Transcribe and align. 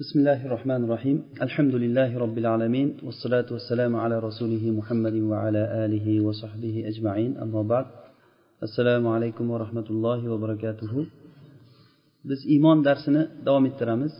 بسم 0.00 0.19
الله 0.19 0.45
الرحمن 0.45 0.83
الرحيم 0.83 1.17
الحمد 1.41 1.75
لله 1.75 2.19
رب 2.19 2.37
العالمين 2.37 2.97
والصلاة 3.03 3.45
والسلام 3.51 3.95
على 3.95 4.19
رسوله 4.19 4.63
محمد 4.79 5.13
وعلى 5.31 5.63
آله 5.85 6.07
وصحبه 6.27 6.75
أجمعين 6.91 7.37
أما 7.37 7.61
بعد 7.61 7.85
السلام 8.63 9.07
عليكم 9.07 9.45
ورحمة 9.51 9.87
الله 9.89 10.19
وبركاته 10.31 10.93
biz 12.25 12.39
iymon 12.45 12.85
darsini 12.85 13.27
davom 13.45 13.65
ettiramiz 13.65 14.13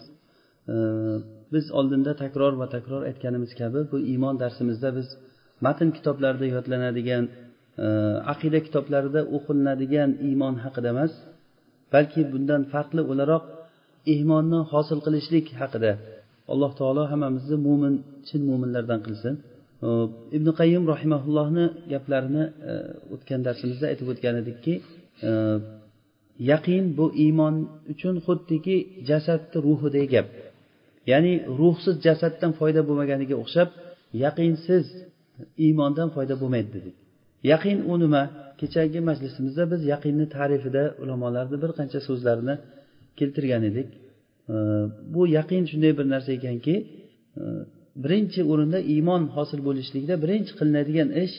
biz 1.54 1.72
oldinda 1.72 2.16
takror 2.16 2.54
va 2.62 2.70
takror 2.70 3.02
aytganimiz 3.10 3.52
kabi 3.56 3.92
bu 3.92 4.00
iymon 4.00 4.40
darsimizda 4.40 4.96
biz 4.96 5.08
matn 5.66 5.90
kitoblarida 5.98 6.46
yodlanadigan 6.56 7.26
aqida 8.34 8.60
kitoblarida 8.68 9.22
o'qilinadigan 9.36 10.10
iymon 10.28 10.56
haqida 10.66 10.88
emas 10.96 11.14
balki 11.94 12.22
bundan 12.34 12.62
farqli 12.74 13.02
o'laroq 13.12 13.44
iymonni 14.14 14.60
hosil 14.72 15.00
qilishlik 15.06 15.46
haqida. 15.62 15.92
Alloh 16.54 16.72
taolo 16.80 17.04
hammamizni 17.12 17.58
mo'min 17.68 17.94
chin 18.28 18.42
mo'minlardan 18.50 19.00
qilsin. 19.06 19.34
Ibn 20.38 20.48
qayyim 20.60 20.84
rahimaullohni 20.94 21.66
gaplarini 21.94 22.44
e, 22.72 22.74
o'tgan 23.14 23.42
darsimizda 23.48 23.86
aytib 23.92 24.08
o'tgan 24.14 24.36
edikki 24.42 24.74
e, 25.28 25.32
yaqin 26.52 26.84
bu 26.98 27.06
iymon 27.26 27.56
uchun 27.94 28.16
xuddiki 28.26 28.76
jasadni 29.10 29.58
ruhidek 29.68 30.08
gap. 30.16 30.28
Ya'ni 31.12 31.34
ruhsiz 31.60 31.96
jasaddan 32.08 32.52
foyda 32.60 32.82
bo'lmaganiga 32.88 33.36
o'xshab 33.44 33.70
yaqinsiz 34.26 34.86
iymondan 35.66 36.10
foyda 36.16 36.36
bo'lmaydi 36.42 36.70
dedik. 36.78 36.96
Yaqin 37.52 37.78
u 37.92 37.94
nima? 38.04 38.24
Kechagi 38.60 39.00
majlisimizda 39.10 39.64
biz 39.72 39.82
yaqinni 39.94 40.26
ta'rifida 40.36 40.84
ulamolarni 41.04 41.58
bir 41.64 41.72
qancha 41.80 42.00
so'zlarini 42.08 42.56
keltirgan 43.20 43.64
edik. 43.72 43.90
Bu 45.14 45.22
yaqin 45.38 45.64
shunday 45.72 45.92
bir 46.00 46.06
narsa 46.14 46.32
ekanki 46.40 46.76
e, 47.42 47.44
birinchi 48.04 48.42
o'rinda 48.52 48.80
iymon 48.94 49.24
hosil 49.36 49.60
bo'lishlikda 49.68 50.16
birinchi 50.24 50.52
qilinadigan 50.60 51.10
ish 51.24 51.36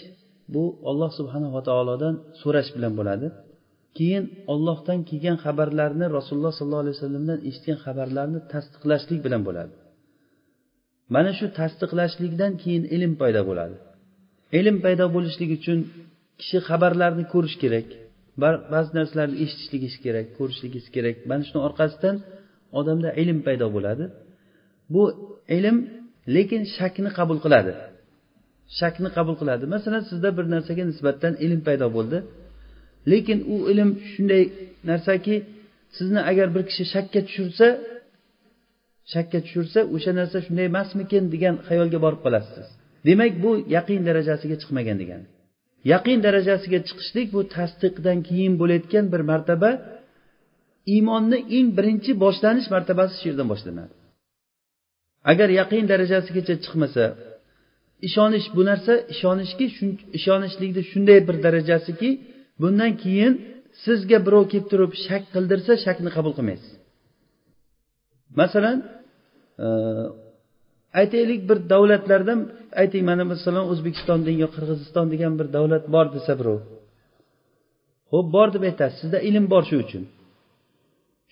bu 0.55 0.65
olloh 0.91 1.11
subhanava 1.19 1.61
taolodan 1.69 2.15
so'rash 2.43 2.71
bilan 2.77 2.93
bo'ladi. 3.01 3.27
Keyin 3.97 4.25
ollohdan 4.53 4.99
kelgan 5.09 5.37
xabarlarni 5.45 6.07
rasululloh 6.17 6.55
sollallohu 6.59 6.85
alayhi 6.85 6.97
vasallamdan 6.99 7.39
eshitgan 7.49 7.79
xabarlarni 7.85 8.41
tasdiqlashlik 8.53 9.21
bilan 9.27 9.43
bo'ladi. 9.49 9.73
Mana 11.15 11.31
shu 11.39 11.47
tasdiqlashlikdan 11.59 12.53
keyin 12.63 12.85
ilm 12.97 13.13
paydo 13.21 13.43
bo'ladi. 13.51 13.77
Ilm 14.59 14.77
paydo 14.85 15.05
bo'lishligi 15.17 15.55
uchun 15.61 15.79
kishi 16.41 16.59
xabarlarni 16.69 17.25
ko'rish 17.33 17.57
kerak. 17.63 17.89
Ba'zi 18.73 18.91
narsalarni 18.99 19.37
eshitishligi 19.45 19.89
kerak 20.05 20.27
ko'rishligi 20.39 20.81
kerak. 20.97 21.17
Mana 21.31 21.43
shuni 21.49 21.61
orqasidan 21.69 22.17
odamda 22.79 23.11
ilm 23.23 23.39
paydo 23.47 23.67
bo'ladi. 23.77 24.05
Bu 24.95 25.03
ilm 25.57 25.77
lekin 26.37 26.63
shakni 26.77 27.11
qabul 27.19 27.39
qiladi. 27.45 27.73
Shakni 28.79 29.09
qabul 29.17 29.37
qiladi. 29.41 29.65
Masalan 29.75 30.03
sizda 30.11 30.29
bir 30.37 30.45
narsaga 30.55 30.85
nisbatan 30.93 31.33
ilm 31.45 31.61
paydo 31.67 31.87
bo'ldi. 31.97 32.19
Lekin 33.13 33.39
u 33.55 33.57
ilm 33.73 33.91
shunday 34.13 34.43
narsaki 34.91 35.35
sizni 35.97 36.21
agar 36.31 36.49
bir 36.55 36.63
kishi 36.69 36.85
shakka 36.95 37.21
tushirsa 37.27 37.67
shakka 39.13 39.39
tushirsa 39.45 39.81
o'sha 39.95 40.13
narsa 40.21 40.39
shunday 40.47 40.67
emasmikin 40.73 41.25
degan 41.35 41.55
xayolga 41.69 41.99
borib 42.05 42.21
qolasiz. 42.27 42.67
Demak 43.09 43.33
bu 43.45 43.51
yaqin 43.77 44.01
darajasiga 44.09 44.57
chiqmagan 44.63 44.97
degani. 45.03 45.27
Yaqin 45.93 46.19
darajasiga 46.27 46.79
chiqishlik 46.89 47.29
bu 47.35 47.41
tasdiqdan 47.57 48.19
keyin 48.29 48.55
bo'layotgan 48.61 49.05
bir 49.13 49.23
martaba 49.31 49.71
iymonni 50.95 51.39
eng 51.57 51.69
birinchi 51.79 52.11
boshlanish 52.25 52.69
martabasi 52.75 53.15
shu 53.21 53.25
yerdan 53.31 53.49
boshlanadi. 53.53 53.95
Agar 55.31 55.49
yaqin 55.61 55.85
darajasigacha 55.93 56.55
chiqmasa 56.65 57.05
ishonish 58.09 58.47
bu 58.57 58.63
narsa 58.71 58.93
ishonishki 59.15 59.67
ishonishlikni 60.19 60.83
shunday 60.91 61.19
bir 61.29 61.37
darajasiki 61.47 62.11
bundan 62.63 62.93
keyin 63.03 63.33
sizga 63.85 64.19
birov 64.27 64.45
kelib 64.53 64.67
turib 64.73 64.93
shak 65.07 65.23
qildirsa 65.35 65.73
shakni 65.85 66.11
qabul 66.17 66.33
qilmaysiz. 66.39 66.73
Masalan 68.41 68.77
aytaylik 71.01 71.41
bir 71.51 71.59
davlatlardan 71.73 72.41
ayting 72.83 73.03
mana 73.11 73.25
masalan 73.33 73.65
o'zbekiston 73.73 74.19
yo 74.43 74.49
qirg'iziston 74.55 75.07
degan 75.13 75.33
bir 75.41 75.47
davlat 75.57 75.85
bor 75.95 76.07
desa 76.17 76.33
birov. 76.41 76.59
Ho'p 78.13 78.27
bor 78.37 78.49
deb 78.55 78.63
aytasiz. 78.71 78.97
Sizda 79.03 79.19
ilm 79.29 79.45
bor 79.53 79.63
shu 79.71 79.77
uchun. 79.85 80.05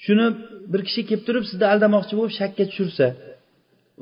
Shuni 0.05 0.27
bir 0.73 0.81
kishi 0.89 1.03
kelib 1.09 1.23
turib 1.27 1.45
sizni 1.51 1.67
aldamoqchi 1.73 2.15
bo'lib 2.19 2.35
shakka 2.41 2.65
tushirsa 2.71 3.07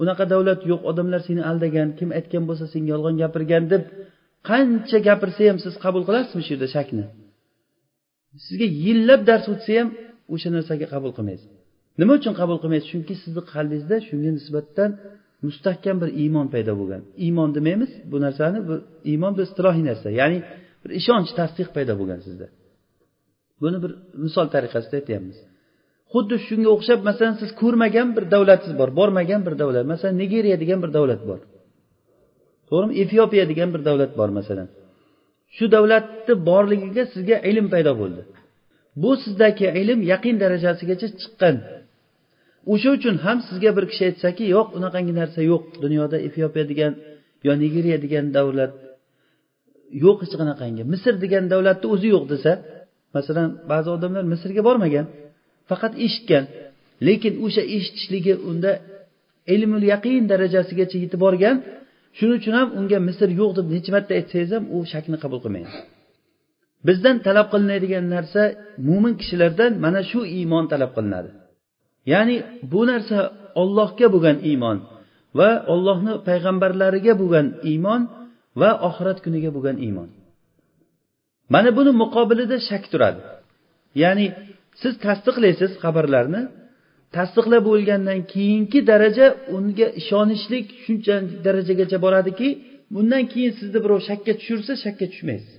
unaqa 0.02 0.24
davlat 0.32 0.60
yo'q 0.70 0.80
odamlar 0.90 1.20
seni 1.28 1.42
aldagan 1.50 1.88
kim 1.98 2.08
aytgan 2.18 2.44
bo'lsa 2.48 2.64
senga 2.72 2.90
yolg'on 2.94 3.16
gapirgan 3.22 3.64
deb 3.72 3.82
qancha 4.48 4.98
gapirsa 5.08 5.40
ham 5.50 5.58
siz 5.64 5.74
qabul 5.84 6.02
qilasizmi 6.08 6.42
shu 6.46 6.50
yerda 6.54 6.68
shakni? 6.76 7.04
Sizga 8.46 8.66
yillab 8.84 9.20
dars 9.30 9.46
o'tsa 9.52 9.72
ham 9.78 9.88
o'sha 10.34 10.48
narsaga 10.56 10.86
qabul 10.94 11.12
qilmaysiz. 11.16 11.50
Nima 12.00 12.12
uchun 12.20 12.34
qabul 12.40 12.58
qilmaysiz? 12.62 12.88
Chunki 12.92 13.14
sizni 13.22 13.42
qalbingizda 13.52 13.96
shunga 14.08 14.30
nisbatan 14.38 14.90
mustahkam 15.46 15.96
bir 16.02 16.10
iymon 16.22 16.46
paydo 16.54 16.72
bo'lgan. 16.80 17.02
Iymon 17.24 17.50
demaymiz 17.56 17.92
bu 18.10 18.16
narsani 18.24 18.58
bu 18.68 18.74
iymon 19.10 19.32
bu 19.36 19.40
istilohiy 19.48 19.84
narsa 19.90 20.08
ya'ni 20.20 20.38
bir 20.82 20.90
ishonch 21.00 21.30
tasdiq 21.38 21.68
paydo 21.76 21.92
bo'lgan 22.00 22.20
sizda. 22.26 22.46
Buni 23.60 23.78
bir 23.84 23.92
misol 24.24 24.46
tariqasida 24.54 24.94
aytyapmiz. 25.00 25.38
Xuddi 26.12 26.36
shunga 26.46 26.70
o'xshab 26.76 27.00
masalan 27.08 27.34
siz 27.40 27.50
ko'rmagan 27.62 28.08
bir 28.16 28.24
davlatingiz 28.34 28.74
bor 28.80 28.90
bormagan 28.98 29.40
bir 29.46 29.54
davlat 29.60 29.86
masalan 29.92 30.14
nigeriya 30.22 30.56
degan 30.62 30.78
bir 30.84 30.90
davlat 30.96 31.22
bor. 31.28 31.40
To'g'rimi? 32.68 32.94
Efiopiya 33.04 33.44
degan 33.52 33.68
bir 33.74 33.82
davlat 33.88 34.12
bor 34.20 34.30
masalan. 34.38 34.68
Shu 35.56 35.64
davlatni 35.76 36.34
borligiga 36.50 37.04
sizga 37.14 37.36
ilm 37.50 37.66
paydo 37.74 37.92
bo'ldi. 38.02 38.22
Bu 39.02 39.10
sizdagi 39.24 39.66
ilm 39.82 40.00
yaqin 40.12 40.36
darajasigacha 40.42 41.08
chiqqan 41.20 41.56
o'sha 42.72 42.88
uchun 42.96 43.16
ham 43.24 43.38
sizga 43.48 43.70
bir 43.76 43.84
kishi 43.90 44.02
aytsaki 44.10 44.44
yo'q 44.56 44.68
unaqangi 44.78 45.12
narsa 45.20 45.40
yo'q. 45.50 45.62
Dunyoda 45.84 46.16
efiopiya 46.28 46.64
degan 46.72 46.92
yo 47.46 47.52
nigeriya 47.62 47.98
degan 48.04 48.24
davlat 48.36 48.72
yo'q 50.04 50.16
hech 50.22 50.34
qanaqangi. 50.40 50.82
Misr 50.92 51.14
degan 51.24 51.44
davlatni 51.52 51.86
o'zi 51.94 52.08
yo'q 52.14 52.24
desa 52.32 52.52
masalan 53.16 53.48
ba'zi 53.70 53.88
odamlar 53.96 54.24
misrga 54.32 54.62
bormagan 54.68 55.06
faqat 55.70 55.92
eshitgan. 56.06 56.44
Lekin 57.06 57.34
o'sha 57.44 57.62
eshitishligi 57.76 58.34
unda 58.50 58.70
ilmul 59.54 59.84
yaqin 59.92 60.22
darajasigacha 60.32 60.96
yetib 61.04 61.20
borgan 61.26 61.56
shuning 62.18 62.38
uchun 62.40 62.54
ham 62.58 62.68
unga 62.78 62.98
misr 63.08 63.28
yo'q 63.40 63.50
deb 63.58 63.66
necha 63.74 63.90
marta 63.96 64.12
aytsangiz 64.18 64.50
ham 64.56 64.64
u 64.74 64.78
shakni 64.92 65.16
qabul 65.22 65.40
qilmaydi. 65.44 65.70
Bizdan 66.86 67.16
talab 67.26 67.46
qilinadigan 67.52 68.04
narsa 68.14 68.42
mo'min 68.88 69.14
kishilardan 69.20 69.72
mana 69.84 70.00
shu 70.10 70.20
iymon 70.38 70.64
talab 70.72 70.90
qilinadi. 70.96 71.30
Ya'ni 72.12 72.36
bu 72.72 72.80
narsa 72.90 73.18
ollohga 73.62 74.06
bo'lgan 74.14 74.36
iymon 74.50 74.78
va 75.38 75.50
ollohni 75.72 76.14
payg'ambarlariga 76.28 77.14
bo'lgan 77.22 77.46
iymon 77.72 78.02
va 78.60 78.70
oxirat 78.88 79.18
kuniga 79.24 79.50
bo'lgan 79.56 79.76
iymon. 79.86 80.08
Mana 81.54 81.70
buni 81.78 81.92
muqobilida 82.02 82.56
shak 82.68 82.84
turadi. 82.92 83.20
Ya'ni 84.02 84.26
siz 84.80 84.94
tasdiqlaysiz 85.06 85.70
xabarlarni 85.82 86.42
tasdiqlab 87.16 87.62
bo'lgandan 87.70 88.20
keyingi 88.32 88.80
daraja 88.90 89.26
unga 89.56 89.86
ishonishlik 90.00 90.66
shuncha 90.84 91.14
darajagacha 91.46 91.98
boradiki 92.04 92.48
bundan 92.94 93.24
keyin 93.32 93.52
sizni 93.60 93.78
birov 93.84 94.00
shakka 94.08 94.32
tushirsa 94.40 94.72
shakka 94.84 95.06
tushmaysiz. 95.12 95.54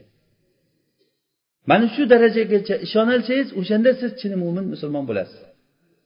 Mana 1.70 1.86
shu 1.96 2.04
darajagacha 2.14 2.76
ishonolsangiz 2.86 3.48
o'shanda 3.60 3.92
siz 4.02 4.12
chin 4.20 4.34
mo'min 4.44 4.66
musulmon 4.74 5.06
bo'lasiz. 5.10 5.40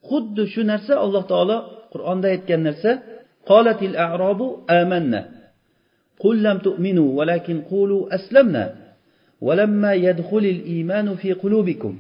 xuddi 0.09 0.43
shu 0.53 0.63
narsa 0.73 0.95
alloh 1.05 1.23
taolo 1.33 1.57
qur'onda 1.93 2.27
aytgan 2.35 2.61
narsa 2.69 2.91
qolatil 3.51 3.95
arobu 4.07 4.47
amanna 4.81 5.23
قل 6.25 6.37
لم 6.43 6.59
تؤمنوا 6.69 7.09
ولكن 7.19 7.57
قولوا 7.73 8.03
أسلمنا 8.17 8.65
ولما 9.47 9.93
يدخل 10.07 10.45
الإيمان 10.57 11.07
في 11.21 11.33
قلوبكم 11.33 11.95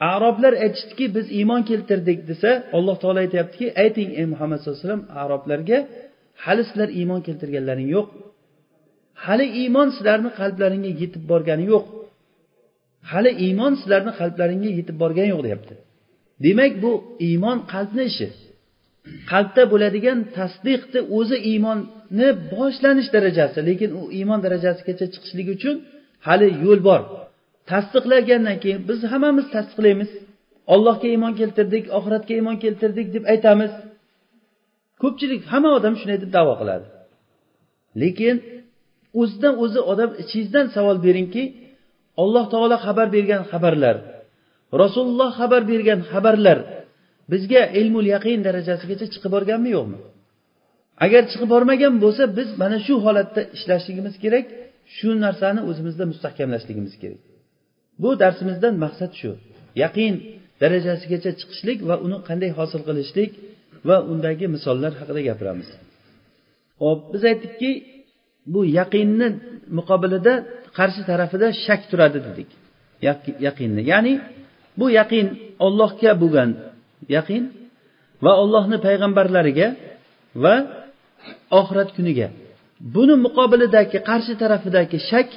aroblar 0.00 0.52
aytishdiki 0.64 1.06
biz 1.14 1.26
iymon 1.38 1.62
keltirdik 1.70 2.18
desa 2.30 2.50
alloh 2.76 2.96
taolo 3.02 3.18
aytyaptiki 3.24 3.66
ayting 3.82 4.10
ey 4.20 4.26
muhammad 4.32 4.58
sallallohu 4.58 4.78
alayhi 4.80 4.88
vasallam 4.88 5.04
aroblarga 5.22 5.78
hali 6.44 6.62
sizlar 6.68 6.88
iymon 7.00 7.20
keltirganlaring 7.26 7.88
yo'q 7.96 8.08
hali 9.24 9.46
iymon 9.62 9.88
sizlarni 9.96 10.30
qalblaringga 10.40 10.90
yetib 11.02 11.22
borgani 11.30 11.64
yo'q 11.72 11.84
hali 13.12 13.30
iymon 13.46 13.72
sizlarni 13.80 14.12
qalblaringga 14.20 14.70
yetib 14.78 14.96
borgani 15.02 15.28
yo'q 15.34 15.42
deyapti 15.46 15.74
Demak 16.45 16.73
bu 16.83 16.91
iymon 17.27 17.57
qalbni 17.73 18.03
ishi. 18.11 18.27
Qalbda 19.31 19.63
bo'ladigan 19.71 20.19
tasdiqni 20.37 21.01
o'zi 21.17 21.37
iymonni 21.51 22.29
boshlanish 22.53 23.09
darajasi 23.15 23.59
lekin 23.69 23.91
u 23.99 24.01
iymon 24.17 24.39
darajasigacha 24.45 25.05
chiqishlik 25.13 25.47
uchun 25.55 25.75
hali 26.27 26.47
yo'l 26.63 26.79
bor. 26.87 27.01
Tasdiqlagandan 27.71 28.57
keyin 28.63 28.81
biz 28.89 28.99
hammamiz 29.11 29.45
tasdiqlaymiz. 29.55 30.11
Ollohga 30.73 31.07
iymon 31.13 31.33
keltirdik 31.39 31.83
oxiratga 31.97 32.33
iymon 32.39 32.57
keltirdik 32.63 33.07
deb 33.15 33.23
aytamiz. 33.33 33.73
Ko'pchilik 35.01 35.41
hamma 35.51 35.69
odam 35.77 35.93
shunday 35.99 36.17
deb 36.23 36.31
davo 36.37 36.53
qiladi. 36.61 36.85
Lekin 38.01 38.35
o'zidan 39.21 39.53
o'zi 39.63 39.79
odam 39.91 40.11
ichingizdan 40.21 40.65
savol 40.75 40.97
beringki 41.05 41.43
alloh 42.23 42.45
taolo 42.53 42.77
xabar 42.85 43.07
bergan 43.15 43.41
xabarlar 43.51 43.95
rasululloh 44.81 45.29
xabar 45.39 45.61
bergan 45.71 45.99
xabarlar 46.11 46.59
bizga 47.31 47.61
ilmul 47.79 48.07
yaqin 48.15 48.39
darajasigacha 48.47 49.05
chiqib 49.13 49.31
borganmi 49.35 49.69
yo'qmi? 49.77 49.97
Agar 51.05 51.23
chiqib 51.31 51.49
bormagan 51.55 51.93
bo'lsa 52.03 52.23
biz 52.37 52.49
mana 52.61 52.77
shu 52.85 52.95
holatda 53.05 53.41
ishlashligimiz 53.55 54.15
kerak 54.23 54.45
shu 54.95 55.09
narsani 55.25 55.61
o'zimizda 55.69 56.03
mustahkamlashligimiz 56.11 56.93
kerak. 57.01 57.21
Bu 58.01 58.09
darsimizdan 58.21 58.73
maqsad 58.83 59.11
shu. 59.19 59.31
Yaqin 59.83 60.13
darajasigacha 60.61 61.31
chiqishlik 61.39 61.79
va 61.89 61.95
uni 62.05 62.17
qanday 62.27 62.51
hosil 62.59 62.81
qilishlik 62.87 63.31
va 63.89 63.97
undagi 64.11 64.45
misollar 64.55 64.91
haqida 64.99 65.21
gapiramiz. 65.29 65.69
Hop 66.83 66.99
biz 67.13 67.23
aytdikki 67.31 67.71
bu 68.53 68.59
yaqinni 68.79 69.27
muqobilida 69.77 70.33
qarshi 70.77 71.01
tarafida 71.11 71.47
shak 71.65 71.81
turadi 71.91 72.19
dedik. 72.27 72.49
Yaqinni 73.47 73.81
ya'ni 73.91 74.13
bu 74.79 74.85
yaqin 74.99 75.27
ollohga 75.65 76.11
bo'lgan 76.21 76.49
yaqin 77.15 77.43
va 78.25 78.31
ollohni 78.43 78.77
payg'ambarlariga 78.87 79.67
va 80.43 80.55
oxirat 81.59 81.89
kuniga. 81.97 82.27
Buni 82.95 83.15
muqobilidagi 83.25 83.97
qarshi 84.09 84.33
tarafidagi 84.43 84.97
shak 85.11 85.29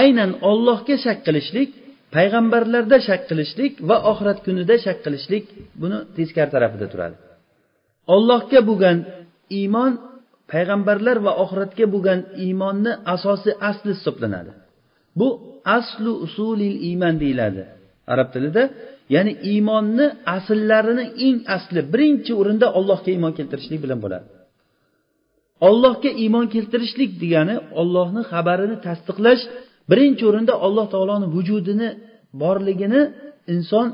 aynan 0.00 0.30
ollohga 0.50 0.96
shak 1.04 1.18
qilishlik 1.26 1.70
payg'ambarlarda 2.16 2.96
shak 3.08 3.22
qilishlik 3.30 3.72
va 3.88 3.96
oxirat 4.10 4.38
kunida 4.46 4.74
shak 4.84 4.98
qilishlik 5.04 5.44
buni 5.80 5.98
teskari 6.16 6.50
tarafida 6.54 6.86
turadi. 6.92 7.16
Ollohga 8.14 8.60
bo'lgan 8.68 8.98
iymon 9.60 9.92
payg'ambarlar 10.52 11.16
va 11.26 11.32
oxiratga 11.44 11.86
bo'lgan 11.94 12.20
iymonni 12.44 12.92
asosiy 13.14 13.54
asli 13.70 13.90
hisoblanadi. 13.98 14.52
Bu 15.18 15.28
aslu 15.78 16.12
usulil 16.26 16.76
iymon 16.88 17.14
deyiladi. 17.22 17.62
Arab 18.12 18.28
tilida 18.34 18.62
ya'ni 19.14 19.32
iymonni 19.52 20.06
asllarini 20.36 21.04
eng 21.26 21.38
asli 21.56 21.80
birinchi 21.92 22.32
o'rinda 22.40 22.66
ollohga 22.78 23.10
iymon 23.16 23.32
keltirishlik 23.38 23.80
bilan 23.84 23.98
bo'ladi. 24.04 24.26
Ollohga 25.68 26.10
iymon 26.22 26.46
keltirishlik 26.54 27.10
degani 27.22 27.56
ollohni 27.80 28.22
xabarini 28.30 28.76
tasdiqlash 28.86 29.42
birinchi 29.90 30.22
o'rinda 30.30 30.54
alloh 30.66 30.86
taoloni 30.94 31.26
vujudini 31.34 31.88
borligini 32.42 33.02
inson 33.54 33.86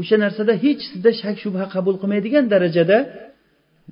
o'sha 0.00 0.16
narsada 0.24 0.52
hech 0.64 0.80
sizda 0.90 1.10
shak 1.20 1.36
shubha 1.42 1.64
qabul 1.74 1.94
qilmaydigan 2.02 2.44
darajada 2.54 2.98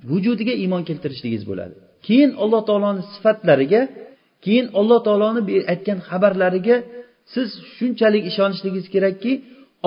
vujudiga 0.09 0.53
iymon 0.63 0.83
keltirishligingiz 0.89 1.43
bo'ladi. 1.51 1.75
Keyin 2.05 2.31
alloh 2.43 2.61
taoloni 2.69 3.01
sifatlariga 3.13 3.81
keyin 4.45 4.67
alloh 4.79 4.99
taoloni 5.07 5.41
aytgan 5.73 5.99
xabarlariga 6.09 6.75
siz 7.33 7.49
shunchalik 7.75 8.23
ishonishligingiz 8.31 8.87
kerakki 8.95 9.31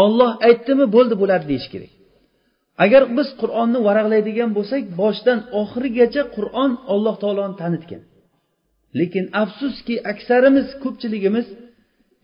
olloh 0.04 0.30
aytdimi 0.48 0.86
bo'ldi 0.96 1.14
bo'ladi 1.22 1.44
deyish 1.50 1.68
kerak. 1.74 1.92
Agar 2.84 3.02
biz 3.16 3.28
qur'onni 3.40 3.78
varaqlaydigan 3.88 4.50
bo'lsak 4.58 4.82
boshidan 5.00 5.38
oxirigacha 5.60 6.22
qur'on 6.36 6.70
alloh 6.92 7.14
taoloni 7.22 7.56
tanitgan. 7.62 8.02
Lekin 8.98 9.24
afsuski 9.42 9.94
aksarimiz 10.12 10.68
ko'pchiligimiz 10.82 11.46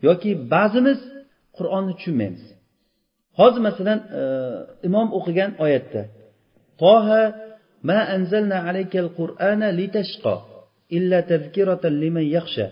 yoki 0.07 0.31
ba'zimiz 0.53 0.99
qur'onni 1.57 1.93
tushunmaymiz. 1.97 2.43
Hozir 3.39 3.61
masalan 3.67 3.99
e, 4.19 4.21
imom 4.87 5.07
o'qigan 5.17 5.51
oyatda 5.65 6.01
toha 6.81 7.23
ma 7.89 7.99
anzalna 8.15 8.57
alaykal 8.69 9.09
qur'ana 9.19 9.67
litashqo 9.79 10.35
illa 10.97 11.19
tazkiratan 11.31 11.93
liman 12.03 12.25
yakhsha. 12.37 12.65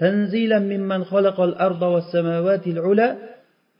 Mimman 0.00 1.04
khalaqal 1.04 1.54
arda 1.58 1.88
was 1.90 2.06
samawati 2.12 2.72
al-ula 2.76 3.08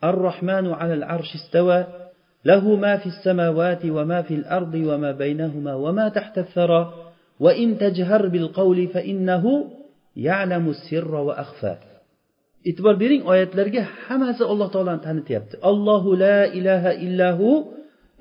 ar-rahmanu 0.02 0.76
'ala 0.76 0.94
al-'arshi 1.00 1.37
istawa 1.40 2.00
له 2.44 2.76
ما 2.76 2.96
في 2.96 3.06
السماوات 3.12 3.84
وما 3.84 4.22
في 4.22 4.34
الأرض 4.34 4.75
وما 4.75 5.12
بينهما 5.12 5.75
وما 5.75 6.08
تحت 6.08 6.38
الثرى 6.38 6.82
وإن 7.40 7.78
تجهر 7.78 8.28
بالقول 8.28 8.88
فإنه 8.88 9.44
يعلم 10.17 10.64
السر 10.69 11.14
وأخفى 11.14 11.76
e'tibor 12.69 12.96
bering 13.00 13.25
oyatlarga 13.25 13.82
hammasi 14.06 14.44
alloh 14.44 14.69
taoloni 14.69 15.00
tanityapti 15.00 15.56
allohu 15.70 16.12
la 16.25 16.44
ilaha 16.58 16.93
illahu 17.06 17.72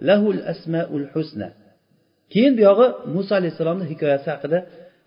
lahul 0.10 0.40
asmaul 0.54 1.07
husna 1.12 1.50
keyin 2.31 2.54
buyog'i 2.56 2.88
muso 3.16 3.36
alayhissalomni 3.36 3.86
hikoyasi 3.92 4.28
haqida 4.34 4.60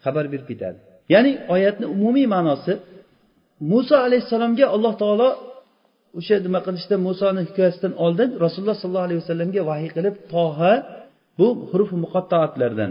xabar 0.04 0.24
berib 0.32 0.44
ketadi 0.50 0.91
ya'ni 1.12 1.32
oyatni 1.54 1.86
umumiy 1.96 2.26
ma'nosi 2.34 2.72
muso 3.72 3.94
alayhissalomga 4.06 4.66
alloh 4.74 4.94
taolo 5.02 5.28
o'sha 6.18 6.36
nima 6.46 6.60
qilishda 6.66 6.96
musoni 7.08 7.40
hikoyasidan 7.48 7.92
oldin 8.04 8.28
rasululloh 8.44 8.78
sollallohu 8.82 9.06
alayhi 9.08 9.20
vasallamga 9.22 9.62
vahiy 9.70 9.90
qilib 9.96 10.14
toha 10.34 10.72
bu 11.38 11.48
huruf 11.70 11.90
muqattoatlardan 12.04 12.90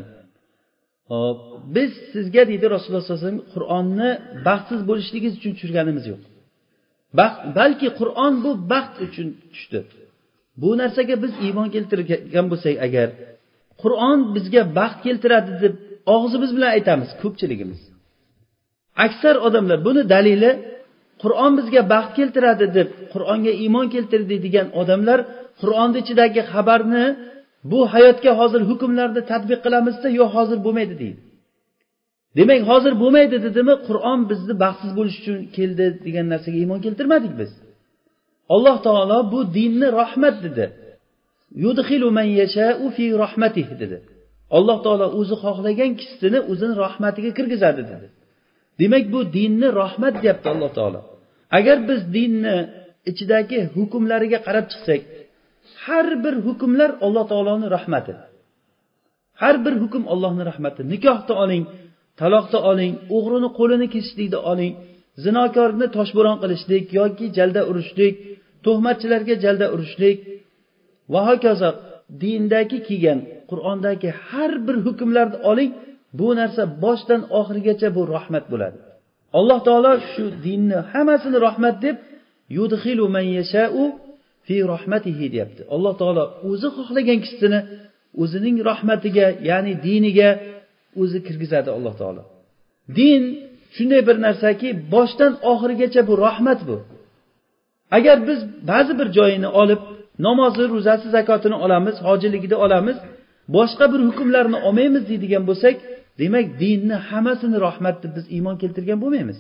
hop 1.12 1.38
biz 1.76 1.92
sizga 2.14 2.44
deydi 2.50 2.66
rasululloh 2.74 3.04
sallallohu 3.04 3.24
alayhi 3.24 3.28
vasallam 3.28 3.52
qur'onni 3.56 4.10
baxtsiz 4.48 4.82
bo'lishligingiz 4.90 5.34
uchun 5.40 5.52
tushirganimiz 5.58 6.06
yo'q. 6.12 6.22
Baxt 7.20 7.42
balki 7.60 7.88
qur'on 8.00 8.34
bu 8.44 8.52
baxt 8.74 8.96
uchun 9.06 9.28
tushdi. 9.54 9.80
Bu 10.62 10.70
narsaga 10.82 11.16
biz 11.24 11.34
iymon 11.46 11.68
keltirgan 11.76 12.46
bo'lsak 12.52 12.76
agar 12.88 13.08
qur'on 13.82 14.20
bizga 14.36 14.62
baxt 14.80 15.00
keltiradi 15.06 15.52
deb 15.64 15.74
og'zimiz 16.16 16.52
bilan 16.56 16.70
aytamiz 16.78 17.10
ko'pchiligimiz. 17.22 17.82
Aksar 19.06 19.36
odamlar 19.48 19.80
buni 19.88 20.02
dalili 20.14 20.52
qur'on 21.24 21.52
bizga 21.60 21.82
baxt 21.94 22.12
keltiradi 22.20 22.66
deb 22.78 22.88
qur'onga 23.14 23.52
iymon 23.64 23.88
keltirdi 23.94 24.36
degan 24.46 24.68
odamlar 24.82 25.20
qur'onni 25.62 25.98
ichidagi 26.04 26.42
xabarni 26.54 27.06
bu 27.72 27.80
hayotga 27.94 28.32
hozir 28.40 28.62
hukmlarni 28.70 29.22
tadbiq 29.32 29.60
qilamizda 29.66 30.08
yo'q 30.20 30.30
hozir 30.38 30.58
bo'lmaydi 30.66 30.96
deydi. 31.02 31.20
Demak 32.38 32.62
hozir 32.72 32.94
bo'lmaydi 33.02 33.38
dedimi 33.46 33.76
qur'on 33.88 34.20
bizni 34.32 34.54
baxtsiz 34.64 34.92
bo'lish 34.98 35.18
uchun 35.22 35.38
keldi 35.58 35.86
degan 36.06 36.26
narsaga 36.34 36.58
iymon 36.64 36.80
keltirmadik 36.86 37.34
biz. 37.40 37.52
Alloh 38.56 38.78
taolo 38.86 39.18
bu 39.34 39.40
dinni 39.58 39.88
rahmat 40.02 40.36
dedi. 40.46 40.66
Man 42.18 42.28
fi 42.96 43.06
rahmatih 43.24 43.68
dedi. 43.82 43.98
Alloh 44.58 44.78
taolo 44.86 45.08
o'zi 45.20 45.36
xohlagan 45.44 45.92
kishisini 46.00 46.40
o'zini 46.52 46.74
rahmatiga 46.86 47.32
kirgizadi 47.38 47.82
dedi. 47.92 48.08
Demak 48.82 49.06
bu 49.14 49.20
dinni 49.38 49.68
rahmat 49.82 50.14
deyapti 50.24 50.48
alloh 50.54 50.72
taolo. 50.78 51.02
Agar 51.58 51.78
biz 51.90 52.02
dinni 52.16 52.58
ichidagi 53.10 53.60
hukmlariga 53.76 54.40
qarab 54.48 54.66
chiqsak 54.72 55.02
har 55.84 56.08
bir 56.24 56.36
hukmlar 56.46 56.90
alloh 57.06 57.26
taoloni 57.32 57.68
rahmati. 57.78 58.14
Har 59.42 59.56
bir 59.66 59.74
hukm 59.82 60.04
allohni 60.14 60.44
rahmati. 60.50 60.82
Nikohni 60.94 61.34
oling 61.44 61.64
taloqni 62.22 62.60
oling 62.72 62.94
o'g'rini 63.16 63.50
qo'lini 63.60 63.88
kesishlikni 63.94 64.40
oling 64.52 64.74
zinokorni 65.24 65.88
toshbo'ron 65.98 66.38
qilishlik 66.44 66.86
yoki 67.00 67.26
jalda 67.38 67.62
urishlik 67.72 68.16
tuhmatchilarga 68.66 69.36
jalda 69.44 69.66
urishlik. 69.76 70.18
Va 71.14 71.22
hokazo 71.30 71.70
dindagi 72.22 72.78
kelgan 72.88 73.20
qur'ondagi 73.50 74.10
har 74.28 74.52
bir 74.66 74.76
hukmlarni 74.86 75.38
oling 75.52 75.72
bu 76.20 76.28
narsa 76.40 76.64
boshdan 76.84 77.22
oxirigacha 77.40 77.88
bu 77.98 78.02
rahmat 78.16 78.46
bo'ladi. 78.52 78.78
Alloh 79.40 79.60
taolo 79.68 79.94
shu 80.12 80.26
dinni 80.46 80.80
hammasini 80.92 81.38
rahmat 81.48 81.76
deb 81.86 81.98
yudhilu 82.58 83.06
man 83.16 83.26
yashau 83.40 83.84
fi 84.48 84.56
rahmatihi 84.74 85.26
deyapti. 85.34 85.62
Alloh 85.76 85.94
taolo 86.02 86.24
o'zi 86.50 86.68
xohlagan 86.78 87.20
kishisini 87.24 87.60
o'zining 88.22 88.58
rahmatiga 88.70 89.26
ya'ni 89.50 89.74
diniga 89.88 90.30
o'zi 91.02 91.20
kirgizadi 91.26 91.70
alloh 91.78 91.94
taolo. 92.02 92.24
Din 92.98 93.22
shunday 93.76 94.02
bir 94.08 94.18
narsaki 94.26 94.70
boshdan 94.94 95.34
oxirigacha 95.52 96.02
bu 96.10 96.14
rahmat 96.28 96.60
bu. 96.70 96.78
Agar 97.98 98.18
biz 98.28 98.40
ba'zi 98.72 98.94
bir 99.00 99.08
joyini 99.18 99.50
olib 99.62 99.82
namozi 100.28 100.64
ro'zasi 100.74 101.08
zakotini 101.16 101.58
olamiz 101.66 101.96
hojiligini 102.08 102.58
olamiz 102.66 102.98
boshqa 103.56 103.86
bir 103.94 104.02
hukmlarni 104.08 104.58
olmaymiz 104.68 105.04
deydigan 105.10 105.44
bo'lsak 105.50 105.76
demak 106.20 106.48
dinni 106.62 106.98
hammasini 107.10 107.58
rahmat 107.68 107.96
deb 108.04 108.12
biz 108.18 108.26
iymon 108.36 108.56
keltirgan 108.62 108.98
bo'lmaymiz. 109.04 109.40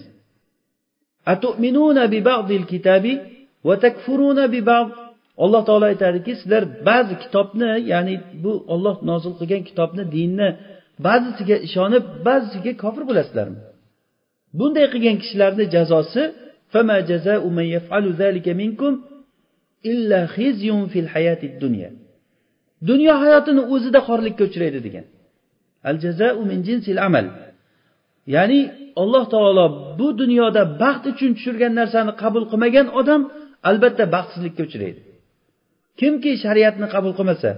Alloh 5.43 5.61
taolo 5.67 5.85
aytadiki 5.93 6.31
sizlar 6.41 6.63
ba'zi 6.89 7.15
kitobni 7.23 7.69
ya'ni 7.91 8.15
bu 8.43 8.51
olloh 8.73 8.95
nozil 9.09 9.33
qilgan 9.39 9.63
kitobni 9.69 10.03
dinni 10.15 10.49
ba'zisiga 11.07 11.57
ishonib 11.67 12.03
ba'zisiga 12.27 12.71
kofir 12.83 13.03
bo'lasizlarmi? 13.09 13.59
Bunday 14.59 14.85
qilgan 14.93 15.17
kishilarni 15.23 15.65
jazosi 15.75 16.23
dunyo 22.89 23.13
hayotini 23.23 23.61
o'zida 23.73 23.99
xorlikka 24.07 24.43
uchraydi 24.49 24.79
degan. 24.87 25.05
Al 25.89 25.97
jazau 26.03 26.37
min 26.51 26.59
jinsil 26.67 26.99
amal. 27.07 27.25
Ya'ni 28.35 28.61
alloh 29.01 29.23
taolo 29.33 29.65
bu 29.99 30.07
dunyoda 30.21 30.61
baxt 30.81 31.03
uchun 31.11 31.31
tushirgan 31.37 31.73
narsani 31.79 32.11
qabul 32.23 32.43
qilmagan 32.51 32.87
odam 32.99 33.21
albatta 33.69 34.03
baxtsizlikka 34.15 34.61
uchraydi. 34.67 35.01
Kimki 35.99 36.31
shariatni 36.43 36.87
qabul 36.95 37.13
qilmasa 37.17 37.49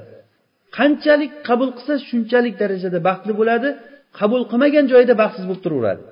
qanchalik 0.77 1.31
qabul 1.47 1.69
qilsa 1.77 1.93
shunchalik 2.09 2.55
darajada 2.61 2.99
baxtli 3.07 3.33
bo'ladi 3.39 3.69
qabul 4.19 4.41
qilmagan 4.51 4.85
joyida 4.91 5.13
baxtsiz 5.21 5.45
bo'lib 5.49 5.63
turaveradi. 5.65 6.03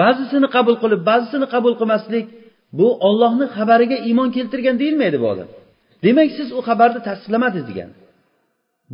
Ba'zisini 0.00 0.48
qabul 0.56 0.76
qilib 0.82 1.00
ba'zisini 1.10 1.46
qabul 1.54 1.74
qilmaslik 1.80 2.26
bu 2.78 2.88
ollohni 3.08 3.46
xabariga 3.56 3.96
iymon 4.08 4.28
keltirgan 4.36 4.76
deyilmaydi 4.82 5.16
bu 5.22 5.26
odam. 5.34 5.48
Demak 6.04 6.28
siz 6.38 6.48
u 6.58 6.60
xabarni 6.68 7.00
tasdiqlamadingiz 7.08 7.66
degani 7.70 7.94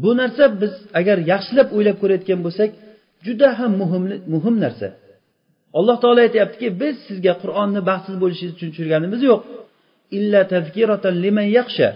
bu 0.03 0.11
narsa 0.21 0.45
biz 0.61 0.75
agar 1.01 1.19
yaxshilab 1.33 1.69
o'ylab 1.77 1.97
ko'rayotgan 2.03 2.41
bo'lsak 2.47 2.71
juda 3.27 3.49
ham 3.59 3.73
muhim 3.83 4.05
muhim 4.35 4.57
narsa. 4.65 4.89
Alloh 5.79 5.97
taolo 6.03 6.21
aytyaptiki 6.27 6.69
biz 6.83 6.95
sizga 7.09 7.33
qur'onni 7.43 7.81
baxtsiz 7.91 8.17
bo'lishingiz 8.23 8.55
uchun 8.59 8.69
tushirganimiz 8.73 9.21
yo'q. 9.31 9.41
Illa 10.19 10.41
tazkiratan 10.53 11.15
liman 11.25 11.49
yaxsha 11.59 11.89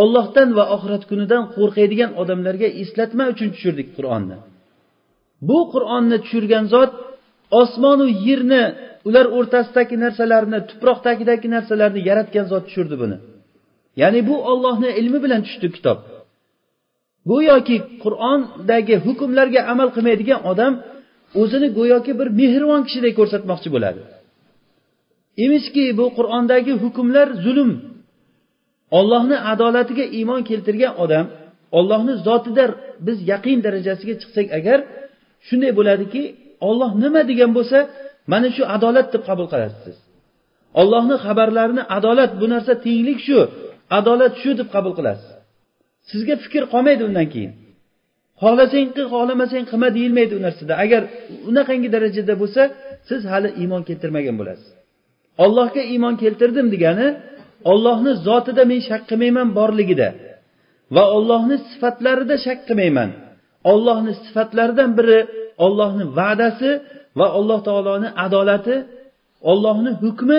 ollohdan 0.00 0.48
va 0.58 0.64
oxirat 0.74 1.02
kunidan 1.10 1.42
qo'rqadigan 1.56 2.10
odamlarga 2.22 2.68
eslatma 2.82 3.24
uchun 3.32 3.48
tushirdik 3.54 3.88
qur'onni. 3.96 4.36
Bu 5.48 5.58
qur'onni 5.74 6.16
tushirgan 6.24 6.64
zot 6.74 6.92
osmonu 7.60 8.06
yerni 8.28 8.62
ular 9.08 9.26
o'rtasidagi 9.36 9.96
narsalarni 10.04 10.58
tuproqdagidagi 10.70 11.48
narsalarni 11.56 12.00
yaratgan 12.08 12.46
zot 12.52 12.64
tushirdi 12.68 12.96
buni. 13.02 13.16
Ya'ni 14.00 14.20
bu 14.28 14.36
ollohni 14.50 14.90
ilmi 15.00 15.18
bilan 15.24 15.40
tushdi 15.46 15.68
kitob. 15.76 15.98
Go'yoki 17.30 17.76
qur'ondagi 18.04 18.96
hukmlarga 19.06 19.60
amal 19.72 19.88
qilmaydigan 19.96 20.40
odam 20.50 20.72
o'zini 21.40 21.68
go'yoki 21.78 22.12
bir 22.20 22.28
mehribon 22.40 22.80
kishidek 22.86 23.14
ko'rsatmoqchi 23.18 23.68
bo'ladi. 23.74 24.00
Emishki 25.44 25.84
bu 25.98 26.06
qur'ondagi 26.18 26.72
hukmlar 26.82 27.28
zulm. 27.44 27.70
Ollohni 28.98 29.36
adolatiga 29.52 30.04
iymon 30.18 30.40
keltirgan 30.48 30.92
odam 31.04 31.26
ollohni 31.78 32.14
zotida 32.26 32.64
biz 33.06 33.18
yaqin 33.32 33.58
darajasiga 33.66 34.14
chiqsak 34.22 34.46
agar 34.58 34.78
shunday 35.46 35.72
bo'ladiki 35.78 36.22
olloh 36.68 36.90
nima 37.02 37.22
degan 37.30 37.50
bo'lsa 37.58 37.78
mana 38.32 38.48
shu 38.56 38.62
adolat 38.76 39.06
deb 39.14 39.22
qabul 39.28 39.46
qilasiz 39.52 39.80
siz. 39.86 39.98
Ollohni 40.80 41.16
xabarlarini 41.24 41.82
adolat 41.96 42.32
bu 42.40 42.46
narsa 42.54 42.72
tenglik 42.84 43.18
shu 43.26 43.38
adolat 43.98 44.32
shu 44.42 44.50
deb 44.60 44.68
qabul 44.74 44.94
qilasiz. 44.98 45.31
Sizga 46.10 46.34
fikr 46.44 46.62
qolmaydi 46.72 47.02
undan 47.08 47.26
keyin. 47.34 47.52
Xohlasang 48.42 48.88
qil 48.96 49.06
xohlamasang 49.14 49.64
qilma 49.70 49.88
deyilmaydi 49.96 50.32
u 50.38 50.40
narsada. 50.46 50.72
Agar 50.84 51.02
unaqangi 51.50 51.88
darajada 51.94 52.34
bo'lsa 52.42 52.62
siz 53.08 53.20
hali 53.32 53.48
iymon 53.62 53.82
keltirmagan 53.88 54.36
bo'lasiz. 54.40 54.68
Ollohga 55.44 55.82
iymon 55.92 56.14
keltirdim 56.22 56.66
degani 56.74 57.08
ollohni 57.72 58.12
zotida 58.26 58.62
men 58.70 58.80
shak 58.88 59.02
qilmayman 59.10 59.48
borligida 59.58 60.08
va 60.96 61.04
ollohni 61.16 61.56
sifatlarida 61.70 62.36
shak 62.46 62.58
qilmayman. 62.68 63.10
Ollohni 63.72 64.12
sifatlaridan 64.24 64.90
biri 64.98 65.18
ollohni 65.66 66.04
va'dasi 66.18 66.70
va 67.18 67.26
alloh 67.38 67.60
taoloni 67.68 68.08
adolati 68.24 68.76
ollohni 69.50 69.90
hukmi 70.02 70.38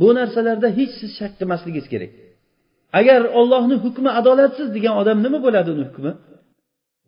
bu 0.00 0.08
narsalarda 0.18 0.68
hech 0.78 0.92
siz 1.00 1.10
shak 1.18 1.32
qilmasligingiz 1.38 1.86
kerak. 1.92 2.12
Agar 2.98 3.20
ollohni 3.38 3.76
hukmi 3.84 4.10
adolatsiz 4.20 4.68
degan 4.76 4.94
odam 5.02 5.18
nima 5.24 5.38
bo'ladi 5.46 5.68
uni 5.74 5.84
hukmi? 5.88 6.12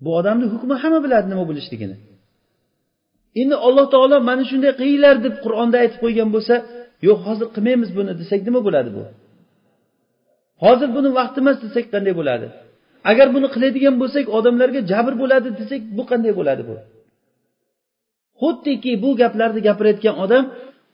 Bu 0.05 0.11
odamni 0.21 0.47
hukmi 0.53 0.75
hamma 0.83 1.01
biladi 1.05 1.27
nima 1.33 1.45
bo'lishligini. 1.51 1.97
Endi 3.41 3.57
alloh 3.67 3.87
taolo 3.95 4.17
mana 4.29 4.45
shunday 4.51 4.73
qilinglar 4.81 5.17
deb 5.27 5.35
qur'onda 5.45 5.77
aytib 5.83 5.99
qo'ygan 6.05 6.29
bo'lsa 6.35 6.55
yo'q 7.07 7.19
hozir 7.27 7.47
qilmaymiz 7.55 7.91
buni 7.99 8.13
desak 8.21 8.41
nima 8.49 8.61
bo'ladi 8.67 8.91
bu? 8.97 9.03
Hozir 10.65 10.89
buni 10.97 11.11
vaqti 11.19 11.39
emas 11.45 11.57
desak 11.65 11.85
qanday 11.95 12.15
bo'ladi? 12.21 12.47
Agar 13.11 13.27
buni 13.35 13.49
qiladigan 13.55 13.95
bo'lsak 14.03 14.25
odamlarga 14.39 14.81
jabr 14.93 15.15
bo'ladi 15.23 15.49
desak 15.61 15.81
bu 15.97 16.03
qanday 16.11 16.33
bo'ladi 16.41 16.63
bu? 16.69 16.77
Xuddiki 18.41 18.93
bu 19.03 19.11
gaplarni 19.21 19.61
gapirayotgan 19.69 20.15
odam 20.25 20.45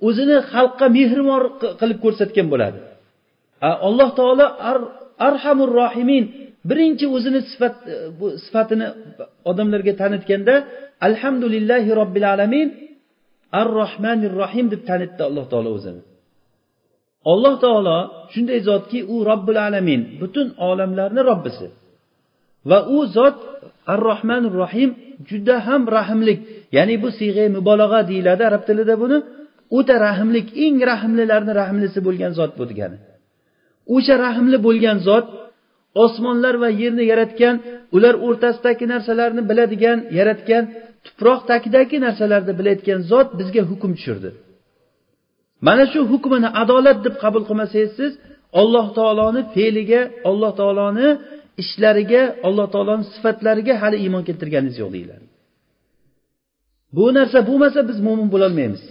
o'zini 0.06 0.37
xalqqa 0.52 0.87
mehribon 0.96 1.40
qilib 1.80 1.99
ko'rsatgan 2.04 2.46
bo'ladi. 2.52 2.78
Alloh 3.88 4.11
taolo 4.19 4.47
ar 4.71 4.78
arhamur 5.28 5.71
rohimin 5.83 6.25
birinchi 6.69 7.07
o'zini 7.16 7.40
sifat 7.50 7.75
bu 8.19 8.26
sifatini 8.45 8.87
odamlarga 9.50 9.92
tanitganda 10.00 10.54
alhamdulillahi 11.09 11.90
robbil 12.00 12.26
alamin 12.35 12.69
ar 13.61 13.69
rohmanir 13.81 14.33
rohim 14.42 14.66
deb 14.73 14.83
tanitdi 14.90 15.23
alloh 15.28 15.45
taolo 15.52 15.71
o'zini 15.78 16.00
alloh 17.33 17.54
taolo 17.64 17.97
shunday 18.33 18.59
zotki 18.69 18.99
u 19.14 19.16
robbil 19.31 19.59
alamin 19.66 20.00
butun 20.21 20.47
olamlarni 20.69 21.23
robbisi 21.31 21.66
va 22.71 22.78
u 22.97 22.99
zot 23.16 23.38
ar 23.92 24.00
rohmanir 24.11 24.54
rohim 24.62 24.90
juda 25.28 25.57
ham 25.66 25.83
rahmlik 25.99 26.38
ya'ni 26.76 26.95
bu 27.02 27.09
siyg'ay 27.19 27.49
mubolag'a 27.57 28.00
deyiladi 28.11 28.42
arab 28.50 28.62
tilida 28.69 28.95
buni 29.02 29.19
o'ta 29.78 29.95
rahmlik 30.09 30.47
eng 30.64 30.76
rahmlilarni 30.90 31.52
rahmlisi 31.61 31.99
bo'lgan 32.07 32.33
zot 32.38 32.52
bu 32.59 32.64
degani 32.71 32.99
o'sha 33.95 34.15
rahmli 34.25 34.59
bo'lgan 34.67 34.99
zot 35.09 35.27
osmonlar 36.05 36.55
va 36.62 36.69
yerni 36.83 37.05
yaratgan 37.12 37.55
ular 37.97 38.15
o'rtasidagi 38.27 38.85
narsalarni 38.93 39.43
biladigan 39.51 39.99
yaratgan 40.19 40.65
tuproq 41.07 41.41
tagidagi 41.51 41.97
narsalarni 42.07 42.53
bilayotgan 42.61 43.01
zot 43.11 43.29
bizga 43.39 43.62
hukm 43.71 43.91
tushirdi. 43.97 44.31
Mana 45.67 45.85
shu 45.93 46.01
hukmini 46.12 46.49
adolat 46.62 46.99
deb 47.07 47.15
qabul 47.23 47.43
qilmasangiz 47.49 47.93
siz 48.01 48.12
alloh 48.61 48.87
taoloni 48.99 49.41
fe'liga 49.55 50.01
alloh 50.31 50.53
taoloni 50.61 51.09
ishlariga 51.62 52.23
alloh 52.49 52.67
taoloni 52.75 53.05
sifatlariga 53.15 53.75
hali 53.83 53.97
iymon 54.05 54.23
keltirganingiz 54.29 54.77
yo'q 54.83 54.91
deyiladi. 54.97 55.27
Bu 56.97 57.05
narsa 57.19 57.39
bo'lmasa 57.49 57.81
biz 57.91 57.99
mo'min 58.07 58.29
bo'lolmaymiz. 58.35 58.83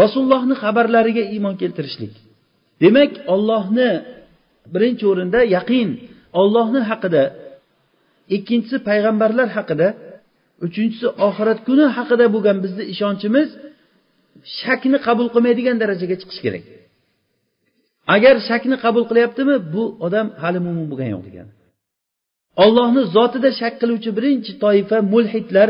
Rasulullohni 0.00 0.54
xabarlariga 0.62 1.24
iymon 1.34 1.54
keltirishlik. 1.62 2.14
Demak 2.82 3.12
ollohni 3.34 3.90
birinchi 4.74 5.04
o'rinda 5.12 5.40
yaqin 5.56 5.88
ollohni 6.40 6.80
haqida 6.90 7.22
ikkinchisi 8.36 8.76
payg'ambarlar 8.88 9.48
haqida 9.56 9.88
uchinchisi 10.66 11.06
oxirat 11.26 11.58
kuni 11.68 11.86
haqida 11.96 12.26
bo'lgan 12.34 12.56
bizni 12.64 12.84
ishonchimiz 12.94 13.48
shakni 14.60 14.98
qabul 15.06 15.28
qilmaydigan 15.34 15.76
darajaga 15.82 16.16
chiqishi 16.20 16.42
kerak. 16.46 16.64
Agar 18.14 18.34
shakni 18.48 18.76
qabul 18.84 19.04
qilyaptimi 19.10 19.56
bu 19.74 19.82
odam 20.06 20.26
hali 20.42 20.60
mo'min 20.66 20.86
bo'lgani 20.90 21.10
yo'q 21.14 21.24
degani. 21.28 21.52
Ollohni 22.64 23.02
zotida 23.16 23.50
shak 23.60 23.74
qiluvchi 23.82 24.10
birinchi 24.18 24.52
toifa 24.64 24.98
mulhidlar 25.12 25.68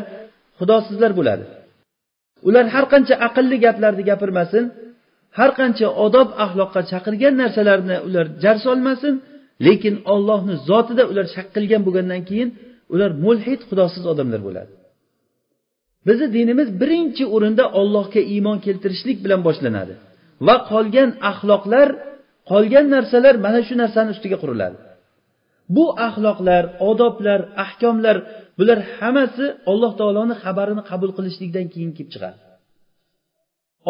xudosizlar 0.59 1.13
bo'ladi. 1.19 1.45
Ular 2.49 2.65
har 2.75 2.85
qancha 2.93 3.15
aqlli 3.27 3.57
gaplarni 3.67 4.03
gapirmasin 4.11 4.65
har 5.39 5.51
qancha 5.59 5.89
odob 6.07 6.29
axloqqa 6.45 6.81
chaqirgan 6.91 7.35
narsalarni 7.43 7.97
ular 8.07 8.27
jar 8.43 8.57
solmasin 8.67 9.15
lekin 9.67 9.95
ollohni 10.15 10.55
zotida 10.69 11.03
ular 11.11 11.27
shak 11.35 11.49
qilgan 11.55 11.83
bo'lgandan 11.87 12.23
keyin 12.29 12.49
ular 12.95 13.11
mulhid 13.25 13.61
xudosiz 13.69 14.05
odamlar 14.13 14.41
bo'ladi. 14.49 14.73
Bizni 16.07 16.29
dinimiz 16.37 16.69
birinchi 16.81 17.25
o'rinda 17.35 17.65
ollohga 17.81 18.21
iymon 18.35 18.59
keltirishlik 18.67 19.19
bilan 19.25 19.41
boshlanadi. 19.49 19.95
Va 20.47 20.57
qolgan 20.71 21.11
axloqlar 21.31 21.89
qolgan 22.51 22.87
narsalar 22.95 23.35
mana 23.47 23.61
shu 23.67 23.75
narsani 23.83 24.11
ustiga 24.15 24.37
quriladi. 24.43 24.77
Bu 25.77 25.85
axloqlar 26.09 26.65
odoblar 26.91 27.41
ahkomlar 27.65 28.17
bular 28.59 28.79
hammasi 28.97 29.45
alloh 29.71 29.93
taoloni 30.01 30.35
xabarini 30.45 30.83
qabul 30.91 31.11
qilishlikdan 31.17 31.67
keyin 31.75 31.93
kelib 31.97 32.11
chiqadi. 32.15 32.39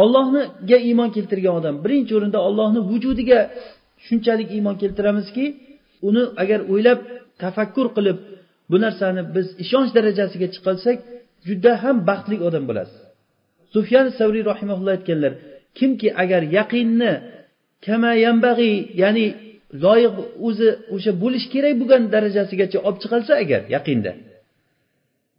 Ollohniga 0.02 0.78
iymon 0.88 1.10
keltirgan 1.16 1.54
odam. 1.60 1.74
Birinchi 1.84 2.12
o'rinda 2.18 2.38
ollohni 2.48 2.80
vujudiga 2.90 3.40
shunchalik 4.06 4.48
iymon 4.56 4.76
keltiramizki 4.82 5.44
uni 6.08 6.22
agar 6.42 6.60
o'ylab 6.72 7.00
tafakkur 7.42 7.86
qilib 7.96 8.18
bu 8.70 8.76
narsani 8.84 9.22
biz 9.34 9.46
ishonch 9.64 9.90
darajasiga 9.96 10.48
chiqarsak 10.54 10.98
juda 11.48 11.72
ham 11.82 11.96
baxtli 12.08 12.36
odam 12.48 12.64
bo'lasiz. 12.70 13.00
Sufyan 13.74 14.06
savriy 14.18 14.44
rahimaulloh 14.52 14.92
aytganlar 14.98 15.32
kimki 15.78 16.08
agar 16.22 16.42
yaqinni 16.58 17.12
kama 17.86 18.12
yambag'iy 18.26 18.76
ya'ni 19.02 19.26
loyiq 19.84 20.14
o'zi 20.48 20.68
o'sha 20.94 21.12
bo'lishi 21.22 21.48
kerak 21.54 21.74
bo'lgan 21.80 22.02
darajasigacha 22.14 22.78
olib 22.88 22.98
chiqolsa 23.02 23.32
agar 23.44 23.62
yaqinda 23.74 24.12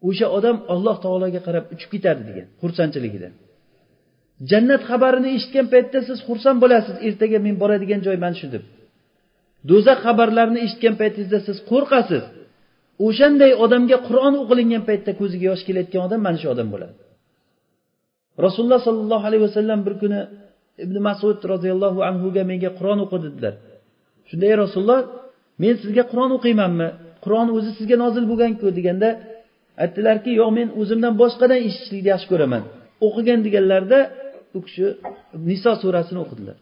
o'sha 0.09 0.27
odam 0.37 0.57
alloh 0.73 0.95
taologa 1.05 1.41
qarab 1.47 1.65
uchib 1.73 1.89
ketadi 1.93 2.21
degan 2.29 2.47
xursandchiligidan 2.61 3.33
jannat 4.51 4.81
xabarini 4.89 5.29
eshitgan 5.37 5.67
paytda 5.73 5.99
siz 6.07 6.19
xursand 6.27 6.57
bo'lasiz 6.63 6.95
ertaga 7.07 7.37
men 7.45 7.55
boradigan 7.61 7.99
joy 8.07 8.17
mana 8.23 8.35
shu 8.39 8.47
deb. 8.55 8.63
Do'zax 9.69 9.99
xabarlarini 10.05 10.59
eshitgan 10.65 10.95
paytingizda 11.01 11.39
siz 11.47 11.57
qo'rqasiz. 11.71 12.23
O'shanday 13.05 13.51
odamga 13.63 13.97
qur'on 14.07 14.33
o'qilingan 14.43 14.83
paytda 14.89 15.11
ko'ziga 15.19 15.45
yosh 15.51 15.63
kelayotgan 15.67 16.01
odam 16.07 16.21
mana 16.27 16.37
shu 16.41 16.47
odam 16.55 16.67
bo'ladi. 16.73 16.95
Rasululloh 18.45 18.81
sollallohu 18.87 19.25
alayhi 19.29 19.43
vasallam 19.47 19.79
bir 19.87 19.93
kuni 20.01 20.19
ibn 20.83 20.95
masud 21.07 21.39
roziyallohu 21.53 21.99
anhuga 22.09 22.43
menga 22.51 22.69
qur'on 22.79 22.99
o'qi 23.05 23.17
dedilar. 23.25 23.53
Shunda 24.29 24.45
ey 24.51 24.55
rasululloh 24.63 24.99
men 25.63 25.73
sizga 25.83 26.03
qur'on 26.11 26.31
o'qiymanmi? 26.37 26.89
Qur'on 27.23 27.47
o'zi 27.57 27.71
sizga 27.77 27.97
nozil 28.03 28.25
bo'lganku? 28.31 28.65
deganda 28.77 29.09
aytdilarki 29.83 30.31
yo'q 30.39 30.51
men 30.57 30.67
o'zimdan 30.81 31.13
boshqadan 31.21 31.59
eshitishlikni 31.67 32.09
yaxshi 32.13 32.27
ko'raman. 32.33 32.63
O'qigin 33.05 33.39
deganlarida 33.45 33.99
u 34.56 34.58
kishi 34.66 34.86
niso 35.48 35.72
surasini 35.82 36.20
o'qidilar 36.24 36.56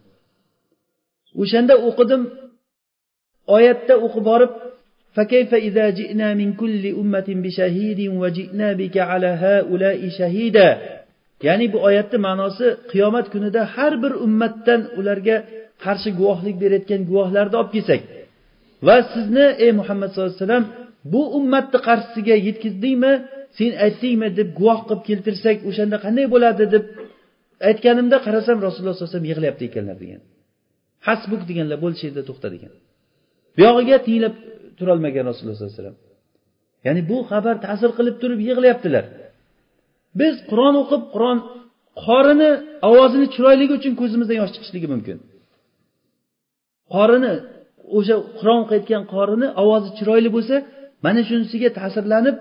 o'shanda 1.42 1.75
o'qidim 1.88 2.22
oyatda 3.56 3.94
o'qib 4.06 4.25
borib 4.32 4.52
فكيف 5.16 5.50
إذا 5.68 5.87
جئنا 5.90 6.28
من 6.40 6.48
كل 6.60 6.82
أمة 7.00 7.28
بشهيد 7.44 8.00
وجئنا 8.22 8.68
بك 8.80 8.96
على 9.10 9.30
هؤلاء 9.44 10.00
شهيدا 10.18 10.68
ya'ni 11.46 11.66
bu 11.72 11.78
oyatni 11.88 12.18
ma'nosi 12.26 12.66
qiyomat 12.90 13.26
kunida 13.34 13.62
har 13.75 13.92
bir 14.02 14.12
ummatdan 14.26 14.80
ularga 14.98 15.37
qarshi 15.84 16.10
guvohlik 16.18 16.56
berayotgan 16.62 17.02
guvohlarni 17.10 17.56
olib 17.60 17.72
kelsak 17.76 18.00
va 18.87 18.96
sizni 19.12 19.46
ey 19.64 19.70
muhammad 19.80 20.08
sallallohu 20.10 20.34
alayhi 20.34 20.44
vasallam 20.44 20.66
bu 21.12 21.22
ummatni 21.38 21.78
qarshisiga 21.88 22.34
yetkazdingmi 22.46 23.12
sen 23.58 23.70
aytdingmi 23.84 24.28
deb 24.38 24.48
guvoh 24.58 24.80
qilib 24.88 25.02
keltirsak 25.08 25.56
o'shanda 25.68 25.96
qanday 26.04 26.26
bo'ladi 26.34 26.64
deb 26.75 26.84
aytganimda 27.70 28.17
qarasam 28.25 28.58
rasululloh 28.67 28.93
sallallohu 28.93 29.10
alayhi 29.10 29.17
vasallam 29.17 29.29
yig'layapti 29.32 29.63
ekanlar 29.70 29.98
degan. 30.03 30.22
Hasbuk 31.08 31.41
deganlar 31.50 31.77
bo'ldi 31.84 31.98
shu 32.00 32.05
yerda 32.10 32.24
to'xta 32.29 32.48
degan. 32.55 32.72
Buyog'iga 33.58 33.98
tinglab 34.08 34.36
turolmagan 34.77 35.24
rasululloh 35.29 35.55
sallallohu 35.58 35.75
alayhi 35.75 35.82
vasallam. 35.82 35.98
Ya'ni 36.86 37.01
bu 37.12 37.17
xabar 37.32 37.55
ta'sir 37.65 37.89
qilib 37.98 38.15
turib 38.22 38.39
yig'layaptilar. 38.50 39.05
Biz 40.20 40.34
qur'on 40.50 40.75
o'qib 40.84 41.03
qur'on 41.13 41.38
qorini 42.05 42.51
ovozini 42.89 43.27
chiroyligi 43.36 43.74
uchun 43.79 43.93
ko'zimizdan 44.01 44.38
yosh 44.41 44.51
chiqishligi 44.55 44.88
mumkin. 44.93 45.17
Qorini 46.96 47.34
o'sha 47.98 48.15
qur'on 48.39 48.60
o'qiyotgan 48.63 49.03
qorini 49.13 49.48
ovozi 49.62 49.89
chiroyli 49.98 50.29
bo'lsa 50.36 50.55
mana 51.05 51.22
shunisiga 51.29 51.70
ta'sirlanib 51.79 52.36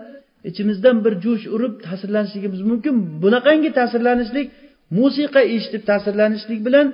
ichimizdan 0.50 0.97
bir 1.05 1.14
jo'sh 1.25 1.45
urib 1.55 1.75
ta'sirlanishligimiz 1.87 2.61
mumkin. 2.71 2.95
Bunaqangi 3.23 3.71
ta'sirlanishlik 3.79 4.47
musiqa 4.99 5.40
eshitib 5.54 5.82
ta'sirlanishlik 5.90 6.61
bilan 6.66 6.87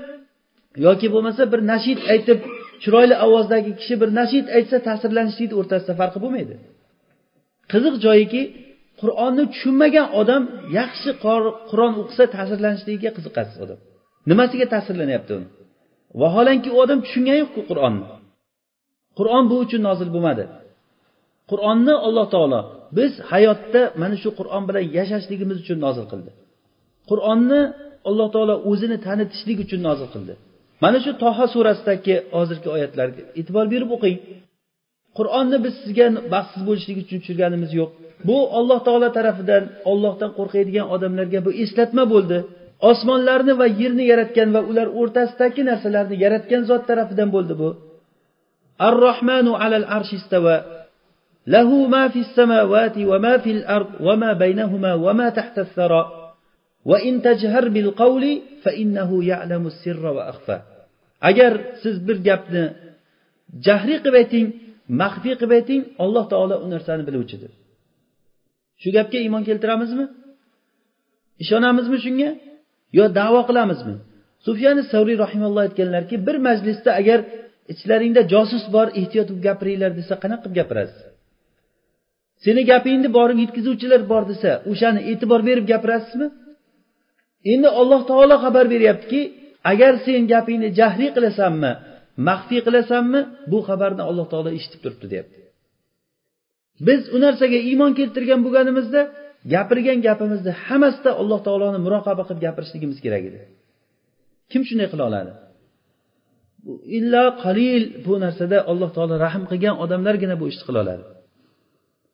yoki 0.87 1.07
bo'lmasa 1.15 1.43
bir 1.53 1.61
nashid 1.73 1.99
aytib 2.13 2.39
chiroyli 2.83 3.17
ovozdagi 3.27 3.73
kishi 3.81 3.95
bir 4.03 4.11
nashid 4.21 4.47
aytsa 4.57 4.77
ta'sirlanishlikni 4.89 5.55
o'rtasida 5.61 5.95
farqi 6.01 6.19
bo'lmaydi. 6.25 6.55
Qiziq 7.73 7.95
joyiki 8.07 8.43
qur'onni 9.01 9.45
tushunmagan 9.53 10.07
odam 10.21 10.43
yaxshi 10.79 11.11
qur'on 11.71 11.93
o'qisa 12.03 12.25
ta'sirlanishligiga 12.37 13.11
qiziqasiz 13.17 13.57
odam. 13.65 13.79
Nimasiga 14.31 14.67
ta'sirlanyapti 14.75 15.33
uni? 15.39 15.49
Vaholanki 16.21 16.69
u 16.75 16.77
odam 16.85 16.99
tushungani 17.05 17.39
yo'qku 17.45 17.61
qur'onni. 17.71 18.07
Qur'on 19.19 19.45
bu 19.51 19.57
uchun 19.65 19.81
nozil 19.89 20.09
bo'lmadi. 20.15 20.45
Qur'onni 21.51 21.95
alloh 22.07 22.27
taolo 22.35 22.61
biz 22.99 23.13
hayotda 23.31 23.83
mana 24.03 24.17
shu 24.23 24.31
qur'on 24.39 24.63
bilan 24.69 24.85
yashashligimiz 24.99 25.57
uchun 25.65 25.79
nozil 25.87 26.07
qildi. 26.13 26.31
Qur'onni 27.11 27.61
alloh 28.09 28.29
taolo 28.35 28.55
o'zini 28.71 28.99
tanitishlik 29.07 29.59
uchun 29.65 29.81
nozil 29.89 30.09
qildi. 30.15 30.35
Mana 30.83 30.99
shu 31.05 31.13
toha 31.23 31.45
surasidagi 31.55 32.15
hozirgi 32.37 32.69
oyatlarga 32.77 33.23
e'tibor 33.41 33.67
berib 33.75 33.91
o'qing. 33.97 34.17
Qur'onni 35.19 35.59
biz 35.65 35.75
sizga 35.83 36.07
baxtsiz 36.35 36.63
bo'lishlik 36.69 36.97
uchun 37.03 37.19
tushirganimiz 37.23 37.71
yo'q. 37.81 37.91
Bu 38.29 38.37
olloh 38.59 38.81
taolo 38.87 39.09
tarafidan 39.19 39.65
ollohdan 39.91 40.31
qo'rqadigan 40.39 40.87
odamlarga 40.95 41.41
bu 41.47 41.51
eslatma 41.63 42.05
bo'ldi. 42.15 42.39
Osmonlarni 42.91 43.53
va 43.61 43.67
yerni 43.81 44.05
yaratgan 44.13 44.49
va 44.57 44.61
ular 44.71 44.89
o'rtasidagi 45.01 45.63
narsalarni 45.71 46.17
yaratgan 46.25 46.63
zot 46.71 46.83
tarafidan 46.91 47.29
bo'ldi 47.37 47.55
bu. 47.63 47.69
Ar 48.87 48.95
rohmanu 49.07 49.53
alal 49.65 49.87
arshistava 49.97 50.57
lahu 51.55 51.77
ma 51.95 52.05
fis 52.15 52.31
samavati 52.39 53.03
va 53.11 53.19
ma 53.27 53.35
fil 53.45 53.63
ard 53.77 53.91
va 54.07 54.15
ma 54.23 54.31
baynahuma 54.43 54.93
va 55.05 55.13
ma 55.21 55.29
tahta 55.39 55.63
saro 55.77 56.03
وإن 56.86 57.14
تجهر 57.22 57.66
بالقول 57.76 58.24
فإنه 58.64 59.10
يعلم 59.32 59.64
السر 59.68 60.06
وأخفى 60.18 60.58
agar 61.30 61.54
siz 61.84 61.96
bir 62.08 62.18
gapni 62.28 62.64
jahriy 63.66 63.98
qilib 64.04 64.16
ayting 64.22 64.46
maxfiy 65.02 65.36
qilib 65.40 65.54
ayting 65.60 65.82
alloh 66.04 66.26
taolo 66.32 66.56
u 66.66 66.68
narsani 66.74 67.04
biluvchidir 67.08 67.52
shu 68.82 68.90
gapga 68.98 69.18
iymon 69.26 69.44
keltiramizmi 69.50 70.06
ishonamizmi 71.44 71.98
shunga 72.06 72.30
yo 72.98 73.06
davo 73.20 73.42
qilamizmi 73.50 73.96
sufyani 74.48 74.84
savriy 74.92 75.18
rahimalloh 75.26 75.62
aytganlarki 75.68 76.16
bir 76.28 76.38
majlisda 76.48 76.92
agar 77.02 77.20
ichlaringda 77.74 78.22
josus 78.34 78.64
bor 78.76 78.88
ehtiyot 79.02 79.28
bo'lib 79.30 79.44
gapiringlar 79.48 79.92
desa 80.00 80.14
qanaqa 80.24 80.44
qilib 80.44 80.56
gapirasiz 80.60 81.02
seni 82.44 82.62
gapingni 82.72 83.10
borib 83.18 83.38
yetkazuvchilar 83.44 84.02
bor 84.12 84.24
desa 84.32 84.52
o'shani 84.72 85.02
e'tibor 85.12 85.42
berib 85.50 85.66
gapirasizmi 85.74 86.28
Endi 87.53 87.69
alloh 87.81 88.01
taolo 88.11 88.37
xabar 88.45 88.65
beryaptiki 88.75 89.21
agar 89.73 89.93
sen 90.05 90.23
gapingni 90.33 90.69
jahriy 90.79 91.11
qilasanmi 91.17 91.73
maxfiy 92.29 92.61
qilasanmi 92.67 93.21
bu 93.51 93.59
xabarni 93.69 94.03
alloh 94.11 94.27
taolo 94.33 94.51
eshitib 94.59 94.81
turibdi 94.85 95.07
deyapti. 95.13 95.41
Biz 96.87 97.01
u 97.15 97.17
narsaga 97.25 97.59
iymon 97.71 97.93
keltirgan 97.99 98.41
bo'lganimizda 98.47 99.01
gapirgan 99.55 99.99
gapimizni 100.07 100.53
hammasida 100.67 101.11
alloh 101.21 101.41
taoloni 101.47 101.79
muroqaba 101.87 102.23
qilib 102.29 102.41
gapirishligimiz 102.47 102.99
kerak 103.05 103.23
edi. 103.31 103.41
Kim 104.51 104.63
shunday 104.69 104.89
qila 104.93 105.05
oladi? 105.11 105.33
Illo 106.99 107.25
qalil 107.45 107.83
bu 108.05 108.15
narsada 108.25 108.59
alloh 108.71 108.91
taolo 108.97 109.15
rahm 109.27 109.45
qilgan 109.51 109.75
odamlargina 109.85 110.35
bu 110.41 110.45
ishni 110.51 110.65
qila 110.69 110.79
oladi. 110.85 111.05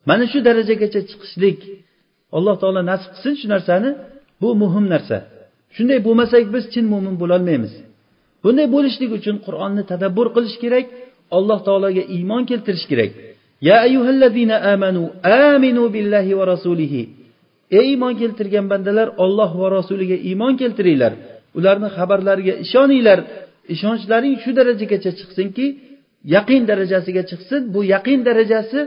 Mana 0.09 0.25
shu 0.33 0.39
darajagacha 0.49 1.01
chiqishlik 1.11 1.61
alloh 2.37 2.57
taolo 2.63 2.81
nasib 2.91 3.11
qilsin 3.15 3.35
shu 3.41 3.47
narsani 3.55 3.91
bu 4.45 4.51
muhim 4.63 4.85
narsa. 4.95 5.17
Shunday 5.75 5.99
bo'lmasak 6.07 6.45
biz 6.55 6.65
chin 6.73 6.85
mo'min 6.93 7.15
bo'lolmaymiz. 7.23 7.75
Bunday 8.45 8.67
bo'lishlik 8.75 9.11
uchun 9.19 9.37
qur'onni 9.47 9.83
tadabbur 9.91 10.27
qilish 10.37 10.57
kerak 10.63 10.87
alloh 11.37 11.59
taologa 11.67 12.03
iymon 12.17 12.43
keltirish 12.51 12.87
kerak. 12.91 13.11
Ya 13.69 13.77
ayyuhallazina 13.87 14.57
amanu 14.73 15.03
aminu 15.53 15.85
billahi 15.95 16.33
va 16.39 16.45
rasulihi. 16.53 17.03
Ey 17.79 17.87
iymon 17.93 18.15
keltirgan 18.21 18.67
bandalar 18.73 19.09
olloh 19.25 19.51
va 19.61 19.69
rasuliga 19.79 20.17
iymon 20.29 20.55
keltiringlar. 20.61 21.13
Ularni 21.59 21.89
xabarlariga 21.97 22.55
ishoninglar. 22.65 23.19
Ishonchlaring 23.75 24.35
shu 24.43 24.51
darajagacha 24.59 25.11
chiqsinki 25.19 25.67
yaqin 26.37 26.63
darajasiga 26.71 27.23
chiqsin. 27.31 27.61
Bu 27.75 27.81
yaqin 27.95 28.21
darajasi 28.29 28.79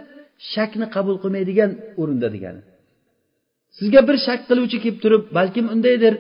shakni 0.54 0.86
qabul 0.96 1.16
qilmaydigan 1.24 1.72
o'rinda 2.02 2.28
degani. 2.36 2.62
Sizga 3.78 4.02
bir 4.08 4.18
shak 4.26 4.40
qiluvchi 4.50 4.78
kelib 4.84 4.98
turib 5.04 5.24
balkim 5.38 5.66
undaydir 5.74 6.14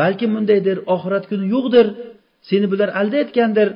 balkim 0.00 0.30
bundaydir 0.36 0.76
oxirat 0.94 1.24
kuni 1.30 1.46
yo'qdir 1.54 1.86
seni 2.48 2.66
bular 2.72 2.88
aldayotgandir 3.00 3.68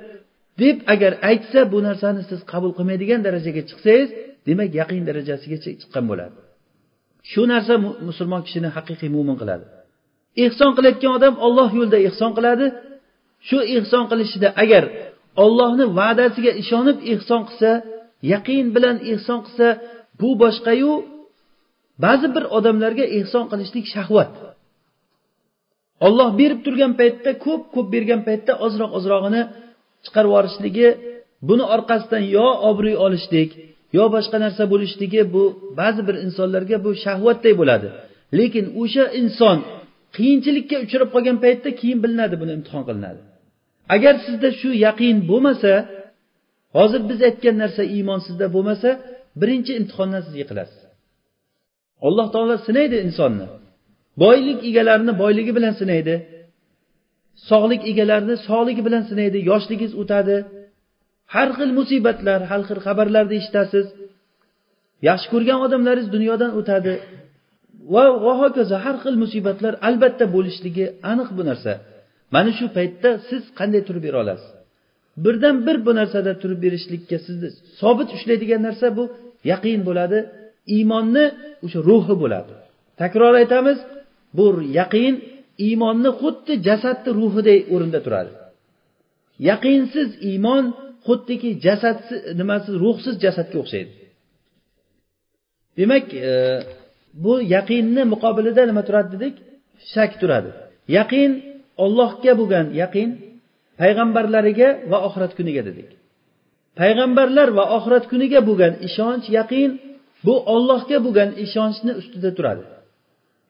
deb 0.62 0.77
agar 0.94 1.12
aytsa 1.31 1.61
bu 1.72 1.79
narsani 1.88 2.22
siz 2.31 2.40
qabul 2.53 2.72
qilmaydigan 2.79 3.20
darajaga 3.27 3.62
chiqsangiz 3.70 4.09
demak 4.48 4.70
yaqin 4.81 5.03
darajasigacha 5.09 5.70
chiqqan 5.81 6.05
bo'ladi. 6.11 6.37
Shu 7.31 7.42
narsa 7.53 7.74
musulmon 8.09 8.42
kishini 8.46 8.68
haqiqiy 8.77 9.11
mo'min 9.16 9.37
qiladi. 9.42 9.64
Ehson 10.44 10.70
qilayotgan 10.77 11.12
odam 11.18 11.35
olloh 11.46 11.68
yo'lida 11.79 11.98
ehson 12.09 12.31
qiladi. 12.38 12.66
Shu 13.48 13.59
ehson 13.77 14.05
qilishida 14.11 14.48
agar 14.62 14.85
ollohni 15.44 15.85
va'dasiga 15.98 16.53
ishonib 16.62 16.98
ehson 17.12 17.40
qilsa 17.48 17.70
yaqin 18.33 18.64
bilan 18.74 18.96
ehson 19.12 19.38
qilsa 19.46 19.68
bu 20.20 20.31
boshqayu 20.42 20.92
ba'zi 22.04 22.26
bir 22.34 22.44
odamlarga 22.56 23.04
ehson 23.18 23.44
qilishlik 23.50 23.87
shahvat. 23.94 24.32
Olloh 26.06 26.30
berib 26.40 26.61
turgan 26.66 26.92
paytda 27.00 27.30
ko'p 27.44 27.62
ko'p 27.74 27.87
bergan 27.94 28.20
paytda 28.28 28.52
ozroq 28.66 28.90
ozrog'ini 28.98 29.42
chiqarib 30.04 30.30
yuborishligi 30.30 30.88
buni 31.48 31.64
orqasidan 31.74 32.24
yo 32.37 32.46
obro'y 32.70 32.96
olishlik 33.06 33.50
yo 33.96 34.04
boshqa 34.14 34.37
narsa 34.44 34.62
bo'lishligi 34.72 35.20
bu 35.34 35.42
ba'zi 35.80 36.00
bir 36.08 36.16
insonlarga 36.26 36.76
bu 36.84 36.90
shahvatday 37.04 37.54
bo'ladi. 37.61 37.88
Lekin 38.38 38.64
o'sha 38.82 39.04
inson 39.20 39.58
qiyinchilikka 40.16 40.76
uchrab 40.84 41.08
qolgan 41.14 41.37
paytda 41.44 41.70
keyin 41.80 41.98
bilinadi 42.04 42.37
buni 42.42 42.52
imtihon 42.58 42.82
qilinadi. 42.88 43.20
Agar 43.94 44.14
sizda 44.26 44.48
shu 44.61 44.70
yaqin 44.87 45.16
bo'lmasa 45.30 45.72
hozir 46.78 47.00
biz 47.11 47.20
aytgan 47.28 47.56
narsa 47.62 47.82
iymon 47.96 48.20
sizda 48.26 48.46
bo'lmasa 48.54 48.88
birinchi 49.40 49.72
imtihondan 49.80 50.22
siz 50.26 50.34
yiqilasiz. 50.42 50.88
Alloh 52.06 52.26
taolo 52.34 52.56
sinaydi 52.66 52.96
insonni. 53.06 53.46
Boylik 54.22 54.61
egalarini 54.70 55.12
boyligi 55.22 55.52
bilan 55.58 55.74
sinaydi. 55.80 56.14
Sog'lik 57.50 57.82
egalarini 57.90 58.37
sog'ligi 58.48 58.82
bilan 58.87 59.02
sinaydi. 59.11 59.38
Yoshligingiz 59.50 59.92
o'tadi. 60.02 60.37
Har 61.34 61.48
xil 61.58 61.70
musibatlar 61.78 62.40
har 62.50 62.62
xil 62.68 62.78
xabarlarni 62.87 63.34
eshitasiz. 63.40 63.87
Yaxshi 65.08 65.28
ko'rgan 65.32 65.58
odamlaringiz 65.66 66.08
dunyodan 66.16 66.52
o'tadi. 66.61 66.94
Va 67.94 68.04
va 68.24 68.32
hokazo 68.42 68.76
har 68.84 68.96
xil 69.04 69.16
musibatlar 69.24 69.74
albatta 69.88 70.24
bo'lishligi 70.34 70.84
aniq 71.11 71.28
bu 71.38 71.42
narsa. 71.50 71.72
Mana 72.34 72.50
shu 72.58 72.66
paytda 72.76 73.11
siz 73.28 73.42
qanday 73.58 73.82
turib 73.88 74.02
bera 74.06 74.18
olasiz? 74.24 74.50
Birdan 75.24 75.56
bir 75.66 75.76
bu 75.87 75.92
narsada 76.00 76.32
turib 76.42 76.61
berishlikka 76.64 77.16
sizni 77.26 77.48
sobit 77.80 78.08
ushlaydigan 78.16 78.61
narsa 78.68 78.87
bu 78.98 79.04
yaqin 79.50 79.80
bo'ladi. 79.88 80.18
Iymonni 80.76 81.24
o'sha 81.64 81.81
ruhi 81.88 82.14
bo'ladi. 82.22 82.52
Takror 83.00 83.35
aytamiz 83.42 83.78
bu 84.37 84.46
yaqin 84.78 85.14
iymonni 85.66 86.11
xuddi 86.20 86.52
jasadni 86.68 87.11
ruhiday 87.20 87.59
o'rinda 87.74 88.00
turadi. 88.07 88.33
Yaqinsiz 89.50 90.09
iymon 90.31 90.64
xuddiki 91.07 91.50
jasadsiz 91.66 92.20
nimasiz 92.40 92.74
ruhsiz 92.85 93.14
jasadga 93.24 93.57
o'xshaydi. 93.62 93.92
Demak 95.78 96.07
e, 96.14 96.33
bu 97.24 97.33
yaqinni 97.54 98.02
muqobilida 98.12 98.62
nima 98.70 98.83
turadi 98.88 99.09
dedik? 99.14 99.35
Shak 99.92 100.12
turadi. 100.20 100.50
Yaqin 100.98 101.31
ollohga 101.85 102.33
bo'lgan 102.40 102.66
yaqin 102.83 103.09
payg'ambarlariga 103.81 104.68
va 104.90 104.98
oxirat 105.07 105.33
kuniga 105.38 105.62
dedik. 105.68 105.88
Payg'ambarlar 106.81 107.48
va 107.59 107.64
oxirat 107.76 108.04
kuniga 108.12 108.40
bo'lgan 108.48 108.72
ishonch 108.88 109.26
yaqin 109.38 109.70
bu 110.25 110.34
ollohga 110.56 110.97
bo'lgan 111.06 111.29
ishonchni 111.45 111.91
ustida 112.01 112.29
turadi 112.38 112.63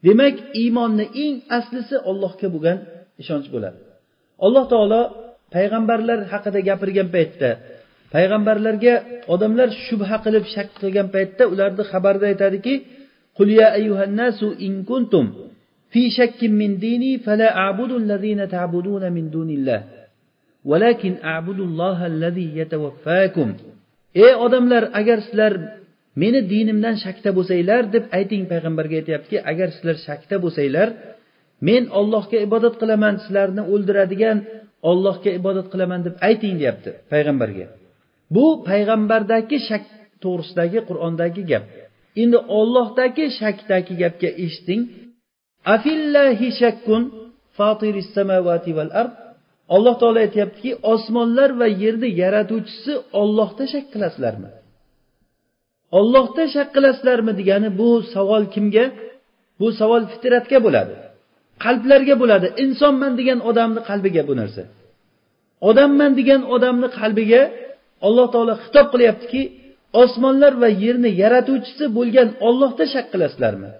demak 0.06 0.36
iymonni 0.62 1.06
eng 1.23 1.36
aslisi 1.58 1.95
ollohga 2.10 2.47
bo'lgan 2.56 2.77
ishonch 3.21 3.47
bo'ladi 3.53 3.79
alloh 4.45 4.65
taolo 4.73 5.01
payg'ambarlar 5.56 6.19
haqida 6.32 6.60
gapirgan 6.69 7.08
paytda 7.15 7.49
payg'ambarlarga 8.13 8.93
odamlar 9.34 9.69
shubha 9.86 10.17
qilib 10.25 10.45
shak 10.53 10.67
qilgan 10.82 11.08
paytda 11.15 11.43
ularni 11.53 11.84
xabarda 11.91 12.25
aytadiki 12.34 12.75
قل 13.38 13.49
يا 13.49 13.73
أيها 13.79 14.03
الناس 14.03 14.43
إن 14.62 14.84
كنتم 14.84 15.25
في 15.91 16.10
شك 16.10 16.43
من 16.43 16.77
ديني 16.77 17.17
فلا 17.17 17.58
أعبد 17.58 17.91
الذين 17.91 18.49
تعبدون 18.49 19.12
من 19.12 19.29
دون 19.29 19.49
الله 19.49 19.84
ولكن 20.65 21.13
أعبد 21.23 21.60
الله 21.60 21.97
الذي 22.08 22.47
يتوفاكم 22.58 23.49
ey 24.13 24.34
odamlar 24.45 24.93
agar 24.93 25.17
sizlar 25.25 25.53
meni 26.20 26.40
dinimdan 26.52 26.96
shakda 27.04 27.31
bo'lsanglar 27.38 27.83
deb 27.94 28.04
ayting 28.18 28.42
payg'ambarga 28.52 28.94
aytyaptiki 29.00 29.38
agar 29.50 29.68
sizlar 29.76 29.96
shakda 30.07 30.37
bo'lsanglar 30.44 30.88
men 31.68 31.83
ollohga 32.00 32.38
ibodat 32.46 32.74
qilaman 32.81 33.14
sizlarni 33.24 33.62
o'ldiradigan 33.72 34.38
ollohga 34.90 35.31
ibodat 35.40 35.66
qilaman 35.72 36.00
deb 36.07 36.14
ayting 36.28 36.54
deyapti 36.61 36.90
payg'ambarga. 37.12 37.66
Bu 38.35 38.46
payg'ambardagi 38.68 39.59
shak 39.68 39.85
to'g'risidagi 40.22 40.81
qur'ondagi 40.88 41.42
gap. 41.50 41.64
Endi 42.22 42.38
ollohdagi 42.59 43.24
shakdagi 43.40 43.94
gapga 44.02 44.31
eshiting. 44.44 44.83
Afillahi 45.74 46.48
shakkun 46.61 47.02
samavati 48.14 48.70
val 48.78 48.90
ard 49.00 49.12
alloh 49.74 49.94
taolo 50.00 50.18
aytyaptiki 50.26 50.70
osmonlar 50.92 51.50
va 51.61 51.68
yerni 51.83 52.09
yaratuvchisi 52.22 52.92
ollohda 53.20 53.64
shak 53.72 53.85
qilasizlarmi? 53.92 54.50
Ollohda 55.98 56.42
shak 56.55 56.68
qilasizlarmi 56.74 57.33
degani 57.40 57.68
bu 57.81 57.88
savol 58.14 58.44
kimga? 58.55 58.85
Bu 59.61 59.68
savol 59.81 60.03
fitratga 60.12 60.59
bo'ladi. 60.66 60.94
Qalblarga 61.64 62.14
bo'ladi. 62.22 62.48
Insonman 62.64 63.12
degan 63.20 63.38
odamni 63.51 63.81
qalbiga 63.88 64.22
bu 64.29 64.35
narsa. 64.40 64.62
Odamman 65.68 66.12
degan 66.20 66.42
odamni 66.55 66.88
qalbiga 66.98 67.42
alloh 68.07 68.27
taolo 68.35 68.55
xitob 68.64 68.87
qilyaptiki 68.92 69.42
osmonlar 70.03 70.53
va 70.62 70.68
yerni 70.85 71.11
yaratuvchisi 71.22 71.85
bo'lgan 71.96 72.29
ollohda 72.48 72.85
shak 72.94 73.07
qilasizlarmi? 73.12 73.70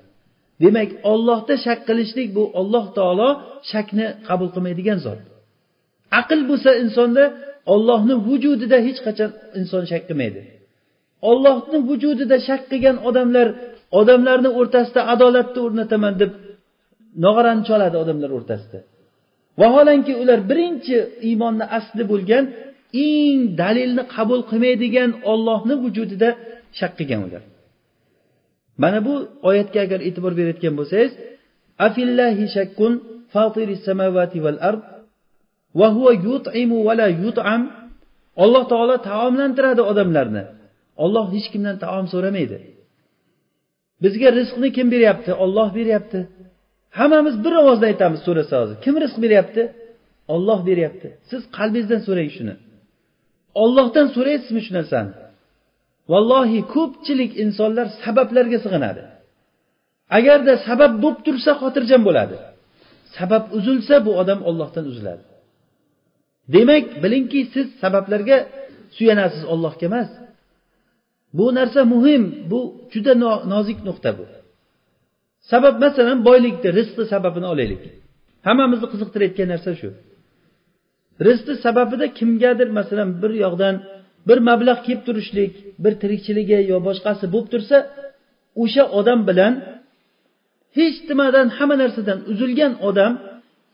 Demak 0.62 0.90
ollohda 1.12 1.55
shak 1.66 1.81
qilishlik 1.88 2.29
bu 2.37 2.44
olloh 2.61 2.87
taolo 2.99 3.31
shakni 3.71 4.07
qabul 4.29 4.49
qilmaydigan 4.55 4.99
zot. 5.07 5.21
Aql 6.21 6.40
bo'lsa 6.51 6.71
insonda 6.85 7.25
ollohni 7.75 8.14
vujudida 8.27 8.79
hech 8.87 9.01
qachon 9.07 9.31
inson 9.61 9.83
shak 9.90 10.03
qilmaydi. 10.09 10.40
Ollohni 11.31 11.78
vujudida 11.88 12.37
shak 12.48 12.62
qilgan 12.70 12.96
odamlar 13.09 13.48
odamlarni 14.00 14.50
o'rtasida 14.61 15.00
adolatni 15.14 15.61
o'rnataman 15.66 16.14
deb 16.22 16.31
nog'orani 17.24 17.62
choladi 17.68 17.96
odamlar 18.02 18.31
o'rtasida. 18.38 18.78
Vaholanki 19.61 20.12
ular 20.22 20.40
birinchi 20.50 20.96
iymonni 21.28 21.66
asli 21.78 22.02
bo'lgan 22.12 22.44
eng 23.09 23.38
dalilni 23.61 24.02
qabul 24.14 24.40
qilmaydigan 24.50 25.11
ollohni 25.33 25.74
vujudida 25.83 26.28
shak 26.78 26.92
qilgan 26.98 27.20
ular. 27.26 27.42
Mana 28.83 28.98
bu 29.07 29.14
oyatga 29.48 29.78
agar 29.87 30.00
e'tibor 30.09 30.33
berayotgan 30.38 30.74
bo'lsangiz 30.78 31.12
afillahi 31.87 32.44
shakkun 32.57 32.92
samavati 33.87 34.38
val 34.44 34.59
ard 34.68 34.83
va 35.78 35.88
huva 35.96 36.12
yut'imu 36.26 36.78
va 36.87 36.92
la 37.00 37.09
yut'am 37.22 37.62
alloh 38.44 38.64
taolo 38.72 38.96
taomlantiradi 39.11 39.83
odamlarni. 39.92 40.44
Olloh 41.04 41.26
hech 41.34 41.48
kimdan 41.52 41.76
taom 41.84 42.06
so'ramaydi. 42.12 42.58
Bizga 44.02 44.28
rizqni 44.38 44.68
kim 44.76 44.87
beryapti? 44.94 45.30
Olloh 45.44 45.68
beryapti. 45.78 46.20
Hammamiz 46.98 47.37
bir 47.44 47.52
ovozda 47.62 47.87
aytamiz 47.90 48.20
so'rasa 48.26 48.54
hozir 48.61 48.76
kim 48.84 48.94
rizq 49.02 49.18
beryapti? 49.24 49.62
Olloh 50.34 50.61
beryapti. 50.68 51.08
Siz 51.30 51.42
qalbingizdan 51.56 52.00
so'rang 52.08 52.30
shuni. 52.37 52.54
Ollohdan 53.62 54.06
so'raysizmi 54.16 54.61
shu 54.66 54.72
narsani? 54.78 55.12
Vallohi 56.12 56.61
ko'pchilik 56.74 57.32
insonlar 57.44 57.87
sabablarga 58.02 58.58
sig'inadi. 58.64 59.02
Agarda 60.18 60.54
sabab 60.68 60.92
bo'lib 61.02 61.20
tursa 61.26 61.52
xotirjam 61.61 62.02
bo'ladi. 62.08 62.37
Sabab 63.16 63.44
uzilsa 63.58 63.94
bu 64.06 64.12
odam 64.22 64.40
ollohdan 64.48 64.84
uziladi. 64.92 65.24
Demak 66.54 66.84
bilingki 67.02 67.40
siz 67.54 67.66
sabablarga 67.82 68.38
suyanasiz 68.96 69.42
ollohga 69.52 69.84
emas. 69.90 70.11
Bu 71.37 71.55
narsa 71.59 71.81
muhim. 71.85 72.23
Bu 72.51 72.61
juda 72.93 73.12
nozik 73.53 73.79
nuqta 73.88 74.11
bu. 74.19 74.25
Sabab 75.51 75.75
masalan 75.85 76.19
boylikni 76.29 76.69
rizqni 76.79 77.05
sababini 77.12 77.47
olaylik. 77.55 77.83
Hammamizni 78.47 78.87
qiziqtirayotgan 78.93 79.49
narsa 79.55 79.73
shu. 79.81 79.88
Rizqni 81.27 81.55
sababida 81.64 82.07
kimgadir 82.19 82.69
masalan 82.79 83.11
bir 83.23 83.33
yoqdan 83.45 83.75
bir 84.29 84.38
mablag' 84.49 84.81
kelib 84.87 85.03
turishlik 85.07 85.53
bir 85.85 85.93
tirikchiligi 86.03 86.59
yo 86.71 86.77
boshqasi 86.88 87.25
bo'lib 87.35 87.49
tursa 87.53 87.77
o'sha 88.62 88.85
odam 88.99 89.21
bilan 89.29 89.53
hech 90.79 90.97
nimadan 91.09 91.47
hamma 91.57 91.77
narsadan 91.83 92.19
uzilgan 92.33 92.73
odam 92.88 93.12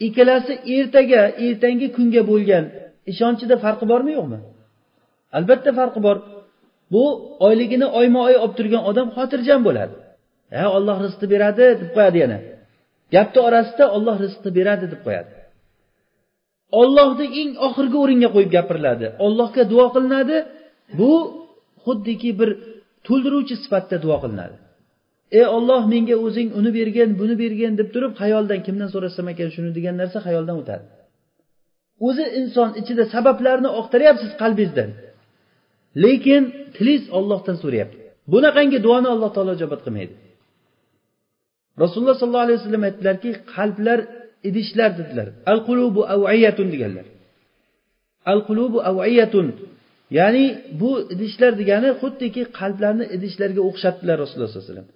ikkalasi 0.07 0.53
ertaga 0.77 1.23
ertangi 1.47 1.89
kunga 1.97 2.23
bo'lgan 2.31 2.65
ishonchida 3.13 3.57
farqi 3.65 3.85
bormi 3.93 4.13
yo'qmi? 4.19 4.39
Albatta 5.37 5.71
farqi 5.79 6.01
bor. 6.07 6.17
Bu 6.93 7.05
oyligini 7.47 7.87
oyma 7.99 8.21
oy 8.29 8.37
olib 8.43 8.55
turgan 8.59 8.83
odam 8.91 9.09
xotirjam 9.17 9.61
bo'ladi. 9.69 9.95
Ha 10.57 10.65
olloh 10.77 10.97
rizqni 11.05 11.27
beradi 11.35 11.65
deb 11.81 11.91
qo'yadi 11.97 12.19
yana. 12.25 12.39
Gapni 13.15 13.41
orasida 13.49 13.85
olloh 13.97 14.17
rizqni 14.25 14.51
beradi 14.59 14.87
deb 14.93 15.01
qo'yadi. 15.07 15.31
Ollohni 16.81 17.27
eng 17.41 17.51
oxirgi 17.67 17.97
o'ringa 18.05 18.29
qo'yib 18.35 18.51
gapiriladi. 18.57 19.07
Ollohga 19.27 19.63
duo 19.73 19.87
qilinadi. 19.95 20.37
Bu 20.99 21.13
xuddiki 21.85 22.31
bir 22.41 22.51
to'ldiruvchi 23.07 23.55
sifatda 23.63 23.97
duo 24.05 24.17
qilinadi. 24.25 24.57
Ey 25.39 25.47
olloh 25.57 25.83
menga 25.93 26.17
o'zing 26.27 26.49
uni 26.59 26.71
bergin 26.79 27.11
buni 27.21 27.35
bergin 27.43 27.73
deb 27.81 27.89
turib 27.95 28.13
xayoldan 28.21 28.61
kimdan 28.67 28.89
so'rasam 28.95 29.27
ekan 29.33 29.49
shuni 29.55 29.71
degan 29.79 29.95
narsa 30.01 30.19
xayoldan 30.27 30.57
o'tadi. 30.63 30.85
O'zi 32.09 32.25
inson 32.41 32.71
ichida 32.81 33.05
sabablarni 33.15 33.71
oqtaryapsiz 33.81 34.31
qalbingizdan 34.43 34.91
lekin 36.05 36.43
tilingiz 36.77 37.05
ollohdan 37.19 37.57
so'rayapti. 37.63 37.99
Bunaqangi 38.33 38.79
duoni 38.87 39.09
alloh 39.15 39.31
taolo 39.37 39.53
ijobat 39.59 39.81
qilmaydi. 39.87 40.15
Rasululloh 41.83 42.17
sollallohu 42.21 42.47
alayhi 42.47 42.59
vasallam 42.61 42.85
aytdilarki 42.89 43.31
qalblar 43.55 43.99
idishlar 44.49 44.91
dedilar. 45.01 45.29
Al 45.53 45.61
qulubu 45.69 46.01
aviyatun 46.15 46.67
deganlar. 46.75 47.07
Al 48.33 48.41
qulubu 48.49 48.79
aviyatun 48.91 49.47
ya'ni 50.19 50.45
bu 50.81 50.91
idishlar 51.15 51.53
degani 51.61 51.91
xuddiki 52.01 52.43
qalblarni 52.59 53.05
idishlarga 53.17 53.63
o'xshatdilar 53.69 54.17
rasululloh 54.23 54.51
sollallohu 54.51 54.71
alayhi 54.71 54.75
vasallam. 54.75 54.89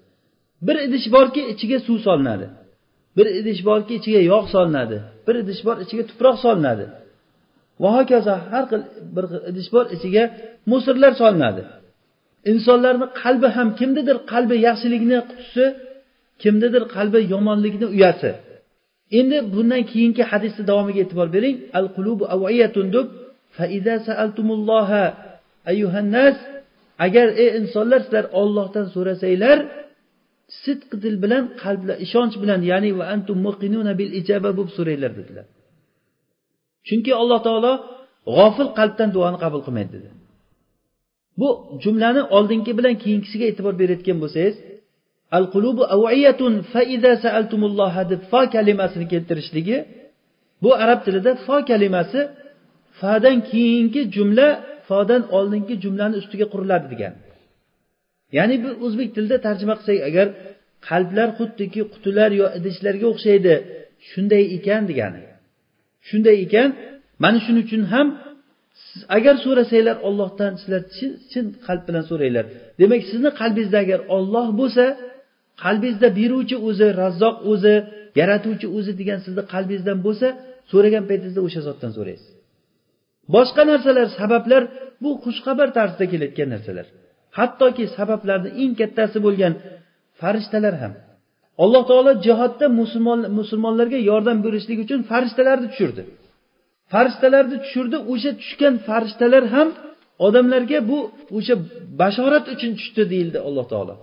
Bir 0.66 0.76
idish 0.86 1.06
borki 1.16 1.42
ichiga 1.52 1.78
suv 1.86 1.98
solinadi. 2.06 2.46
Bir 3.16 3.26
idish 3.40 3.60
borki 3.68 3.92
ichiga 4.00 4.20
yog' 4.32 4.46
solinadi. 4.54 4.98
Bir 5.26 5.34
idish 5.42 5.60
bor 5.66 5.76
ichiga 5.84 6.04
tuproq 6.10 6.36
solinadi. 6.44 6.84
Va 7.82 7.88
hokazo 7.96 8.34
har 8.50 8.64
xil 8.70 8.82
bir 9.14 9.24
idish 9.50 9.68
bor 9.74 9.84
ichiga 9.96 10.24
musirlar 10.72 11.12
solinadi. 11.20 11.62
Insonlarni 12.52 13.06
qalbi 13.22 13.48
ham 13.56 13.68
kimnidir 13.78 14.16
qalbi 14.32 14.56
yaxshilikni 14.68 15.18
qutisi 15.30 15.64
kimnidir 16.42 16.82
qalbi 16.96 17.18
yomonlikni 17.34 17.86
uyasi. 17.94 18.30
Endi 19.18 19.36
bundan 19.54 19.82
keyingi 19.90 20.22
hadisni 20.30 20.62
davomiga 20.70 21.00
e'tibor 21.04 21.28
bering. 21.36 21.56
Al 21.78 21.86
qulubu 21.96 22.24
aviyatun 22.34 22.86
deb 22.96 23.06
agar 27.06 27.28
ey 27.42 27.48
insonlar 27.60 28.00
sizlar 28.04 28.24
ollohdan 28.40 28.86
so'rasanglar 28.94 29.58
sidq 30.62 30.90
dil 31.02 31.16
bilan 31.24 31.44
qalbla 31.62 31.94
ishonch 32.04 32.34
bilan 32.42 32.60
ya'ni 32.70 32.90
va 32.98 33.04
antum 33.14 33.38
muqinuna 33.46 33.92
bil 34.00 34.10
ijaba 34.20 34.50
bo'lib 34.56 34.72
so'ranglar 34.78 35.12
dedilar. 35.18 35.46
Chunki 36.88 37.12
alloh 37.22 37.40
taolo 37.46 37.72
g'ofil 38.36 38.68
qalbdan 38.78 39.08
duoni 39.16 39.38
qabul 39.44 39.60
qilmaydi 39.66 39.90
dedi. 39.96 40.08
Bu 41.40 41.48
jumlani 41.82 42.22
oldingi 42.36 42.72
bilan 42.78 42.94
keyingisiga 43.02 43.44
e'tibor 43.50 43.74
berayotgan 43.80 44.18
bo'lsangiz 44.22 44.56
al 45.36 45.44
qulubu 45.54 45.82
aviyatun 45.96 46.54
fa 46.72 46.82
iza 46.94 47.12
sa'altumulloha 47.24 48.02
deb 48.12 48.20
fa 48.30 48.40
kalimasini 48.54 49.06
keltirishligi 49.12 49.78
bu 50.62 50.70
arab 50.84 51.00
tilida 51.06 51.32
fa 51.46 51.56
kalimasi 51.70 52.20
fadan 53.00 53.38
keyingi 53.50 54.02
jumla 54.16 54.48
fodan 54.88 55.22
oldingi 55.36 55.74
jumlani 55.84 56.14
ustiga 56.22 56.46
quriladi 56.52 56.86
degan. 56.92 57.14
Ya'ni 58.36 58.56
bu 58.64 58.70
o'zbek 58.86 59.08
tilida 59.14 59.36
tarjima 59.46 59.74
qilsak 59.78 59.98
agar 60.10 60.26
qalblar 60.88 61.28
xuddiki 61.38 61.80
qutilar 61.92 62.30
yo 62.40 62.46
idishlarga 62.58 63.06
o'xshaydi 63.12 63.54
shunday 64.10 64.44
ekan 64.56 64.82
degani. 64.90 65.22
Shunday 66.08 66.36
ekan 66.46 66.68
mana 67.22 67.38
shuning 67.44 67.64
uchun 67.68 67.82
ham 67.92 68.06
siz 68.88 69.02
agar 69.16 69.34
so'rasanglar 69.44 69.96
ollohdan 70.08 70.52
sizlar 70.60 70.82
chin 71.32 71.44
qalb 71.66 71.82
bilan 71.88 72.04
so'ranglar. 72.10 72.44
Demak 72.80 73.02
sizni 73.10 73.30
qalbingizda 73.40 73.78
agar 73.84 74.00
olloh 74.16 74.48
bo'lsa 74.60 74.84
qalbingizda 75.64 76.08
beruvchi 76.18 76.56
o'zi 76.68 76.86
razzoq 77.02 77.36
o'zi 77.52 77.74
yaratuvchi 78.20 78.66
o'zi 78.76 78.92
degan 79.00 79.18
sizni 79.26 79.42
qalbingizdan 79.54 79.98
bo'lsa 80.06 80.26
so'ragan 80.70 81.04
paytingizda 81.10 81.40
o'sha 81.46 81.60
zotdan 81.68 81.90
so'raysiz. 81.98 82.30
Boshqa 83.34 83.62
narsalar 83.70 84.06
sabablar 84.20 84.62
bu 85.02 85.10
xushxabar 85.24 85.68
tarzida 85.78 86.04
kelayotgan 86.12 86.48
narsalar. 86.54 86.86
Hattoki 87.38 87.84
sabablarni 87.98 88.50
eng 88.62 88.72
kattasi 88.80 89.18
bo'lgan 89.26 89.52
farishtalar 90.20 90.74
ham 90.82 90.92
alloh 91.62 91.82
taolo 91.90 92.12
jihodda 92.26 92.66
musulmon 92.80 93.20
musulmonlarga 93.38 93.98
yordam 94.10 94.38
berishlik 94.46 94.78
uchun 94.84 95.00
farishtalarni 95.10 95.68
tushirdi. 95.72 96.02
Farishtalarni 96.92 97.56
tushirdi 97.64 97.96
o'sha 98.12 98.30
tushgan 98.40 98.74
farishtalar 98.88 99.44
ham 99.54 99.68
odamlarga 100.26 100.78
bu 100.90 100.98
o'sha 101.36 101.54
bashorat 102.00 102.44
uchun 102.54 102.72
tushdi 102.78 103.02
deyildi 103.12 103.38
alloh 103.48 103.66
taolo. 103.72 103.94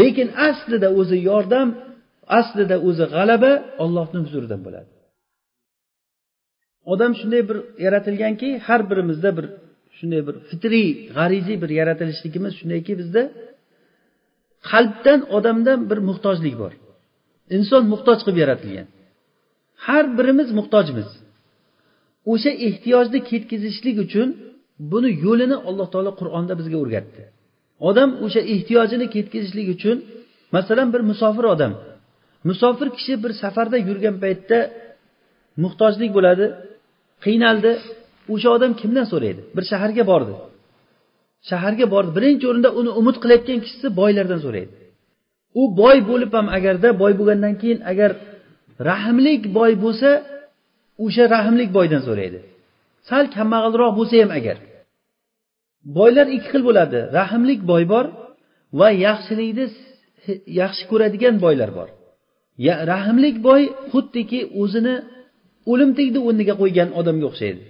Lekin 0.00 0.28
aslida 0.48 0.88
o'zi 1.00 1.18
yordam 1.30 1.68
aslida 2.38 2.76
o'zi 2.88 3.04
g'alaba 3.14 3.52
ollohni 3.84 4.18
huzuridan 4.24 4.60
bo'ladi. 4.66 4.90
Odam 6.92 7.12
shunday 7.20 7.42
bir 7.48 7.58
yaratilganki 7.84 8.48
har 8.66 8.80
birimizda 8.90 9.30
bir 9.38 9.46
shunday 9.98 10.22
bir 10.28 10.36
fitriy 10.48 10.88
g'ariziy 11.16 11.56
bir 11.62 11.70
yaratilishligimiz 11.80 12.52
shundayki 12.60 12.92
bizda 13.00 13.22
qalbdan 14.70 15.20
odamdan 15.36 15.80
bir 15.90 15.98
muhtojlik 16.08 16.54
bor. 16.62 16.72
Inson 17.56 17.82
muhtoj 17.92 18.18
qilib 18.24 18.38
yaratilgan. 18.44 18.86
Har 19.86 20.04
birimiz 20.18 20.48
muhtojmiz. 20.58 21.08
O'sha 22.32 22.52
ehtiyojni 22.68 23.20
ketkazishlik 23.30 23.96
uchun 24.06 24.28
buni 24.92 25.10
yo'lini 25.24 25.56
alloh 25.68 25.88
taolo 25.92 26.12
qur'onda 26.20 26.52
bizga 26.60 26.76
o'rgatdi. 26.82 27.22
Odam 27.88 28.10
o'sha 28.24 28.40
ehtiyojini 28.54 29.06
ketkazishlik 29.14 29.68
uchun 29.76 29.96
masalan 30.56 30.88
bir 30.94 31.02
musofir 31.10 31.44
odam. 31.54 31.72
Musofir 32.48 32.88
kishi 32.96 33.14
bir 33.24 33.32
safarda 33.42 33.78
yurgan 33.88 34.16
paytda 34.24 34.58
muhtojlik 35.64 36.10
bo'ladi 36.16 36.46
qiynaldi. 37.24 37.72
O'sha 38.34 38.48
odam 38.56 38.72
kimdan 38.80 39.06
so'raydi? 39.12 39.40
Bir 39.56 39.64
shaharga 39.70 40.04
bordi. 40.12 40.32
Shaharga 41.50 41.86
bordi. 41.94 42.10
Birinchi 42.18 42.44
o'rinda 42.50 42.70
uni 42.80 42.90
umid 43.00 43.16
qilayotgan 43.22 43.58
kishisi 43.64 43.88
boylardan 44.00 44.40
so'raydi. 44.46 44.75
U 45.60 45.62
boy 45.80 45.98
bo'lib 46.10 46.30
ham 46.36 46.46
agarda 46.58 46.88
boy 47.02 47.12
bo'lgandan 47.18 47.54
keyin 47.60 47.80
agar 47.92 48.10
rahmlik 48.90 49.42
boy 49.58 49.72
bo'lsa 49.84 50.10
o'sha 51.04 51.24
rahmlik 51.34 51.70
boydan 51.76 52.02
so'raydi. 52.08 52.38
Sal 53.08 53.24
kambag'alroq 53.36 53.92
bo'lsa 53.98 54.14
ham 54.22 54.30
agar. 54.38 54.56
Boylar 55.98 56.26
ikki 56.36 56.48
xil 56.52 56.62
bo'ladi. 56.68 56.98
Rahmlik 57.18 57.60
boy 57.70 57.84
bor 57.92 58.06
va 58.78 58.88
yaxshilikni 59.06 59.66
yaxshi 60.60 60.84
ko'radigan 60.90 61.34
boylar 61.44 61.70
bor. 61.78 61.88
Ya, 62.66 62.74
rahmlik 62.92 63.36
boy 63.48 63.62
xuddiki 63.92 64.40
o'zini 64.62 64.94
o'limtikni 65.72 66.20
o'rniga 66.28 66.54
qo'ygan 66.62 66.88
odamga 67.00 67.26
o'xshaydi. 67.30 67.62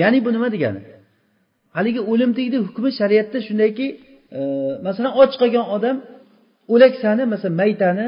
Ya'ni 0.00 0.18
bu 0.24 0.30
nima 0.34 0.48
degani? 0.54 0.80
Haligi 1.76 2.00
o'limtikni 2.12 2.58
hukmi 2.66 2.90
shariatda 3.00 3.38
shundayki 3.46 3.86
e, 4.38 4.40
masalan 4.86 5.12
och 5.22 5.32
qolgan 5.40 5.66
odam 5.76 5.96
o'laksani 6.72 7.24
masalan 7.32 7.54
maytani 7.62 8.06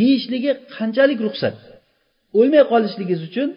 yeyishligi 0.00 0.52
qanchalik 0.76 1.18
ruxsat? 1.26 1.56
O'lmay 2.38 2.62
qolishligingiz 2.72 3.22
uchun 3.28 3.48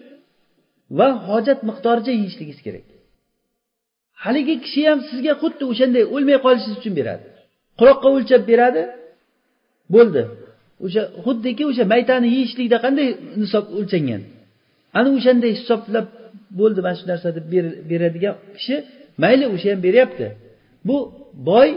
va 1.00 1.08
hojat 1.28 1.60
miqdoricha 1.70 2.12
yeyishligingiz 2.20 2.60
kerak. 2.68 2.86
Haligi 4.24 4.56
kishi 4.66 4.82
ham 4.90 5.00
sizga 5.10 5.34
xuddi 5.42 5.64
o'shanday 5.72 6.04
o'lmay 6.16 6.38
qolishingiz 6.46 6.78
uchun 6.82 6.94
beradi. 7.00 7.26
Quloqqa 7.80 8.08
o'lchab 8.16 8.42
beradi 8.52 8.84
bo'ldi. 9.96 10.22
O'sha 10.86 11.04
xuddiki 11.26 11.64
o'sha 11.72 11.84
maytani 11.94 12.28
yeyishlikda 12.36 12.78
qanday 12.86 13.08
nisob 13.42 13.66
o'lchangan? 13.78 14.22
Ana 14.98 15.10
o'shanday 15.18 15.52
hisoblab 15.58 16.08
bo'ldi 16.60 16.80
mana 16.86 16.96
shu 17.00 17.06
narsa 17.12 17.28
deb 17.38 17.46
beradigan 17.92 18.36
kishi 18.58 18.76
mayli 19.24 19.46
o'sha 19.56 19.68
ham 19.74 19.80
beryapti. 19.88 20.28
Bu 20.88 20.98
boy 21.50 21.70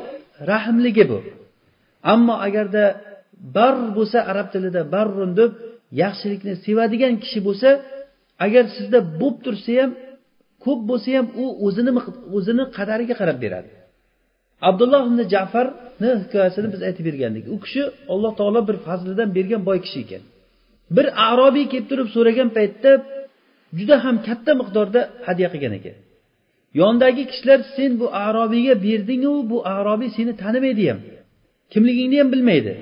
rahmligi 0.50 1.04
bu. 1.12 1.18
Ammo 2.12 2.34
agarda 2.46 2.84
bar 3.56 3.74
bo'lsa 3.96 4.18
arab 4.30 4.48
tilida 4.54 4.80
barrun 4.94 5.32
deb 5.40 5.50
yaxshilikni 6.02 6.54
sevadigan 6.66 7.14
kishi 7.22 7.40
bo'lsa 7.48 7.68
agar 8.46 8.64
sizda 8.76 8.98
bo'lib 9.20 9.36
tursa 9.44 9.72
ham 9.80 9.90
ko'p 10.64 10.80
bo'lsa 10.90 11.08
ham 11.16 11.26
u 11.42 11.44
o'zini 11.66 11.92
o'zini 12.36 12.64
qadariga 12.76 13.14
qarab 13.20 13.38
beradi. 13.44 13.70
Abdulloh 14.68 15.02
ibn 15.10 15.20
jafarni 15.34 16.10
hikoyasini 16.22 16.68
biz 16.74 16.80
aytib 16.88 17.04
bergandik. 17.08 17.44
U 17.54 17.56
kishi 17.64 17.82
alloh 18.12 18.32
taolo 18.38 18.60
bir 18.68 18.76
fazlidan 18.86 19.28
bergan 19.36 19.62
boy 19.68 19.78
kishi 19.86 19.98
ekan. 20.04 20.22
Bir 20.96 21.06
arobiy 21.30 21.66
kelib 21.72 21.86
turib 21.90 22.08
so'ragan 22.14 22.48
paytda 22.56 22.90
juda 23.78 23.96
ham 24.04 24.16
katta 24.26 24.52
miqdorda 24.60 25.00
hadya 25.26 25.48
qilgan 25.52 25.74
ekan. 25.78 25.96
Yonidagi 26.80 27.22
kishilar 27.30 27.60
sen 27.76 27.90
bu 28.00 28.06
arobiyga 28.26 28.74
berdingu 28.86 29.32
bu 29.50 29.58
arobiy 29.76 30.10
seni 30.16 30.32
tanimaydi 30.42 30.84
ham. 30.90 31.00
Kimligingni 31.72 32.16
ham 32.20 32.28
bilmaydi. 32.34 32.74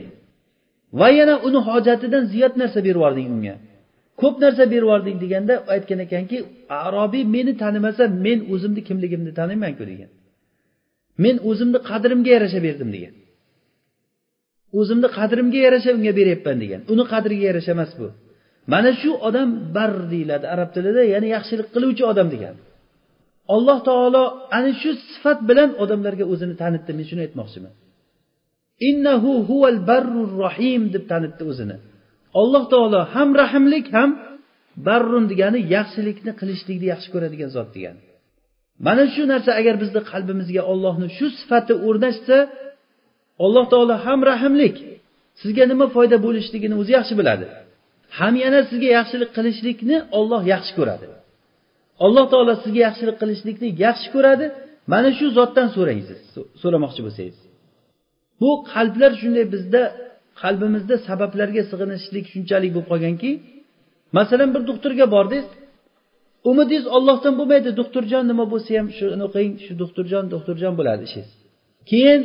Va 1.01 1.09
yana 1.19 1.35
uni 1.49 1.61
hojatidan 1.69 2.25
ziyod 2.33 2.55
narsa 2.61 2.79
berib 2.87 2.99
yubording 3.01 3.29
unga. 3.37 3.55
Ko'p 4.21 4.35
narsa 4.45 4.65
berib 4.73 4.87
yubording 4.87 5.17
deganda 5.25 5.55
aytgan 5.75 6.01
ekanki 6.07 6.37
arobiy 6.87 7.25
meni 7.35 7.53
tanimasa 7.63 8.05
men 8.27 8.39
o'zimni 8.53 8.81
kimligimni 8.89 9.33
tanimaymanku 9.41 9.85
degan. 9.93 10.11
Men 11.25 11.37
o'zimni 11.51 11.79
qadrimga 11.91 12.31
yarasha 12.37 12.61
berdim 12.67 12.91
degan. 12.97 13.15
O'zimni 14.81 15.09
qadrimga 15.19 15.59
yarasha 15.67 15.91
unga 15.99 16.13
beryapman 16.21 16.57
degan. 16.63 16.81
Uni 16.93 17.05
qadriga 17.13 17.45
yarasha 17.51 17.73
emas 17.77 17.93
bu. 18.01 18.09
Mana 18.73 18.91
shu 19.01 19.11
odam 19.29 19.49
bar 19.77 19.93
deyiladi 20.13 20.47
arab 20.55 20.69
tilida 20.75 21.03
ya'ni 21.13 21.29
yaxshilik 21.37 21.69
qiluvchi 21.75 22.05
odam 22.13 22.29
degani 22.35 22.61
alloh 23.55 23.79
taolo 23.89 24.23
ana 24.57 24.71
shu 24.81 24.91
sifat 25.11 25.39
bilan 25.49 25.71
odamlarga 25.83 26.25
o'zini 26.33 26.55
tanitdi. 26.63 26.91
Men 26.99 27.05
shuni 27.11 27.23
aytmoqchiman. 27.27 27.73
Innahu 28.89 29.33
huval 29.49 29.79
barrur 29.91 30.31
rohim 30.45 30.83
deb 30.95 31.05
tanitdi 31.11 31.43
o'zini. 31.51 31.77
Alloh 32.41 32.65
taolo 32.73 33.01
ham 33.15 33.29
rahmlik 33.43 33.87
ham 33.97 34.11
barrun 34.87 35.25
degani 35.33 35.61
yaxshilikni 35.77 36.33
qilishlikni 36.41 36.87
yaxshi 36.93 37.09
ko'radigan 37.15 37.51
zot 37.57 37.69
degani 37.77 38.01
mana 38.87 39.05
shu 39.15 39.23
narsa 39.33 39.51
agar 39.61 39.75
bizni 39.83 40.01
qalbimizga 40.11 40.63
ollohni 40.73 41.09
shu 41.17 41.27
sifati 41.39 41.75
o'rnashsa 41.87 42.37
alloh 43.45 43.65
taolo 43.73 43.95
ham 44.07 44.21
rahmlik 44.31 44.77
sizga 45.41 45.65
nima 45.73 45.87
foyda 45.97 46.17
bo'lishligini 46.27 46.75
o'zi 46.81 46.93
yaxshi 46.99 47.15
biladi. 47.21 47.47
Ham 48.19 48.35
yana 48.45 48.61
sizga 48.71 48.89
yaxshilik 48.99 49.31
qilishlikni 49.37 49.97
olloh 50.19 50.43
yaxshi 50.55 50.73
ko'radi. 50.79 51.07
Alloh 52.05 52.25
taolo 52.33 52.53
sizga 52.63 52.81
yaxshilik 52.87 53.17
qilishlikni 53.23 53.69
yaxshi 53.85 54.09
ko'radi. 54.15 54.47
Mana 54.93 55.11
shu 55.19 55.27
zotdan 55.39 55.69
so'rang 55.77 56.01
siz 56.09 56.19
so'ramoqchi 56.63 57.01
bo'lsangiz. 57.07 57.39
Bu 58.41 58.51
qalblar 58.73 59.13
shunday 59.21 59.47
bizda 59.55 59.83
qalbimizda 60.43 60.95
sabablarga 61.09 61.63
sig'inishlik 61.71 62.25
shunchalik 62.33 62.71
bo'lib 62.75 62.89
qolganki 62.93 63.31
masalan 64.19 64.49
bir 64.55 64.63
doktorga 64.71 65.07
bordingiz 65.17 65.49
umidingiz 66.51 66.87
ollohdan 66.97 67.35
bo'lmaydi 67.39 67.71
doktorjon 67.81 68.25
nima 68.31 68.45
bo'lsa 68.53 68.71
ham 68.79 68.89
shuni 68.99 69.23
o'qing 69.29 69.51
shu 69.65 69.73
doktorjon 69.83 70.25
doktorjon 70.35 70.73
bo'ladi 70.79 71.03
ishingiz. 71.09 71.33
Keyin 71.91 72.21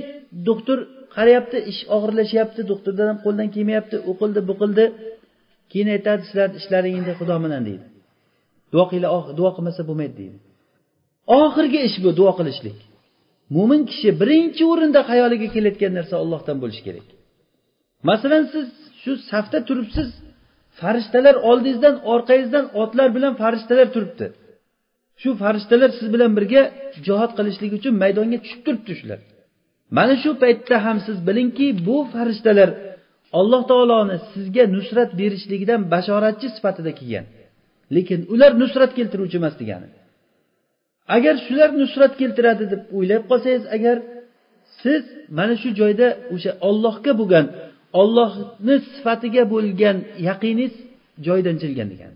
doktor 0.50 0.78
qarayapti 1.16 1.58
ish 1.72 1.82
og'irlashyapti 1.96 2.62
doktordan 2.72 3.08
ham 3.12 3.20
qo'ldan 3.26 3.48
kelmayapti 3.56 3.98
u 4.10 4.12
qildi 4.22 4.40
bu 4.50 4.54
qildi 4.62 4.86
keyin 5.72 5.90
aytadi 5.96 6.22
sizlarni 6.28 6.58
ishlaring 6.62 6.94
endi 7.00 7.12
xudo 7.20 7.36
bilan 7.46 7.62
deydi. 7.70 7.86
Duo 8.74 8.84
qilinglar 8.90 9.24
duo 9.40 9.50
qilmasa 9.56 9.82
bo'lmaydi 9.90 10.16
deydi. 10.22 10.38
Oxirgi 11.42 11.80
ish 11.88 11.98
bu 12.04 12.10
duo 12.20 12.32
qilishlik. 12.40 12.78
Mo'min 13.56 13.82
kishi 13.90 14.10
birinchi 14.22 14.64
o'rinda 14.72 15.02
xayoliga 15.10 15.48
kelayotgan 15.56 15.92
narsa 15.98 16.16
ollohdan 16.24 16.58
bo'lishi 16.64 16.84
kerak. 16.88 17.08
Masalan 18.10 18.44
siz 18.54 18.68
shu 19.02 19.12
safda 19.32 19.60
turibsiz 19.68 20.10
farishtalar 20.80 21.36
oldingizdan 21.50 21.96
orqangizdan 22.14 22.66
otlar 22.82 23.08
bilan 23.16 23.34
farishtalar 23.42 23.88
turibdi. 23.96 24.26
Shu 25.22 25.30
farishtalar 25.42 25.90
siz 26.00 26.08
bilan 26.14 26.32
birga 26.38 26.62
jihod 27.06 27.32
qilishlik 27.38 27.72
uchun 27.78 27.94
maydonga 28.04 28.38
tushib 28.44 28.62
turibdi 28.66 28.94
shular. 29.00 29.20
Mana 29.98 30.16
shu 30.24 30.32
paytda 30.44 30.76
ham 30.86 30.98
siz 31.08 31.18
bilingki 31.28 31.68
bu 31.88 31.98
farishtalar 32.14 32.70
alloh 33.40 33.62
taoloni 33.72 34.18
sizga 34.34 34.64
nusrat 34.76 35.10
berishligidan 35.22 35.82
bashoratchi 35.94 36.48
sifatida 36.56 36.92
kelgan. 37.00 37.26
Lekin 37.96 38.20
ular 38.34 38.52
nusrat 38.62 38.92
keltiruvchi 38.98 39.38
emas 39.42 39.56
degani. 39.62 39.88
Agar 41.16 41.36
shular 41.46 41.70
nusrat 41.82 42.14
keltiradi 42.22 42.64
deb 42.74 42.82
o'ylab 42.98 43.24
qolsangiz 43.32 43.64
agar 43.76 43.98
siz 44.82 45.04
mana 45.38 45.56
shu 45.62 45.70
joyda 45.82 46.08
o'sha 46.34 46.52
ollohga 46.70 47.12
bo'lgan 47.20 47.46
ollohni 48.02 48.76
sifatiga 48.94 49.44
bo'lgan 49.54 49.98
yaqiningiz 50.30 50.74
joyidan 51.28 51.56
chilgan 51.62 51.88
degan 51.94 52.12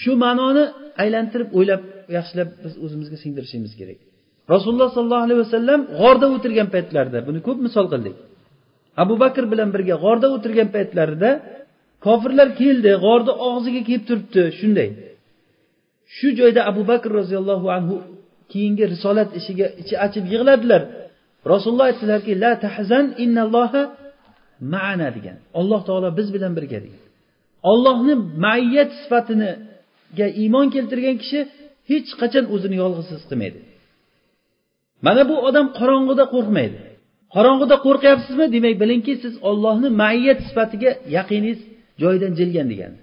shu 0.00 0.12
ma'noni 0.24 0.64
aylantirib 1.02 1.48
o'ylab 1.58 1.82
yaxshilab 2.16 2.48
biz 2.64 2.74
o'zimizga 2.84 3.16
singdirishimiz 3.24 3.72
kerak. 3.80 3.98
Rasululloh 4.54 4.90
sollallohu 4.96 5.24
alayhi 5.26 5.40
vasallam 5.44 5.80
g'orda 6.00 6.26
o'tirgan 6.34 6.68
paytlarida 6.74 7.18
buni 7.28 7.40
ko'p 7.46 7.58
misol 7.66 7.86
qildik. 7.92 8.16
Abu 9.02 9.14
bakr 9.24 9.44
bilan 9.52 9.68
birga 9.74 9.94
g'orda 10.04 10.28
o'tirgan 10.36 10.68
paytlarida 10.76 11.30
kofirlar 12.06 12.48
keldi 12.60 12.90
g'orni 13.04 13.32
og'ziga 13.48 13.82
kelib 13.88 14.04
turibdi 14.08 14.42
shunday. 14.60 14.88
Shu 16.16 16.28
joyda 16.38 16.60
abu 16.70 16.82
bakr 16.90 17.10
roziyallohu 17.20 17.66
anhu 17.76 17.94
keyingi 18.52 18.84
risolat 18.94 19.28
ishiga 19.40 19.66
ichi 19.80 19.94
achib 20.06 20.24
yig'ladilar. 20.32 20.82
Rasululloh 21.52 21.86
aytdilarki 21.90 22.32
la 22.44 22.52
tahzan 22.64 23.06
innalloha 23.24 23.82
ma'ana 24.74 25.08
degan. 25.16 25.36
Alloh 25.60 25.80
taolo 25.88 26.08
biz 26.18 26.28
bilan 26.34 26.52
birga 26.58 26.78
degan 26.84 27.04
ollohni 27.72 28.14
maiyat 28.46 28.90
sifatiniga 29.00 30.26
iymon 30.42 30.66
keltirgan 30.74 31.16
kishi 31.22 31.40
hech 31.90 32.10
qachon 32.20 32.44
o'zini 32.54 32.76
yolg'iz 32.82 33.08
his 33.14 33.24
qilmaydi. 33.30 33.60
Mana 35.06 35.22
bu 35.30 35.36
odam 35.48 35.66
qorong'uda 35.78 36.24
qo'rqmaydi. 36.34 36.78
Qorong'uda 37.34 37.76
qo'rqyapsizmi? 37.86 38.46
Demak 38.54 38.74
bilingki 38.82 39.14
siz 39.22 39.34
ollohni 39.50 39.88
maiyat 40.02 40.38
sifatiga 40.48 40.90
yaqiningiz 41.16 41.60
joyidan 42.02 42.32
jilgan 42.38 42.66
degani. 42.72 42.96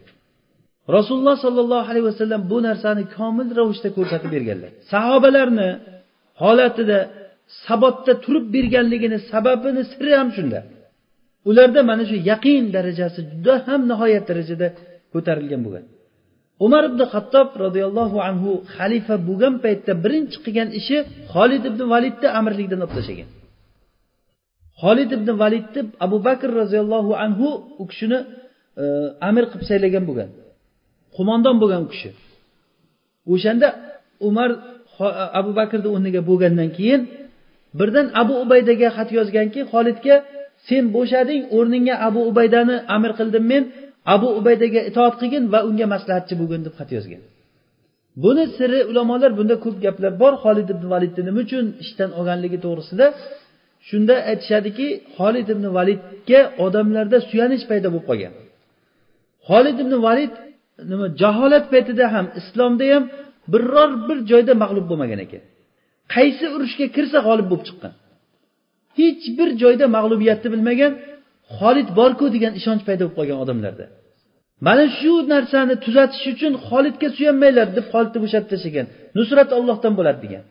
Rasululloh 0.98 1.36
sollallohu 1.46 1.86
alayhi 1.92 2.08
vasallam 2.12 2.42
bu 2.52 2.58
narsani 2.68 3.04
komil 3.18 3.50
ravishda 3.60 3.90
ko'rsatib 3.98 4.30
berganlar. 4.36 4.72
Sahobalarni 4.92 5.70
holatida 6.44 7.00
sabotda 7.66 8.14
turib 8.24 8.46
berganligini 8.56 9.18
sababini 9.32 9.84
siri 9.92 10.14
ham 10.20 10.30
shunda. 10.38 10.60
Ularda 11.50 11.82
mana 11.90 12.04
shu 12.10 12.18
yaqin 12.32 12.64
darajasi 12.76 13.20
juda 13.32 13.56
ham 13.68 13.82
nihoyat 13.92 14.24
darajada 14.30 14.68
ko'tarilgan 15.14 15.62
bo'lgan. 15.66 15.86
Umar 16.66 16.84
ibn 16.90 17.02
xattob 17.14 17.48
roziyallohu 17.66 18.18
anhu 18.30 18.52
xalifa 18.76 19.16
bo'lgan 19.28 19.54
paytda 19.66 19.92
birinchi 20.04 20.38
qilgan 20.46 20.70
ishi 20.80 20.98
xolid 21.34 21.64
ibn 21.70 21.82
validni 21.94 22.28
amirlikdan 22.40 22.80
olib 22.86 22.94
tashlagan 22.98 23.30
xolid 24.82 25.10
ibn 25.18 25.30
validni 25.42 25.82
abu 26.06 26.18
bakr 26.28 26.50
roziyallohu 26.62 27.12
anhu 27.26 27.48
u 27.82 27.84
kishini 27.92 28.20
e, 28.82 28.84
amir 29.30 29.44
qilib 29.52 29.66
saylagan 29.72 30.04
bo'lgan. 30.10 30.30
Qo'mondon 31.16 31.56
bo'lgan 31.62 31.82
u 31.86 31.90
kishi. 31.94 32.10
O'shanda 33.34 33.68
umar 34.28 34.50
abu 35.40 35.52
bakrni 35.60 35.88
o'rniga 35.96 36.22
bo'lgandan 36.30 36.70
keyin 36.78 37.02
birdan 37.80 38.08
abu 38.22 38.34
ubaydaga 38.44 38.88
xat 38.98 39.10
yozganki 39.18 39.62
xolidga 39.72 40.16
sen 40.68 40.84
bo'shading 40.96 41.42
o'rningga 41.58 41.96
abu 42.08 42.20
ubaydani 42.32 42.76
amir 42.96 43.12
qildim 43.20 43.44
men 43.52 43.64
abu 44.16 44.28
ubaydaga 44.40 44.82
itoat 44.90 45.16
qilgin 45.22 45.44
va 45.54 45.60
unga 45.70 45.86
maslahatchi 45.94 46.34
bo'lgin 46.40 46.62
deb 46.66 46.74
xat 46.80 46.90
yozgan. 46.98 47.22
Buni 48.24 48.44
siri 48.58 48.80
ulamolar 48.92 49.32
bunda 49.40 49.56
ko'p 49.64 49.78
gaplar 49.86 50.14
bor. 50.22 50.34
Xolid 50.44 50.68
ibn 50.74 50.86
validni 50.94 51.22
nima 51.28 51.40
uchun 51.46 51.66
ishdan 51.84 52.10
olganligi 52.20 52.58
to'g'risida 52.66 53.06
shunda 53.90 54.16
aytishadiki 54.32 54.88
xolid 55.18 55.48
ibn 55.56 55.66
validga 55.78 56.42
odamlarda 56.66 57.18
suyanish 57.30 57.64
paydo 57.70 57.88
bo'lib 57.94 58.06
qolgan. 58.10 58.34
Xolid 59.50 59.78
ibn 59.84 59.94
valid 60.08 60.34
nima 60.92 61.06
jaholat 61.22 61.66
paytida 61.74 62.06
ham 62.16 62.26
islomda 62.40 62.86
ham 62.94 63.04
biror 63.54 63.90
bir 64.08 64.18
joyda 64.32 64.54
mag'lub 64.64 64.86
bo'lmagan 64.92 65.20
ekan. 65.26 65.44
Qaysi 66.14 66.46
urushga 66.56 66.86
kirsa 66.96 67.18
g'olib 67.28 67.48
bo'lib 67.52 67.64
chiqqan. 67.68 67.94
Hech 69.00 69.24
bir 69.38 69.50
joyda 69.62 69.86
mag'lubiyatni 69.98 70.48
bilmagan 70.54 70.92
xolid 71.58 71.90
borku 72.00 72.26
degan 72.36 72.54
ishonch 72.60 72.84
paydo 72.88 73.04
bo'lib 73.04 73.16
qolgan 73.18 73.38
odamlarda. 73.44 73.86
Mana 74.68 74.86
shu 75.00 75.14
narsani 75.34 75.76
tuzatish 75.86 76.26
uchun 76.34 76.54
xolidga 76.68 77.08
suyanmanglar 77.18 77.68
deb 77.78 77.86
xolidni 77.94 78.20
bo'shatib 78.24 78.50
tashlagan 78.54 78.86
nusrat 79.18 79.50
ollohdan 79.58 79.94
bo'ladi 80.00 80.20
degan. 80.26 80.44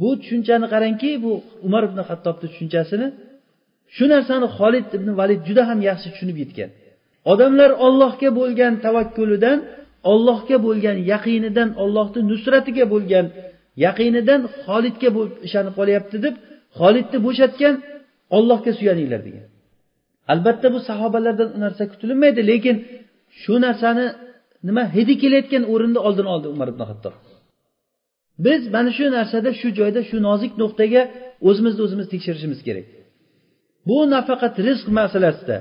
Bu 0.00 0.08
tushunchani 0.20 0.66
qarangki 0.74 1.10
bu 1.24 1.32
umar 1.66 1.82
ibn 1.88 1.98
hattobni 2.08 2.46
tushunchasini 2.52 3.06
shu 3.96 4.04
narsani 4.14 4.46
xolid 4.58 4.86
ibn 4.98 5.08
valid 5.20 5.40
juda 5.48 5.62
ham 5.70 5.78
yaxshi 5.88 6.08
tushunib 6.12 6.36
yetgan. 6.42 6.70
Odamlar 7.30 7.70
ollohga 7.86 8.30
bo'lgan 8.38 8.72
tavakkulidan 8.84 9.58
ollohga 10.12 10.56
bo'lgan 10.66 10.96
yaqinidan 11.12 11.68
ollohni 11.82 12.20
nusratiga 12.30 12.84
bo'lgan 12.94 13.26
yaqinidan 13.84 14.40
xolidga 14.64 15.08
ishonib 15.46 15.74
qolyapti 15.78 16.16
deb 16.24 16.34
xolidni 16.78 17.18
bo'shatgan 17.26 17.74
ollohga 18.36 18.72
suyaninglar 18.78 19.20
degan. 19.28 19.46
Albatta 20.32 20.66
bu 20.74 20.78
sahobalardan 20.88 21.48
u 21.56 21.58
narsa 21.64 21.84
kutilmaydi 21.92 22.40
lekin 22.50 22.76
shu 23.40 23.54
narsani 23.66 24.06
nima 24.68 24.84
hidi 24.96 25.14
kelayotgan 25.22 25.64
o'rinda 25.72 26.00
oldini 26.06 26.28
oldi 26.34 26.46
umar 26.54 26.68
ibn 26.72 26.82
hattob 26.90 27.14
biz 28.44 28.62
mana 28.74 28.90
shu 28.96 29.04
narsada 29.16 29.50
shu 29.60 29.68
joyda 29.78 30.00
shu 30.10 30.16
nozik 30.28 30.52
nuqtaga 30.62 31.02
o'zimizni 31.48 31.80
o'zimiz 31.86 32.06
tekshirishimiz 32.12 32.60
kerak. 32.66 32.86
Bu 33.88 33.98
nafaqat 34.14 34.54
rizq 34.66 34.86
masalasida 34.98 35.56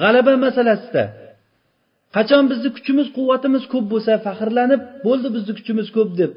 g'alaba 0.00 0.32
masalasida. 0.44 1.04
Qachon 2.16 2.44
bizni 2.50 2.68
kuchimiz 2.76 3.08
quvvatimiz 3.16 3.64
ko'p 3.72 3.86
bo'lsa 3.92 4.12
faxrlanib 4.26 4.82
bo'ldi 5.06 5.28
bizni 5.36 5.52
kuchimiz 5.58 5.88
ko'p 5.96 6.10
deb. 6.20 6.32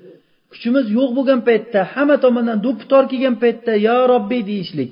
Kuchimiz 0.52 0.86
yo'q 0.98 1.10
bo'lgan 1.18 1.40
paytda 1.50 1.80
hamma 1.94 2.16
tomondan 2.24 2.58
do'ppi 2.66 2.86
tor 2.92 3.04
kelgan 3.12 3.36
paytda 3.44 3.74
yo 3.88 3.98
robbiy 4.12 4.42
deyishlik. 4.52 4.92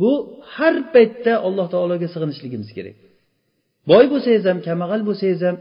Bu 0.00 0.12
har 0.54 0.74
paytda 0.94 1.32
alloh 1.46 1.66
taologa 1.74 2.06
sig'inishligimiz 2.14 2.70
kerak. 2.76 2.96
Boy 3.90 4.04
bo'lsangiz 4.12 4.44
ham 4.50 4.58
kambag'al 4.66 5.02
bo'lsangiz 5.08 5.40
ham 5.46 5.56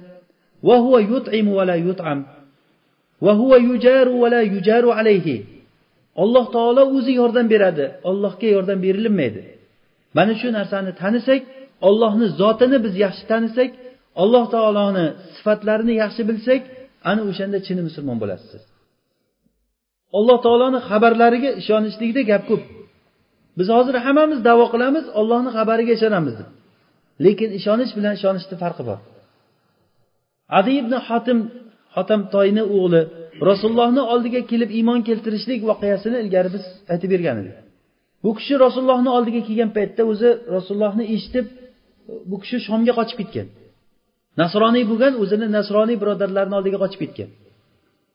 alloh 6.24 6.46
taolo 6.56 6.84
o'zi 6.98 7.12
yordam 7.22 7.48
beradi 7.54 7.86
ollohga 8.10 8.48
yordam 8.56 8.80
berilmaydi 8.86 9.42
mana 10.18 10.34
shu 10.42 10.48
narsani 10.58 10.92
tanisak 11.02 11.42
ollohni 11.88 12.28
zotini 12.42 12.78
biz 12.86 12.94
yaxshi 13.06 13.24
tanisak 13.32 13.70
alloh 14.24 14.46
taoloni 14.56 15.06
sifatlarini 15.36 15.94
yaxshi 16.04 16.22
bilsak 16.30 16.62
ana 17.10 17.22
o'shanda 17.30 17.58
chin 17.66 17.78
musulmon 17.88 18.18
bo'lasiz. 18.24 18.50
Siz 18.54 18.64
alloh 20.18 20.38
taoloni 20.46 20.80
xabarlariga 20.90 21.52
ishonishlikda 21.62 22.22
gap 22.32 22.44
ko'p. 22.50 22.64
Biz 23.60 23.68
hozir 23.76 23.96
hammamiz 24.06 24.40
davo 24.50 24.66
qilamiz 24.74 25.06
ollohni 25.20 25.50
xabariga 25.58 25.94
ishonamiz 26.00 26.36
deb. 26.40 26.50
Lekin 27.26 27.50
ishonish 27.60 27.92
bilan 27.98 28.14
ishonishni 28.20 28.56
farqi 28.64 28.84
bor. 28.90 29.00
Adi 30.60 30.72
ibn 30.82 30.94
xotim 31.08 31.40
xotamtoyni 31.96 32.64
o'g'li 32.78 33.02
rasulullohni 33.50 34.02
oldiga 34.14 34.42
kelib 34.52 34.70
iymon 34.78 35.00
keltirishlik 35.08 35.60
voqeasini 35.70 36.18
ilgari 36.24 36.50
biz 36.56 36.66
aytib 36.94 37.10
bergan 37.14 37.38
edik. 37.42 37.56
Bu 38.24 38.30
kishi 38.38 38.54
rasulullohni 38.66 39.10
oldiga 39.18 39.42
kelgan 39.48 39.70
paytda 39.78 40.02
o'zi 40.12 40.30
rasulullohni 40.56 41.06
eshitib 41.16 41.46
bu 42.30 42.36
kishi 42.44 42.58
shomga 42.68 42.94
qochib 43.00 43.18
ketgan. 43.22 43.48
Nasroniy 44.42 44.84
bo'lgan 44.92 45.14
o'zini 45.24 45.48
nasroniy 45.58 45.98
birodarlarini 46.02 46.56
oldiga 46.60 46.78
qochib 46.84 47.00
ketgan. 47.04 47.30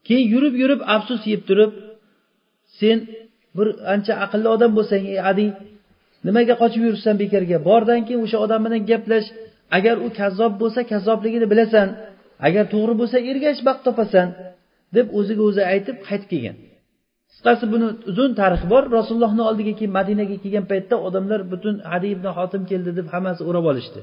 Keyin 0.07 0.27
yurib 0.35 0.55
yurib 0.63 0.81
afsus 0.95 1.23
yeb 1.33 1.43
turib 1.49 1.73
sen 2.79 2.99
bir 3.57 3.69
ancha 3.95 4.15
aqlli 4.25 4.49
odam 4.57 4.73
bo'lsang 4.79 5.03
ey 5.13 5.19
adi 5.31 5.47
nimaga 6.27 6.55
qochib 6.63 6.83
yuribsan 6.87 7.15
bekorga 7.23 7.59
bordan 7.69 8.01
keyin 8.07 8.21
o'sha 8.27 8.39
odam 8.47 8.61
bilan 8.67 8.83
gaplash 8.91 9.29
agar 9.77 9.97
u 10.07 10.09
kazzob 10.21 10.53
bo'lsa 10.63 10.81
kazzobligini 10.93 11.47
bilasan. 11.53 11.89
Agar 12.47 12.65
to'g'ri 12.75 12.95
bo'lsa 13.01 13.17
ergash 13.31 13.61
baxt 13.69 13.83
topasan 13.87 14.29
deb 14.97 15.07
o'ziga 15.19 15.43
o'zi 15.49 15.63
aytib 15.73 15.97
qaytib 16.09 16.29
kelgan. 16.33 16.57
Qisqasi 17.37 17.65
buni 17.73 17.87
uzun 18.11 18.31
tarixi 18.41 18.67
bor. 18.73 18.83
Rasulullohni 18.99 19.43
oldiga 19.51 19.73
kelib 19.79 19.93
madinaga 19.99 20.37
kelgan 20.43 20.65
paytda 20.73 20.97
odamlar 21.07 21.41
butun 21.53 21.75
adi 21.95 22.09
ibn 22.15 22.27
xotim 22.37 22.63
keldi 22.71 22.91
deb 22.99 23.07
hammasi 23.15 23.43
o'rab 23.49 23.65
olishdi. 23.73 24.01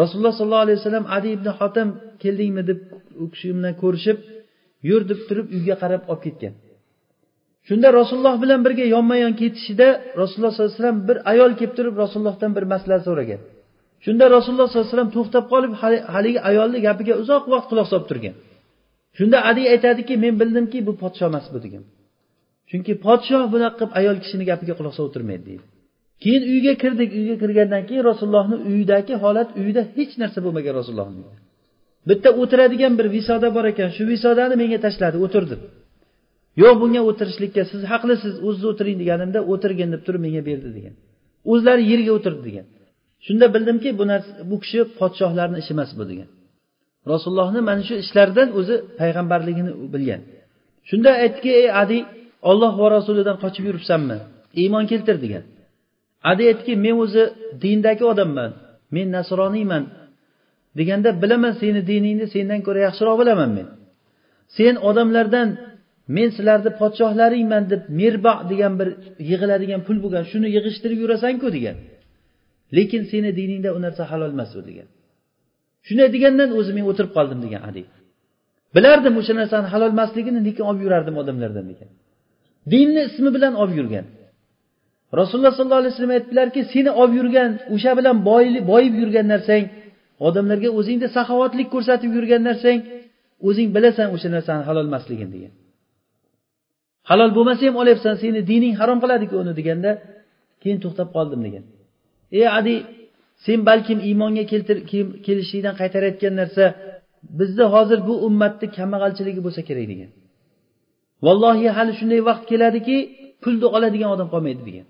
Rasululloh 0.00 0.34
sollallohu 0.38 0.64
alayhi 0.66 0.78
vasallam 0.80 1.06
adi 1.16 1.28
ibn 1.36 1.48
xotim 1.58 1.88
keldingmi 2.22 2.62
deb 2.70 2.80
u 3.22 3.24
kishi 3.32 3.48
bilan 3.56 3.74
ko'rishib 3.82 4.18
yur 4.88 5.02
deb 5.10 5.20
turib 5.28 5.46
uyga 5.56 5.74
qarab 5.82 6.02
olib 6.12 6.22
ketgan. 6.26 6.54
Shunda 7.68 7.88
rasululloh 8.00 8.34
bilan 8.42 8.60
birga 8.66 8.84
yonma 8.94 9.16
yon 9.24 9.32
ketishida 9.40 9.88
rasululloh 10.20 10.52
sollallohu 10.52 10.72
alayhi 10.72 10.80
vasallam 10.80 10.98
bir 11.08 11.16
ayol 11.32 11.52
kelib 11.58 11.74
turib 11.78 11.94
rasulullohdan 12.02 12.50
bir 12.56 12.64
masala 12.72 12.98
so'ragan. 13.06 13.40
Shunda 14.04 14.24
rasululloh 14.36 14.66
sollallohu 14.68 14.84
alayhi 14.86 14.94
vasallam 14.94 15.12
to'xtab 15.16 15.44
qolib 15.52 15.72
haligi 16.14 16.40
ayolni 16.50 16.78
gapiga 16.86 17.14
uzoq 17.22 17.44
vaqt 17.52 17.66
quloq 17.70 17.86
solib 17.92 18.06
turgan. 18.10 18.34
Shunda 19.18 19.38
adi 19.50 19.62
aytadiki 19.74 20.14
men 20.24 20.34
bildimki 20.40 20.78
bu 20.86 20.92
podsho 21.02 21.24
emas 21.30 21.46
bu 21.54 21.58
degan. 21.66 21.84
Chunki 22.72 22.92
podshoh 23.06 23.44
bunaqa 23.54 23.76
qilib 23.78 23.92
ayol 24.00 24.16
kishini 24.24 24.44
gapiga 24.50 24.74
quloq 24.78 24.94
solib 24.96 25.10
o'tirmaydi 25.10 25.44
deydi. 25.50 25.64
Keyin 26.22 26.42
uyga 26.52 26.72
kirdik. 26.82 27.10
Uyga 27.20 27.36
kirgandan 27.42 27.82
keyin 27.88 28.04
rasulullohni 28.10 28.56
uyidagi 28.68 29.14
holat 29.24 29.48
uyida 29.60 29.82
hech 29.96 30.12
narsa 30.22 30.38
bo'lmagan 30.44 30.74
rasulullohni 30.80 31.20
bitta 32.08 32.28
o'tiradigan 32.42 32.92
bir 32.98 33.06
visoda 33.16 33.48
bor 33.56 33.64
ekan. 33.72 33.88
Shu 33.96 34.02
visodani 34.12 34.54
menga 34.62 34.78
tashladi. 34.86 35.16
O'tirdim. 35.26 35.60
Yo'q 36.62 36.74
bunga 36.82 37.02
o'tirishlikka 37.10 37.62
siz 37.72 37.82
haqlisiz. 37.92 38.34
O'ziz 38.46 38.64
o'tiring 38.70 38.96
deganimda 39.02 39.40
o'tirgin 39.52 39.88
deb 39.94 40.02
turib 40.06 40.22
menga 40.26 40.42
berdi 40.48 40.68
degan. 40.76 40.94
O'zlari 41.52 41.82
yerga 41.92 42.12
o'tirdi 42.18 42.42
degan. 42.48 42.66
Shunda 43.26 43.46
bildimki 43.54 43.88
bu 44.00 44.04
narsa 44.12 44.30
bu 44.50 44.56
kishi 44.62 44.80
podshohlarni 44.98 45.56
ishi 45.62 45.72
emas 45.76 45.90
bu 45.98 46.04
degan. 46.10 46.28
Rasulullohni 47.12 47.60
mana 47.68 47.82
shu 47.88 47.94
ishlardan 48.04 48.48
o'zi 48.58 48.74
payg'ambarligini 49.00 49.72
bilgan. 49.94 50.20
Shunda 50.88 51.10
aytdiki 51.24 51.50
ey 51.60 51.66
adi 51.82 51.98
olloh 52.50 52.72
va 52.82 52.88
rasulidan 52.96 53.36
qochib 53.44 53.64
yuribsanmi? 53.68 54.18
Iymon 54.62 54.84
keltir 54.92 55.16
degan 55.24 55.44
adi 56.30 56.42
aytdiki 56.50 56.74
men 56.84 56.96
o'zi 57.04 57.22
dindagi 57.62 58.04
odamman 58.12 58.50
men 58.94 59.06
nasroniyman 59.16 59.84
deganda 60.78 61.10
bilaman 61.22 61.54
seni 61.62 61.80
diningni 61.90 62.26
sendan 62.34 62.60
ko'ra 62.66 62.80
yaxshiroq 62.88 63.16
bilaman 63.22 63.50
men. 63.56 63.66
Sen 64.56 64.74
odamlardan 64.88 65.48
men 66.16 66.28
sizlarni 66.36 66.70
podshohlaringman 66.80 67.64
deb 67.72 67.82
merba 68.00 68.34
degan 68.50 68.72
bir 68.80 68.88
yig'iladigan 69.30 69.80
pul 69.86 69.98
bo'lgan 70.04 70.24
shuni 70.32 70.48
yig'ishtirib 70.56 70.98
yurasanku 71.04 71.48
degan. 71.56 71.76
Lekin 72.76 73.02
seni 73.12 73.30
diningda 73.38 73.70
u 73.76 73.78
narsa 73.84 74.02
halol 74.10 74.30
emas 74.36 74.52
u 74.58 74.62
degan. 74.68 74.88
Shunday 75.86 76.08
degandan 76.16 76.50
o'zi 76.58 76.72
men 76.76 76.84
o'tirib 76.90 77.12
qoldim 77.16 77.40
degan 77.46 77.62
adi. 77.70 77.82
Bilardim 78.76 79.14
o'sha 79.20 79.34
narsani 79.40 79.68
halol 79.74 79.90
emasligini 79.96 80.40
lekin 80.46 80.64
olib 80.70 80.82
yurardim 80.86 81.16
odamlardan 81.22 81.66
degan. 81.72 81.90
Dinni 82.72 83.02
ismi 83.08 83.30
bilan 83.36 83.54
olib 83.62 83.76
yurgan. 83.80 84.06
Rasululloh 85.20 85.52
sollallohu 85.58 85.82
alayhi 85.82 85.94
vasallam 85.94 86.14
aytdilarki 86.18 86.60
seni 86.72 86.90
olib 87.00 87.14
yurgan 87.20 87.50
o'sha 87.74 87.92
bilan 87.98 88.16
boyib 88.70 88.94
yurgan 89.02 89.26
narsang 89.34 89.64
odamlarga 90.26 90.68
o'zingda 90.78 91.08
saxovatlik 91.16 91.68
ko'rsatib 91.74 92.10
yurgan 92.18 92.42
narsang 92.48 92.78
o'zing 93.48 93.68
bilasan 93.76 94.06
o'sha 94.14 94.28
narsani 94.36 94.62
halol 94.68 94.86
emasligini 94.90 95.30
degan. 95.36 95.52
Halol 97.10 97.30
bo'lmasa 97.36 97.62
ham 97.68 97.76
olyapsan 97.82 98.14
seni 98.22 98.40
dining 98.50 98.74
harom 98.80 98.98
qiladiku 99.02 99.34
uni 99.42 99.52
deganda 99.60 99.90
keyin 100.62 100.78
to'xtab 100.84 101.08
qoldim 101.16 101.40
degan. 101.46 101.64
Ey 102.38 102.46
adi 102.58 102.74
sen 103.44 103.58
balkim 103.68 103.98
iymonga 104.08 104.44
kelishlikdan 105.26 105.74
qaytarayotgan 105.80 106.34
narsa 106.40 106.64
bizni 107.38 107.64
hozir 107.74 107.98
bu 108.08 108.14
ummatni 108.26 108.66
kambag'alchiligi 108.78 109.40
bo'lsa 109.46 109.60
kerak 109.68 109.86
degan. 109.92 110.10
Vallohi 111.26 111.68
hali 111.76 111.92
shunday 111.98 112.20
vaqt 112.28 112.44
keladiki 112.50 112.96
pulni 113.42 113.66
oladigan 113.76 114.10
odam 114.14 114.28
qolmaydi 114.34 114.62
degan. 114.68 114.86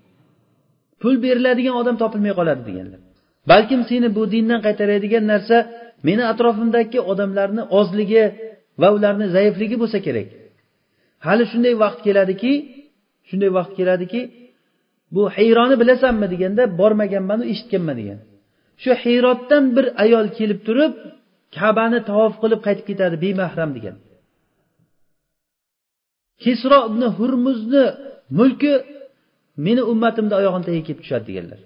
Pul 1.01 1.15
beriladigan 1.25 1.75
odam 1.81 1.95
topilmay 2.01 2.33
qoladi 2.39 2.63
deganlar. 2.69 3.01
Balkim 3.51 3.81
seni 3.89 4.07
bu 4.17 4.23
dindan 4.33 4.59
qaytaradigan 4.65 5.23
narsa 5.33 5.57
meni 6.07 6.23
atrofimdagi 6.31 6.99
odamlarni 7.11 7.63
ozligi 7.79 8.23
va 8.81 8.87
ularni 8.95 9.27
zaifligi 9.35 9.75
bo'lsa 9.81 9.99
kerak. 10.07 10.27
Hali 11.25 11.43
shunday 11.51 11.73
vaqt 11.83 11.99
keladiki 12.07 12.51
shunday 13.29 13.49
vaqt 13.57 13.73
keladiki 13.79 14.21
bu 15.15 15.21
hayroni 15.37 15.75
bilasanmi 15.81 16.27
deganda 16.33 16.63
bormaganmanu 16.79 17.43
eshitganman 17.51 17.95
degan. 18.01 18.19
Shu 18.81 18.91
hayrotdan 19.03 19.63
bir 19.75 19.85
ayol 20.03 20.27
kelib 20.37 20.59
turib 20.67 20.93
kabani 21.57 21.99
tavof 22.09 22.33
qilib 22.41 22.61
qaytib 22.65 22.85
ketadi 22.89 23.15
bemahram 23.25 23.71
degan. 23.77 23.95
Kisro 26.43 26.79
ibn 26.89 27.01
hurmuzni 27.17 27.85
mulki 28.37 28.73
meni 29.65 29.81
ummatimni 29.91 30.33
oyog'ini 30.39 30.65
tagiga 30.67 30.85
kelib 30.87 30.99
tushadi 31.03 31.25
deganlar. 31.29 31.59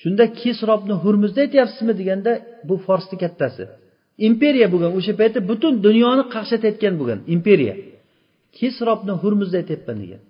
Shunda 0.00 0.24
kisro 0.40 0.74
ibn 0.80 0.90
hurmuzni 1.02 1.40
aytyapsizmi 1.44 1.94
deganda 2.00 2.32
bu 2.68 2.74
forsni 2.86 3.16
kattasi. 3.24 3.64
Imperiya 4.28 4.66
bo'lgan 4.72 4.92
o'sha 4.98 5.12
paytda 5.20 5.40
butun 5.50 5.74
dunyoni 5.86 6.24
qaqshatayotgan 6.34 6.94
bo'lgan 7.00 7.20
imperiya. 7.34 7.74
Kisro 8.58 8.92
ibn 8.98 9.10
hurmuzni 9.22 9.56
aytyapman 9.62 9.96
degan. 10.02 10.22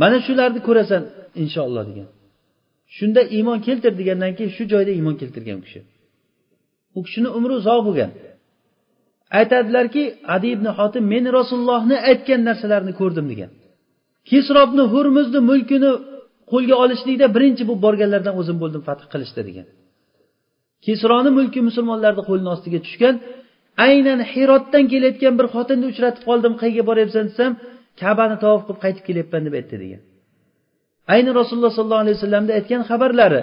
Mana 0.00 0.16
shularni 0.26 0.60
ko'rasan 0.68 1.02
inshaalloh 1.42 1.84
degan. 1.90 2.08
Shunda 2.96 3.20
iymon 3.36 3.58
keltir 3.66 3.92
degandan 4.00 4.32
keyin 4.36 4.52
shu 4.56 4.64
joyda 4.72 4.92
iymon 4.98 5.14
keltirgan 5.20 5.56
u 5.60 5.62
kishi. 5.66 5.80
U 6.96 7.00
kishini 7.06 7.28
umri 7.38 7.52
uzoq 7.60 7.80
bo'lgan. 7.88 8.10
Aytadilarki 9.38 10.02
adi 10.34 10.48
ibn 10.56 10.66
hotim 10.78 11.04
men 11.14 11.24
rasulullohni 11.38 11.96
aytgan 12.10 12.40
narsalarni 12.48 12.92
ko'rdim 13.00 13.26
degan. 13.32 13.50
Kisrobni 14.30 14.84
hurmuzni 14.92 15.40
mulkini 15.50 15.90
qo'lga 16.52 16.74
olishlikda 16.84 17.26
birinchi 17.36 17.62
bo'lib 17.68 17.82
borganlardan 17.86 18.34
o'zim 18.40 18.56
bo'ldim 18.62 18.82
fath 18.88 19.02
qilishda 19.12 19.42
degan. 19.48 19.66
Kisroni 20.84 21.30
mulki 21.38 21.60
musulmonlarni 21.68 22.22
qo'lini 22.28 22.50
ostiga 22.54 22.78
tushgan 22.86 23.14
aynan 23.86 24.20
hirotdan 24.32 24.84
kelayotgan 24.92 25.34
bir 25.38 25.46
xotinni 25.54 25.86
uchratib 25.92 26.22
qoldim 26.28 26.54
qayerga 26.60 26.84
boryapsan 26.90 27.24
desam 27.30 27.52
kabani 28.00 28.36
tavof 28.42 28.62
qilib 28.66 28.80
qaytib 28.84 29.04
kelyapman 29.08 29.42
deb 29.46 29.54
aytdi 29.60 29.76
degan. 29.84 30.02
Ayni 31.14 31.30
rasululloh 31.40 31.72
sollallohu 31.78 32.02
alayhi 32.04 32.16
vasallamni 32.18 32.52
aytgan 32.58 32.82
xabarlari 32.90 33.40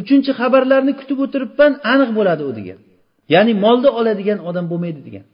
uchinchi 0.00 0.30
xabarlarni 0.40 0.92
kutib 1.00 1.18
o'tiribman 1.24 1.72
aniq 1.92 2.10
bo'ladi 2.18 2.42
u 2.50 2.52
degan. 2.58 2.78
Ya'ni 3.34 3.52
molni 3.64 3.90
oladigan 3.98 4.38
odam 4.48 4.66
bo'lmaydi 4.72 5.00
degan. 5.08 5.24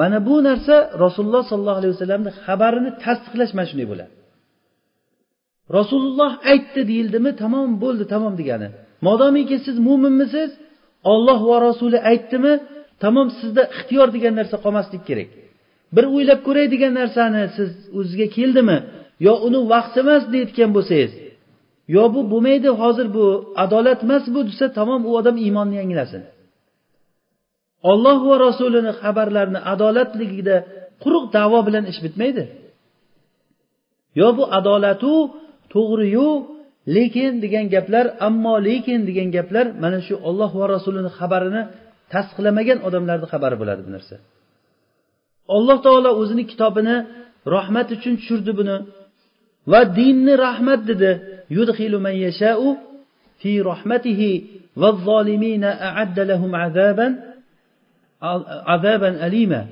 Mana 0.00 0.18
bu 0.28 0.36
narsa 0.48 0.74
rasululloh 1.04 1.42
sollallohu 1.50 1.78
alayhi 1.80 1.94
vasallamni 1.96 2.30
xabarini 2.44 2.90
tasdiqlash 3.04 3.52
mana 3.56 3.66
shunday 3.70 3.86
bo'ladi. 3.92 4.12
Rasululloh 5.78 6.32
aytdi 6.52 6.80
deyildimi? 6.90 7.30
Tamom 7.42 7.70
bo'ldi 7.82 8.04
tamom 8.14 8.34
degani. 8.40 8.68
Modomiki 9.06 9.56
siz 9.66 9.76
mo'minmisiz 9.88 10.50
olloh 11.12 11.40
va 11.50 11.56
rasuli 11.68 11.98
aytdimi? 12.10 12.54
Tamom 13.04 13.28
sizda 13.38 13.62
ixtiyor 13.74 14.08
degan 14.16 14.34
narsa 14.40 14.56
qolmasligi 14.64 15.04
kerak. 15.08 15.30
Bir 15.96 16.04
o'ylab 16.14 16.40
ko'ray 16.46 16.66
degan 16.74 16.92
narsani 17.00 17.42
siz 17.56 17.70
o'zizga 17.98 18.26
keldimi? 18.36 18.78
Yo 19.26 19.32
uni 19.46 19.60
vaqti 19.72 19.98
emas 20.04 20.22
deyotgan 20.32 20.70
bo'lsangiz 20.76 21.12
yo 21.96 22.04
bu 22.14 22.20
bo'lmaydi 22.32 22.70
hozir 22.80 23.06
bu 23.16 23.24
adolat 23.64 24.00
emas 24.06 24.24
bu 24.34 24.40
desa 24.48 24.66
tamom 24.78 25.02
u 25.08 25.10
odam 25.18 25.36
iymonni 25.44 25.76
yangilasin. 25.80 26.22
Olloh 27.90 28.18
va 28.30 28.36
rasulini 28.46 28.92
xabarlarini 29.00 29.60
adolatligida 29.72 30.56
quruq 31.02 31.24
davo 31.36 31.58
bilan 31.66 31.84
ish 31.92 32.00
bitmaydi. 32.04 32.44
Yo 34.20 34.28
bu 34.38 34.44
adolatu 34.58 35.14
to'g'riyu 35.74 36.28
lekin 36.96 37.32
degan 37.44 37.66
gaplar 37.74 38.06
ammo 38.28 38.54
lekin 38.68 39.00
degan 39.08 39.28
gaplar 39.36 39.66
mana 39.82 39.98
shu 40.06 40.14
olloh 40.28 40.50
va 40.60 40.66
rasulini 40.74 41.10
xabarini 41.18 41.62
tasdiqlamagan 42.12 42.78
odamlarni 42.88 43.26
xabari 43.32 43.56
bo'ladi 43.60 43.82
bu 43.86 43.90
narsa. 43.96 44.16
Alloh 45.56 45.78
taolo 45.86 46.10
o'zini 46.20 46.44
kitobini 46.50 46.96
rahmat 47.56 47.88
uchun 47.96 48.14
tushirdi 48.20 48.52
buni 48.58 48.76
va 49.72 49.80
dinni 49.98 50.34
rahmat 50.46 50.80
dedi. 50.90 51.10
Yudxilu 51.56 51.98
man 52.06 52.16
yashau 52.26 52.68
fi 53.40 53.50
rahmatihi 53.70 54.30
va 54.80 54.88
zolimina 55.06 55.70
a'adda 55.88 56.22
lahum 56.30 56.52
azaban 56.66 57.12
azaban 58.74 59.14
alima. 59.26 59.62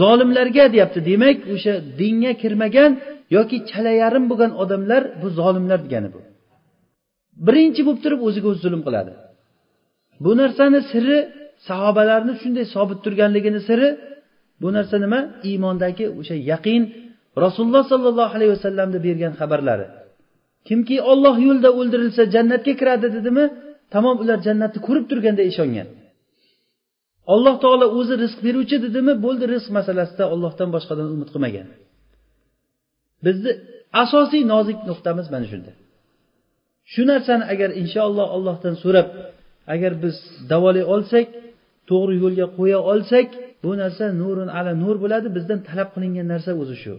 Zolimlarga 0.00 0.64
deyapti. 0.74 1.00
Demak 1.10 1.38
o'sha 1.54 1.74
dinga 2.00 2.32
kirmagan 2.42 2.90
yoki 3.36 3.56
chala 3.70 3.92
yarim 4.02 4.24
bo'lgan 4.30 4.52
odamlar 4.62 5.02
bu 5.22 5.28
zolimlar 5.38 5.78
degani 5.86 6.08
bu. 6.14 6.20
Birinchi 7.46 7.80
bo'lib 7.86 8.00
turib 8.04 8.20
o'ziga 8.28 8.48
o'zi 8.52 8.60
zulm 8.66 8.82
qiladi. 8.86 9.12
Bu 10.24 10.30
narsani 10.40 10.80
siri 10.92 11.18
sahobalarni 11.68 12.34
shunday 12.42 12.64
sobit 12.74 12.98
turganligini 13.04 13.60
siri 13.68 13.88
bu 14.62 14.68
narsa 14.76 14.96
nima? 15.04 15.20
Iymondagi 15.48 16.04
o'sha 16.20 16.36
yaqin 16.52 16.82
rasululloh 17.44 17.84
sollallohu 17.92 18.32
alayhi 18.36 18.52
vasallamni 18.56 18.98
bergan 19.06 19.32
xabarlari. 19.40 19.86
Kimki 20.68 20.96
olloh 21.12 21.34
yo'lida 21.46 21.70
o'ldirilsa 21.78 22.22
jannatga 22.34 22.72
kiradi 22.80 23.08
dedimi? 23.16 23.44
Tamom 23.94 24.16
ular 24.22 24.38
jannatni 24.46 24.80
ko'rib 24.86 25.04
turganda 25.10 25.42
ishongan. 25.52 25.88
Alloh 27.34 27.54
taolo 27.64 27.86
o'zi 27.98 28.14
rizq 28.22 28.38
beruvchi 28.46 28.76
dedimi? 28.84 29.12
Bo'ldi 29.24 29.44
rizq 29.54 29.68
masalasida 29.78 30.24
ollohdan 30.34 30.68
boshqadan 30.74 31.06
umid 31.14 31.28
qilmagan. 31.34 31.66
Bizni 33.24 33.52
asosiy 34.02 34.42
nozik 34.52 34.78
nuqtamiz 34.90 35.26
mana 35.34 35.46
shunda. 35.52 35.72
Shu 36.92 37.02
narsani 37.12 37.44
agar 37.52 37.70
inshaalloh 37.82 38.26
allohdan 38.36 38.74
so'rab 38.82 39.08
agar 39.74 39.92
biz 40.02 40.16
davolay 40.52 40.84
olsak 40.94 41.26
to'g'ri 41.90 42.14
yo'lga 42.24 42.46
qo'ya 42.58 42.78
olsak 42.92 43.28
bu 43.64 43.70
narsa 43.82 44.04
nurun 44.20 44.48
ala 44.58 44.72
nur 44.82 44.96
bo'ladi 45.02 45.28
bizdan 45.36 45.58
talab 45.68 45.88
qilingan 45.94 46.26
narsa 46.32 46.50
o'zi 46.62 46.76
shu. 46.84 46.94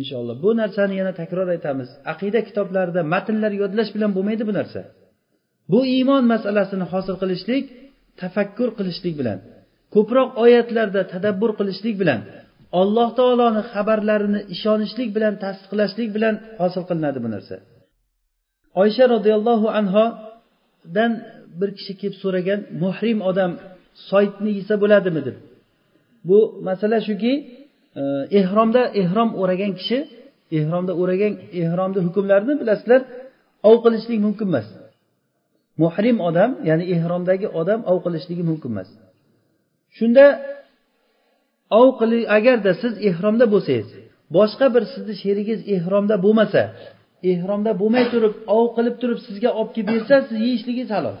Inshaalloh. 0.00 0.36
Bu 0.44 0.50
narsani 0.60 0.94
yana 1.00 1.12
takror 1.20 1.48
aytamiz. 1.54 1.88
Aqida 2.12 2.40
kitoblarida 2.48 3.02
matnlar 3.14 3.52
yodlash 3.62 3.90
bilan 3.94 4.10
bo'lmaydi 4.16 4.42
bu 4.48 4.52
narsa. 4.60 4.80
Bu 5.72 5.80
iymon 5.96 6.24
masalasini 6.32 6.86
hosil 6.92 7.16
qilishlik 7.22 7.64
tafakkur 8.20 8.68
qilishlik 8.78 9.14
bilan 9.20 9.38
ko'proq 9.94 10.28
oyatlarda 10.44 11.00
tadabbur 11.12 11.50
qilishlik 11.58 11.96
bilan 12.02 12.20
alloh 12.80 13.08
taoloni 13.18 13.62
xabarlarini 13.72 14.40
ishonishlik 14.54 15.08
bilan 15.16 15.34
tasdiqlashlik 15.44 16.08
bilan 16.16 16.34
hosil 16.60 16.82
qilinadi 16.88 17.18
bu 17.24 17.28
narsa. 17.34 17.56
Oysha 18.82 19.04
roziyallohu 19.14 19.68
anhodan 19.80 21.12
bir 21.60 21.70
kishi 21.78 21.92
kelib 22.00 22.16
so'ragan 22.22 22.60
muhrim 22.82 23.18
odam 23.30 23.52
soytni 24.10 24.50
yesa 24.58 24.74
bo'ladimi? 24.82 25.20
deb. 25.26 25.36
Bu 26.28 26.38
masala 26.68 26.98
shuki 27.08 27.32
e, 28.00 28.02
ehromda 28.40 28.82
ehrom 29.02 29.30
o'ragan 29.42 29.72
kishi 29.80 29.98
ehromda 30.58 30.92
o'ragan 31.02 31.32
ehromni 31.62 32.00
hukmlarini 32.06 32.54
bilasizlar 32.60 33.00
ov 33.68 33.76
qilishlik 33.84 34.18
mumkin 34.26 34.46
emas. 34.52 34.66
Muhrim 35.82 36.16
odam 36.28 36.50
ya'ni 36.68 36.84
ehromdagi 36.94 37.46
odam 37.60 37.80
ov 37.90 37.98
qilishligi 38.04 38.42
mumkin 38.50 38.70
emas. 38.74 38.88
Shunda 39.96 40.24
ov 41.80 41.88
qili 42.00 42.18
agarda 42.36 42.72
siz 42.82 42.92
ehromda 43.08 43.46
bo'lsangiz 43.54 43.88
boshqa 44.36 44.66
bir 44.74 44.82
sizni 44.92 45.14
sherigingiz 45.22 45.60
ehromda 45.76 46.16
bo'lmasa 46.24 46.62
ehromda 47.32 47.72
bo'lmay 47.80 48.04
turib 48.12 48.34
ov 48.56 48.66
qilib 48.76 48.96
turib 49.02 49.18
sizga 49.26 49.50
olib 49.58 49.70
kelib 49.74 49.88
bersa 49.92 50.14
siz 50.28 50.38
yeyishligingiz 50.46 50.90
halol 50.96 51.16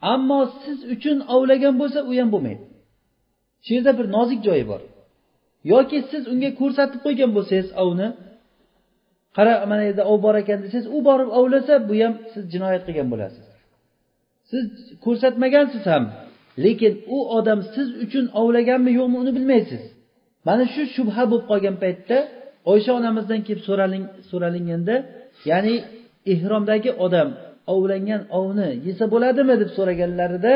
ammo 0.00 0.40
siz 0.64 0.78
uchun 0.94 1.18
ovlagan 1.34 1.74
bo'lsa 1.80 2.00
u 2.10 2.12
ham 2.18 2.28
bo'lmaydi. 2.34 2.64
Shu 3.64 3.70
yerda 3.76 3.92
bir 3.98 4.06
nozik 4.16 4.40
joyi 4.46 4.64
bor. 4.70 4.80
Yoki 5.72 5.98
siz 6.10 6.22
unga 6.32 6.50
ko'rsatib 6.60 7.00
qo'ygan 7.06 7.30
bo'lsangiz 7.36 7.68
ovni 7.82 8.08
qara 9.36 9.52
mana 9.70 9.82
yerda 9.88 10.02
ov 10.12 10.18
bor 10.26 10.34
ekan 10.42 10.58
desangiz 10.64 10.86
u 10.96 10.98
borib 11.08 11.28
ovlasa 11.38 11.74
bu 11.88 11.94
ham 12.02 12.14
siz 12.32 12.44
jinoyat 12.52 12.82
qilgan 12.86 13.08
bo'lasiz. 13.12 13.46
Siz 14.50 14.64
ko'rsatmagansiz 15.04 15.84
ham 15.92 16.04
lekin 16.64 16.92
u 17.16 17.18
odam 17.38 17.60
siz 17.74 17.88
uchun 18.04 18.24
ovlaganmi 18.40 18.90
yo'qmi 18.98 19.16
uni 19.22 19.32
bilmaysiz. 19.38 19.82
Mana 20.48 20.64
shu 20.74 20.82
shubha 20.96 21.22
bo'lib 21.30 21.46
qolgan 21.50 21.76
paytda 21.84 22.18
oysha 22.72 22.90
onamizdan 23.00 23.40
kelib 23.46 23.62
so'ralinganda 24.30 24.94
ya'ni 25.50 25.74
ehromdagi 26.32 26.90
odam 27.06 27.28
ovlangan 27.74 28.22
ovni 28.38 28.68
yesa 28.88 29.04
bo'ladimi 29.14 29.54
deb 29.62 29.70
so'raganlarida 29.76 30.52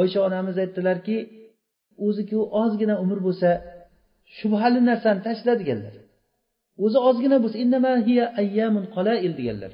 oysha 0.00 0.20
onamiz 0.28 0.56
aytdilarki 0.64 1.16
o'ziku 2.06 2.38
ozgina 2.62 2.94
umr 3.04 3.18
bo'lsa 3.26 3.50
shubhali 4.38 4.80
narsani 4.90 5.20
tashla 5.28 5.52
deganlar 5.60 5.94
o'zi 6.84 6.98
ozgina 7.08 7.36
bo'lsa 7.44 7.56
deganlar. 9.40 9.72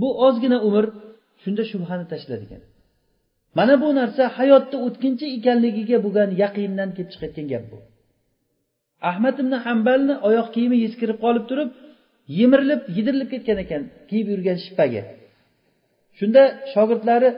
Bu 0.00 0.08
ozgina 0.26 0.58
umr 0.68 0.84
shunda 1.42 1.62
shubhani 1.70 2.04
tashla 2.12 2.36
degan 2.42 2.62
mana 3.58 3.74
bu 3.82 3.88
narsa 4.00 4.22
hayotda 4.38 4.76
o'tkinchi 4.86 5.26
ekanligiga 5.36 5.98
bo'lgan 6.04 6.30
yaqindan 6.42 6.88
kelib 6.96 7.10
chiqayotgan 7.12 7.46
gap 7.52 7.64
bu. 7.72 7.78
Ahmad 9.10 9.36
ibn 9.42 9.52
hambalni 9.64 10.14
oyoq 10.28 10.48
kiyimi 10.54 10.76
eskirib 10.86 11.18
qolib 11.24 11.44
turib 11.50 11.70
yemirilib 12.38 12.80
yedirilib 12.96 13.28
ketgan 13.34 13.58
ekan 13.64 13.82
kiyib 14.08 14.26
yurgan 14.32 14.58
shippagi 14.64 15.02
shunda 16.18 16.42
shogirdlari 16.72 17.30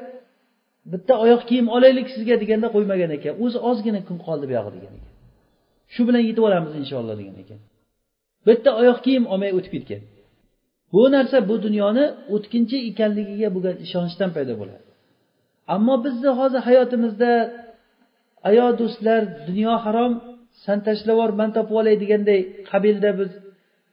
bitta 0.93 1.15
oyoq 1.25 1.43
kiyim 1.49 1.67
olaylik 1.77 2.07
sizga 2.15 2.35
deganda 2.43 2.69
qo'ymagan 2.75 3.11
ekan. 3.19 3.33
O'zi 3.45 3.59
ozgina 3.71 4.01
kun 4.09 4.17
qoldi 4.27 4.45
buyog'i 4.51 4.71
degan 4.77 4.93
ekan. 4.99 5.13
Shu 5.95 6.03
bilan 6.09 6.23
yetib 6.29 6.45
olamiz 6.49 6.73
inshaalloh 6.81 7.17
degan 7.21 7.37
ekan. 7.45 7.61
Bitta 8.49 8.71
oyoq 8.81 8.99
kiyim 9.07 9.25
olmay 9.33 9.51
o'tib 9.59 9.73
ketgan. 9.77 10.03
Bu 10.93 11.03
narsa 11.15 11.39
bu 11.51 11.55
dunyoni 11.67 12.05
o'tkinchi 12.35 12.77
ekanligiga 12.91 13.49
bo'lgan 13.55 13.77
ishonchdan 13.85 14.31
paydo 14.37 14.55
bo'ladi. 14.61 14.85
Ammo 15.75 15.95
bizni 16.05 16.31
hozir 16.39 16.61
hayotimizda 16.69 17.31
ayo 18.49 18.67
do'stlar 18.81 19.21
dunyo 19.49 19.75
harom 19.85 20.13
san 20.65 20.79
tashlab 20.87 21.19
man 21.41 21.51
topib 21.57 21.75
olay 21.81 21.97
deganday 22.03 22.41
qabilda 22.71 23.11
biz 23.21 23.31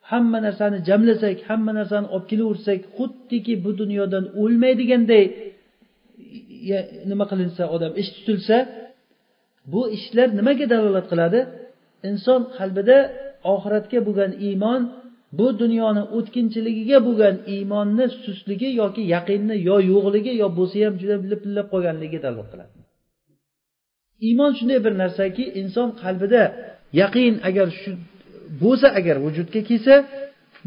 hamma 0.10 0.40
narsani 0.48 0.78
jamlasak 0.90 1.38
hamma 1.50 1.72
narsani 1.80 2.08
olib 2.16 2.28
kelaversak 2.32 2.80
xuddiki 2.98 3.54
bu 3.66 3.72
dunyodan 3.82 4.26
o'lmaydiganday 4.42 5.26
nima 7.12 7.26
qilinsa 7.32 7.64
odam 7.76 7.92
ish 8.02 8.10
tutilsa 8.16 8.58
bu 9.74 9.82
ishlar 9.98 10.28
nimaga 10.40 10.66
dalolat 10.74 11.06
qiladi? 11.12 11.40
Inson 12.10 12.42
qalbida 12.58 12.98
oxiratga 13.54 14.00
bo'lgan 14.08 14.32
iymon 14.48 14.82
bu 15.38 15.48
dunyoni 15.62 16.04
o'tkinchiligiga 16.18 16.98
bo'lgan 17.08 17.36
iymonni 17.56 18.06
sustligi 18.24 18.70
yoki 18.82 19.04
yaqinni 19.16 19.56
yo 19.70 19.78
yo'qligi 19.92 20.34
yo 20.42 20.48
bo'lsa 20.58 20.78
ham 20.86 20.96
juda 21.02 21.16
lipillab 21.32 21.68
qolganligiga 21.74 22.20
dalolat 22.26 22.50
qiladi. 22.54 22.74
Iymon 24.28 24.52
shunday 24.58 24.80
bir 24.86 24.94
narsaki 25.04 25.44
inson 25.62 25.90
qalbida 26.02 26.44
yaqin 27.02 27.34
agar 27.50 27.68
shu 27.82 27.92
bo'lsa 28.64 28.88
agar 29.00 29.16
vujudga 29.26 29.62
kelsa 29.70 29.96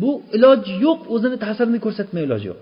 bu 0.02 0.10
iloji 0.36 0.72
yo'q 0.86 1.00
o'zini 1.14 1.36
ta'sirini 1.44 1.78
ko'rsatmay 1.84 2.22
iloji 2.28 2.46
yo'q. 2.50 2.60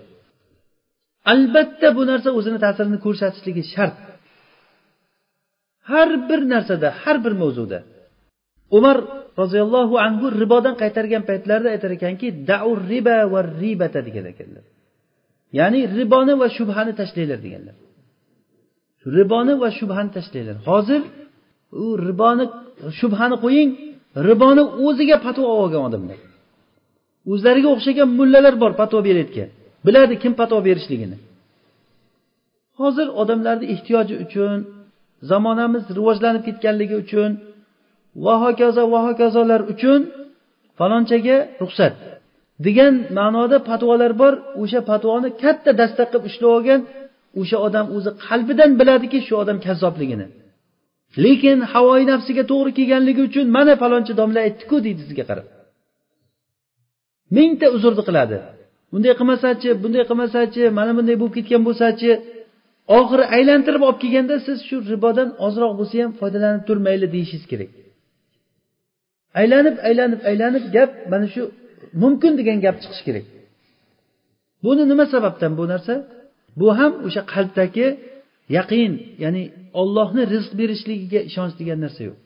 Albatta 1.33 1.87
bu 1.97 2.03
narsa 2.11 2.29
o'zini 2.39 2.59
ta'sirini 2.65 2.99
ko'rsatishligi 3.05 3.63
shart. 3.73 3.97
Har 5.91 6.09
bir 6.29 6.39
narsada 6.53 6.87
har 7.01 7.17
bir 7.25 7.33
mavzuda 7.41 7.79
umar 8.77 8.97
roziyallohu 9.41 9.95
anhu 10.05 10.25
ribodan 10.41 10.75
qaytargan 10.81 11.23
paytlarida 11.29 11.69
aytar 11.75 11.91
ekanki 11.97 12.27
daur 12.51 12.77
riba 12.91 13.17
va 13.33 13.41
ribata 13.61 13.99
degan 14.07 14.25
ekanlar. 14.33 14.65
Ya'ni 15.59 15.81
riboni 15.97 16.33
va 16.41 16.47
shubhani 16.57 16.93
tashlanglar 16.99 17.39
deganlar. 17.45 17.75
Riboni 19.17 19.53
va 19.61 19.69
shubhani 19.79 20.11
tashlanglar. 20.17 20.57
Hozir 20.69 21.01
u 21.83 21.85
riboni 22.07 22.45
shubhani 22.99 23.35
qo'ying 23.43 23.69
riboni 24.27 24.63
o'ziga 24.85 25.17
patvo 25.25 25.45
olgan 25.61 25.81
odamlar. 25.89 26.19
O'zlariga 27.31 27.69
o'xshagan 27.75 28.09
mullalar 28.19 28.53
bor 28.63 28.71
patvo 28.81 28.99
berayotgan. 29.07 29.49
Biladi 29.85 30.15
kim 30.23 30.33
patvo 30.39 30.59
berishligini. 30.67 31.17
Hozir 32.79 33.07
odamlarni 33.21 33.65
ehtiyoji 33.73 34.15
uchun 34.25 34.57
zamonamiz 35.31 35.83
rivojlanib 35.97 36.43
ketganligi 36.47 36.95
uchun 37.03 37.31
va 38.25 38.35
hokazo 38.43 38.83
va 38.93 38.99
hokazolar 39.07 39.61
uchun 39.73 39.99
falonchaga 40.79 41.37
ruxsat. 41.61 41.95
Degan 42.65 42.93
ma'noda 43.17 43.57
patvolar 43.69 44.11
bor. 44.21 44.33
O'sha 44.61 44.79
patvoni 44.89 45.29
katta 45.43 45.71
dasta 45.81 46.03
qilib 46.11 46.23
ushlab 46.29 46.51
olgan 46.57 46.81
o'sha 47.41 47.57
odam 47.67 47.85
o'zi 47.97 48.11
qalbidan 48.25 48.71
biladiki 48.79 49.19
shu 49.27 49.33
odam 49.43 49.57
kazzobligini. 49.65 50.27
Lekin 51.23 51.57
havoyi 51.73 52.05
nafsiga 52.13 52.43
to'g'ri 52.51 52.71
kelganligi 52.77 53.21
uchun 53.29 53.45
mana 53.57 53.73
falonchi 53.81 54.13
domla 54.19 54.39
aytdiku 54.47 54.75
deydi 54.85 55.01
sizga 55.07 55.23
qarab. 55.29 55.47
Mingta 57.35 57.67
uzrni 57.75 58.03
qiladi. 58.09 58.37
Bunday 58.91 59.13
qilmasachi 59.19 59.69
bunday 59.83 60.03
qilmasachi 60.09 60.63
mana 60.79 60.91
bunday 60.97 61.15
bo'lib 61.21 61.35
ketgan 61.37 61.61
bo'lsachi 61.67 62.11
oxiri 62.99 63.25
aylantirib 63.35 63.81
olib 63.87 63.99
kelganda 64.03 64.35
siz 64.47 64.57
shu 64.67 64.75
ribodan 64.93 65.29
ozroq 65.47 65.71
bo'lsa 65.79 65.95
ham 66.03 66.11
foydalanib 66.19 66.63
tur 66.67 66.77
mayli 66.87 67.07
deyishingiz 67.15 67.47
kerak. 67.51 67.71
Aylanib 69.39 69.75
aylanib 69.87 70.21
aylanib 70.29 70.63
gap 70.75 70.91
mana 71.11 71.27
shu 71.33 71.43
mumkin 72.03 72.33
degan 72.39 72.57
gap 72.65 72.75
chiqishi 72.83 73.03
kerak. 73.07 73.25
Buni 74.63 74.83
nima 74.91 75.05
sababdan 75.13 75.51
bu 75.59 75.63
narsa? 75.73 75.93
Bu 76.59 76.67
ham 76.79 76.91
o'sha 77.07 77.21
qalbdagi 77.33 77.87
yaqin 78.57 78.91
ya'ni 79.23 79.43
ollohni 79.81 80.23
rizq 80.33 80.51
berishligiga 80.59 81.19
ishonch 81.29 81.53
degan 81.61 81.79
narsa 81.85 82.01
yo'q. 82.09 82.17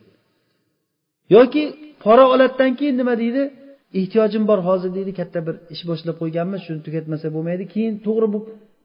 Yoki 1.36 1.64
pora 2.04 2.24
oladidan 2.34 2.72
keyin 2.78 2.96
nima 3.00 3.14
deydi? 3.22 3.42
Ehtiyojim 4.00 4.44
bor 4.50 4.60
hozir 4.68 4.90
deydi 4.96 5.12
katta 5.20 5.38
bir 5.46 5.56
ish 5.74 5.82
boshlab 5.90 6.16
qo'yganmiz 6.22 6.60
shuni 6.66 6.80
tugatmasa 6.86 7.26
bo'lmaydi 7.34 7.64
keyin 7.74 7.94
to'g'ri 8.06 8.28
bu 8.34 8.38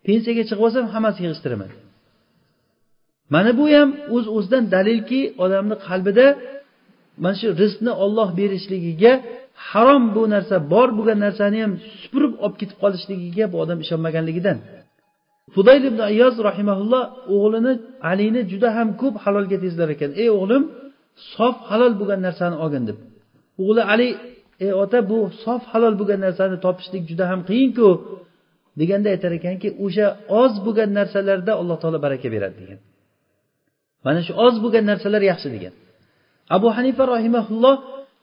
pensiyaga 0.08 0.44
chiqib 0.50 0.64
olsam 0.68 0.86
hammasi 0.94 1.20
yig'ishtiraman. 1.26 1.72
Mana 3.34 3.52
bu 3.60 3.66
ham 3.76 3.90
o'z 4.16 4.26
uz 4.28 4.36
o'zidan 4.38 4.64
dalilki 4.76 5.22
odamni 5.44 5.76
qalbida 5.88 6.26
mana 7.24 7.36
shu 7.40 7.48
rizqni 7.62 7.92
olloh 8.04 8.30
berishligiga 8.40 9.14
harom 9.70 10.04
bu 10.16 10.24
narsa 10.34 10.56
bor 10.74 10.90
bo'lgan 10.98 11.20
narsani 11.26 11.58
ham 11.64 11.74
supurib 12.02 12.34
olib 12.46 12.56
ketib 12.62 12.78
qolishligiga 12.84 13.46
bu 13.52 13.58
odam 13.64 13.78
ishonmaganligidan. 13.86 14.58
Fudayl 15.56 15.84
ibn 15.90 16.00
ayoz 16.12 16.36
rahimaulloh 16.50 17.04
o'g'lini 17.36 17.74
alini 18.12 18.42
juda 18.52 18.70
ham 18.78 18.90
ko'p 19.02 19.16
halolga 19.24 19.58
tezlar 19.64 19.90
ekan. 19.96 20.12
Ey 20.22 20.30
o'g'lim 20.38 20.64
sof 21.34 21.56
halol 21.70 21.94
bo'lgan 22.00 22.20
narsani 22.28 22.56
olgin 22.64 22.84
deb. 22.90 22.98
O'g'li 23.64 23.84
ali 23.94 24.10
ey 24.66 24.72
ota 24.84 25.00
bu 25.12 25.20
sof 25.44 25.62
halol 25.72 25.94
bo'lgan 26.00 26.20
narsani 26.28 26.56
topishlik 26.66 27.04
juda 27.10 27.26
ham 27.32 27.40
qiyinku 27.50 27.90
deganda 28.80 29.08
aytar 29.14 29.32
ekanki 29.40 29.70
o'sha 29.86 30.08
oz 30.42 30.54
bo'lgan 30.66 30.90
narsalarda 31.00 31.52
alloh 31.62 31.78
taolo 31.82 32.00
baraka 32.06 32.28
beradi 32.36 32.56
degan. 32.62 32.80
Mana 34.06 34.20
shu 34.28 34.34
oz 34.46 34.56
bo'lgan 34.64 34.84
narsalar 34.92 35.22
yaxshi 35.32 35.50
degan. 35.56 35.74
Abu 36.56 36.68
hanifa 36.78 37.04
rohimaulloh 37.14 37.76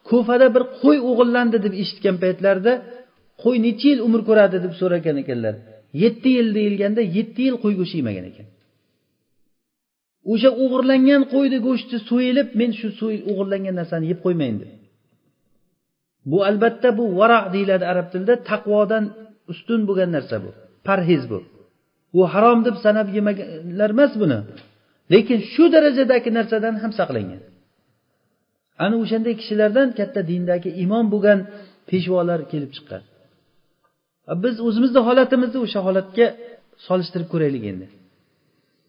kufada 0.08 0.46
bir 0.54 0.62
qo'y 0.82 0.98
o'g'irlandi 1.10 1.58
deb 1.64 1.74
eshitgan 1.82 2.16
paytlarida 2.22 2.72
qo'y 3.42 3.56
necha 3.66 3.86
yil 3.92 4.00
umr 4.06 4.20
ko'radi 4.28 4.56
deb 4.64 4.72
so'ragan 4.80 5.16
ekanlar. 5.22 5.54
Yetti 6.02 6.28
yil 6.36 6.48
deyilganda 6.58 7.02
yetti 7.16 7.40
yil 7.46 7.56
qo'y 7.62 7.74
go'shti 7.80 7.96
yemagan 8.00 8.24
ekan. 8.30 8.46
O'sha 10.32 10.50
o'g'irlangan 10.64 11.22
qo'yni 11.34 11.58
go'shti 11.66 11.96
so'yilib 12.10 12.48
men 12.60 12.70
shu 12.78 12.88
o'g'irlangan 13.30 13.74
narsani 13.80 14.06
yeb 14.12 14.20
qo'ymayin 14.26 14.56
deb. 14.62 14.70
Bu 16.30 16.38
albatta 16.50 16.88
bu 16.98 17.04
vara 17.18 17.40
deyiladi 17.54 17.84
arab 17.92 18.06
tilida 18.12 18.34
taqvodan 18.50 19.04
ustun 19.52 19.80
bo'lgan 19.88 20.10
narsa 20.16 20.36
bu 20.44 20.50
parhez 20.86 21.22
bu. 21.30 21.38
U 22.18 22.20
harom 22.32 22.60
deb 22.66 22.76
sanab 22.84 23.08
yemaganlar 23.16 23.90
emas 23.96 24.12
buni. 24.22 24.38
Lekin 25.12 25.38
shu 25.52 25.64
darajadagi 25.74 26.30
narsadan 26.38 26.74
ham 26.82 26.92
saqlangan. 27.00 27.42
Ana 28.84 28.94
o'shanday 29.02 29.34
kishilardan 29.40 29.88
katta 29.98 30.20
dindagi 30.30 30.70
imom 30.84 31.06
bo'lgan 31.14 31.38
peshvolar 31.90 32.40
kelib 32.52 32.70
chiqqan. 32.76 33.02
Biz 34.44 34.54
o'zimizni 34.66 35.00
holatimizni 35.08 35.58
o'sha 35.66 35.80
holatga 35.86 36.26
solishtirib 36.86 37.28
ko'raylik 37.34 37.64
endi. 37.72 37.86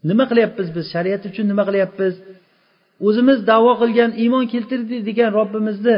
Nima 0.10 0.26
qilyapmiz 0.32 0.68
biz? 0.76 0.86
Shariat 0.94 1.24
uchun 1.30 1.46
nima 1.52 1.64
qilyapmiz? 1.70 2.14
O'zimiz 3.08 3.38
davo 3.52 3.72
qilgan 3.82 4.12
iymon 4.24 4.46
keltirdi 4.54 4.96
degan 5.10 5.30
robbimizni 5.38 5.96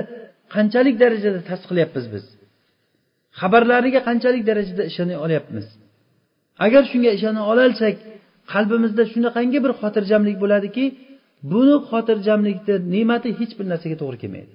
qanchalik 0.55 0.95
darajada 1.03 1.39
tasdiqlayapmiz 1.49 2.05
biz? 2.13 2.25
Xabarlariga 3.39 4.01
qanchalik 4.09 4.43
darajada 4.49 4.83
ishona 4.91 5.15
olyapmiz? 5.25 5.65
Agar 6.65 6.83
shunga 6.91 7.11
ishona 7.17 7.41
ololsak 7.51 7.95
qalbimizda 8.53 9.03
shunaqangi 9.13 9.59
bir 9.65 9.71
xotirjamlik 9.81 10.38
bo'ladiki 10.43 10.85
buni 11.51 11.75
xotirjamlikni 11.89 12.75
ne'mati 12.93 13.29
hech 13.39 13.53
bir 13.57 13.65
narsaga 13.71 13.95
to'g'ri 14.01 14.17
kelmaydi. 14.23 14.53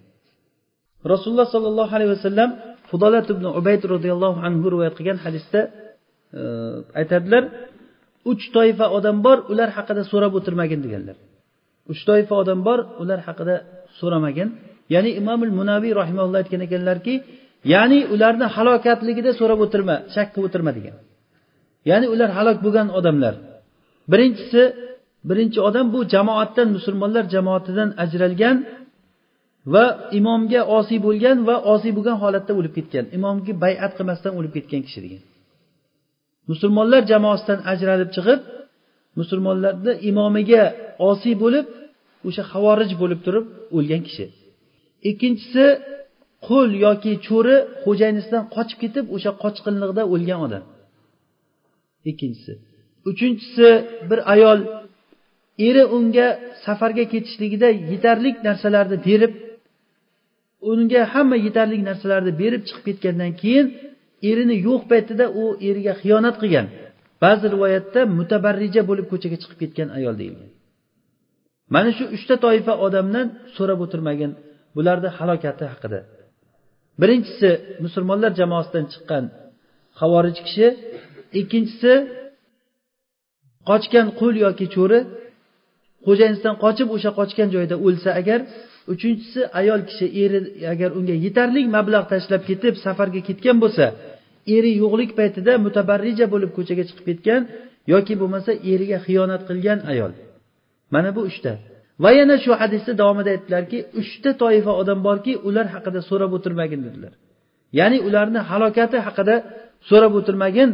Rasululloh 1.12 1.48
sollallohu 1.54 1.92
alayhi 1.96 2.12
vasallam 2.16 2.50
hudolat 2.90 3.26
ibn 3.34 3.44
ubayd 3.60 3.82
roziyallohu 3.94 4.38
anhu 4.46 4.66
rivoyat 4.74 4.94
qilgan 4.98 5.18
hadisda 5.24 5.60
e, 6.40 6.42
aytadilar 7.00 7.42
uch 8.30 8.44
toifa 8.56 8.86
odam 8.98 9.16
bor 9.26 9.38
ular 9.52 9.68
haqida 9.76 10.02
so'rab 10.12 10.32
o'tirmagin 10.38 10.80
deganlar. 10.86 11.16
Uch 11.92 12.00
toifa 12.08 12.34
odam 12.42 12.60
bor 12.68 12.78
ular 13.02 13.20
haqida 13.26 13.54
so'ramagin. 13.98 14.48
Ya'ni 14.94 15.10
imomul 15.20 15.52
munaviy 15.58 15.92
rahimalloh 16.00 16.38
aytgan 16.42 16.60
ekanlarki 16.66 17.14
ya'ni 17.74 18.00
ularni 18.14 18.46
halokatligida 18.56 19.30
so'rab 19.40 19.60
o'tirma 19.66 19.96
shak 20.14 20.28
qilib 20.34 20.46
o'tirma 20.48 20.70
degan. 20.78 20.96
Ya'ni 21.90 22.06
ular 22.14 22.30
halok 22.38 22.58
bo'lgan 22.64 22.88
odamlar. 22.98 23.34
Birinchisi 24.12 24.62
birinchi 25.28 25.58
odam 25.68 25.86
bu 25.94 26.00
jamoatdan 26.14 26.68
musulmonlar 26.76 27.24
jamoatidan 27.34 27.88
ajralgan 28.04 28.56
va 29.72 29.84
imomga 30.18 30.60
osiy 30.78 30.98
bo'lgan 31.06 31.36
va 31.48 31.56
osiy 31.72 31.92
bo'lgan 31.96 32.16
holatda 32.22 32.52
o'lib 32.58 32.74
ketgan. 32.78 33.04
Imomga 33.18 33.52
bayat 33.64 33.92
qilmasdan 33.98 34.32
o'lib 34.38 34.52
ketgan 34.56 34.82
kishi 34.86 35.00
degan. 35.04 35.22
Musulmonlar 36.50 37.02
jamoasidan 37.12 37.60
ajralib 37.72 38.10
chiqib 38.16 38.40
musulmonlarni 39.20 39.92
imomiga 40.10 40.62
osiy 41.10 41.34
bo'lib 41.42 41.66
o'sha 42.28 42.42
havorij 42.52 42.90
bo'lib 43.02 43.20
turib 43.26 43.46
o'lgan 43.76 44.02
kishi. 44.08 44.26
Ikkinchisi 45.10 45.64
qul 46.46 46.68
yoki 46.86 47.12
cho'ri 47.26 47.56
xo'jayinisidan 47.84 48.44
qochib 48.54 48.78
ketib 48.82 49.04
o'sha 49.16 49.30
qochqinlikda 49.42 50.02
o'lgan 50.14 50.40
odam. 50.46 50.64
Ikkinchisi. 52.10 52.52
Uchinchisi 53.10 53.68
bir 54.10 54.18
ayol 54.34 54.58
eri 55.58 55.84
unga 55.96 56.26
safarga 56.64 57.04
ketishligida 57.12 57.68
yetarli 57.92 58.30
narsalarni 58.48 58.98
berib 59.08 59.32
unga 60.70 61.02
hamma 61.14 61.36
yetarli 61.46 61.78
narsalarni 61.90 62.32
berib 62.42 62.62
chiqib 62.68 62.84
ketgandan 62.88 63.32
keyin 63.42 63.66
erini 64.30 64.56
yo'q 64.68 64.82
paytida 64.92 65.24
u 65.42 65.44
eriga 65.68 65.92
xiyonat 66.00 66.36
qilgan. 66.42 66.66
Ba'zi 67.24 67.46
rivoyatda 67.54 68.00
mutabarrija 68.18 68.82
bo'lib 68.90 69.06
ko'chaga 69.12 69.36
chiqib 69.42 69.58
ketgan 69.62 69.88
ayol 69.98 70.14
deyilgan. 70.20 70.50
Mana 71.74 71.90
shu 71.96 72.04
uchta 72.16 72.34
toifa 72.44 72.74
odamdan 72.86 73.26
so'rab 73.56 73.78
o'tirmagin 73.84 74.32
bularni 74.76 75.10
halokati 75.18 75.64
haqida. 75.72 76.00
Birinchisi 77.00 77.50
musulmonlar 77.84 78.32
jamoasidan 78.40 78.86
chiqqan 78.92 79.24
havorij 80.00 80.36
kishi 80.46 80.66
ikkinchisi 81.40 81.92
qochgan 83.70 84.06
qul 84.20 84.34
yoki 84.44 84.66
cho'ri 84.76 84.98
xo'jayinisidan 86.06 86.54
qochib 86.64 86.88
o'sha 86.96 87.10
qochgan 87.18 87.48
joyda 87.54 87.76
o'lsa 87.86 88.10
agar 88.20 88.40
uchinchisi 88.92 89.40
ayol 89.60 89.80
kishi 89.88 90.06
eri 90.22 90.38
agar 90.74 90.90
unga 90.98 91.16
yetarli 91.24 91.60
mablag' 91.76 92.06
tashlab 92.12 92.42
ketib 92.50 92.74
safarga 92.84 93.20
ketgan 93.28 93.56
bo'lsa 93.64 93.84
eri 94.56 94.70
yo'qlik 94.82 95.10
paytida 95.18 95.52
mutabarrija 95.66 96.26
bo'lib 96.34 96.50
ko'chaga 96.56 96.82
chiqib 96.88 97.04
ketgan 97.10 97.42
yoki 97.92 98.14
bo'lmasa 98.20 98.50
eriga 98.72 98.98
xiyonat 99.06 99.42
qilgan 99.48 99.78
ayol. 99.92 100.12
Mana 100.94 101.10
bu 101.16 101.20
uchta. 101.30 101.52
Va 102.04 102.10
yana 102.18 102.36
shu 102.44 102.50
hadisni 102.60 102.92
davomida 103.00 103.30
aytdilarki 103.34 103.78
uchta 104.00 104.30
toifa 104.42 104.72
odam 104.82 104.98
borki 105.08 105.32
ular 105.48 105.66
haqida 105.74 106.00
so'rab 106.10 106.30
o'tirmagin 106.36 106.80
dedilar. 106.86 107.12
Ya'ni 107.78 107.98
ularni 108.08 108.40
halokati 108.50 108.98
haqida 109.06 109.34
so'rab 109.90 110.12
o'tirmagin 110.20 110.70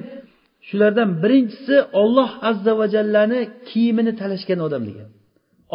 shulardan 0.68 1.10
birinchisi 1.22 1.76
olloh 2.02 2.30
azza 2.50 2.72
va 2.80 2.86
jallani 2.94 3.40
kiyimini 3.68 4.12
talashgan 4.20 4.60
odam 4.66 4.82
degan 4.88 5.08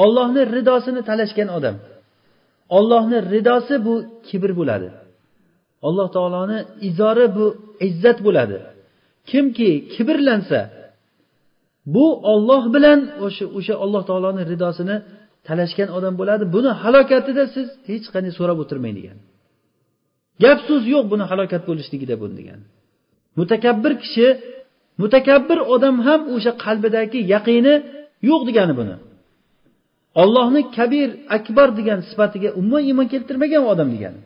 ollohni 0.03 0.41
ridosini 0.55 1.01
talashgan 1.09 1.49
odam. 1.57 1.75
Ollohni 2.77 3.17
ridosi 3.33 3.75
bu 3.85 3.95
kibr 4.27 4.51
bo'ladi. 4.59 4.89
Alloh 5.87 6.07
taoloni 6.15 6.59
izori 6.89 7.27
bu 7.37 7.45
izzat 7.87 8.19
bo'ladi. 8.27 8.57
Kimki 9.29 9.69
kibrlansa 9.93 10.59
bu 11.95 12.05
olloh 12.33 12.63
bilan 12.75 12.99
o'sha 13.25 13.45
o'sha 13.57 13.75
alloh 13.83 14.03
taoloni 14.09 14.41
ridosini 14.51 14.97
talashgan 15.47 15.89
odam 15.97 16.13
bo'ladi. 16.21 16.43
Buni 16.55 16.71
halokatida 16.83 17.43
siz 17.55 17.67
hech 17.89 18.05
qanday 18.13 18.33
so'rab 18.39 18.57
o'tirmang 18.63 18.95
degan 18.99 19.17
gap 20.43 20.59
so'z 20.67 20.83
yo'q 20.93 21.05
buni 21.13 21.23
halokat 21.31 21.61
bo'lishligida 21.69 22.15
buni 22.23 22.35
degan. 22.39 22.59
Mutakabbir 23.39 23.93
kishi 24.03 24.27
mutakabbir 25.01 25.59
odam 25.73 25.95
ham 26.07 26.21
o'sha 26.35 26.51
qalbidagi 26.65 27.19
yaqini 27.33 27.75
yo'q 28.29 28.41
degani 28.49 28.73
buni. 28.79 28.95
Ollohni 30.21 30.61
kabir 30.77 31.09
akbar 31.37 31.69
degan 31.79 31.99
sifatiga 32.09 32.49
umuman 32.59 32.83
iymon 32.89 33.07
keltirmagan 33.13 33.63
odam 33.73 33.89
degani. 33.95 34.19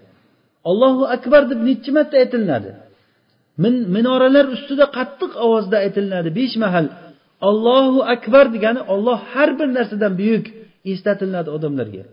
Ollohu 0.69 1.03
akbar 1.15 1.41
deb 1.51 1.59
nechi 1.69 1.89
marta 1.97 2.15
aytilinadi? 2.23 2.71
Min, 3.63 3.73
minoralar 3.95 4.45
ustida 4.55 4.85
qattiq 4.97 5.31
ovozda 5.45 5.77
aytilinadi. 5.85 6.29
Besh 6.39 6.55
mahal 6.63 6.85
ollohu 7.49 7.99
akbar 8.15 8.45
degani 8.55 8.81
olloh 8.93 9.19
har 9.33 9.49
bir 9.59 9.67
narsadan 9.77 10.13
buyuk 10.21 10.45
eslatilinadi 10.91 11.49
odamlarga. 11.57 12.03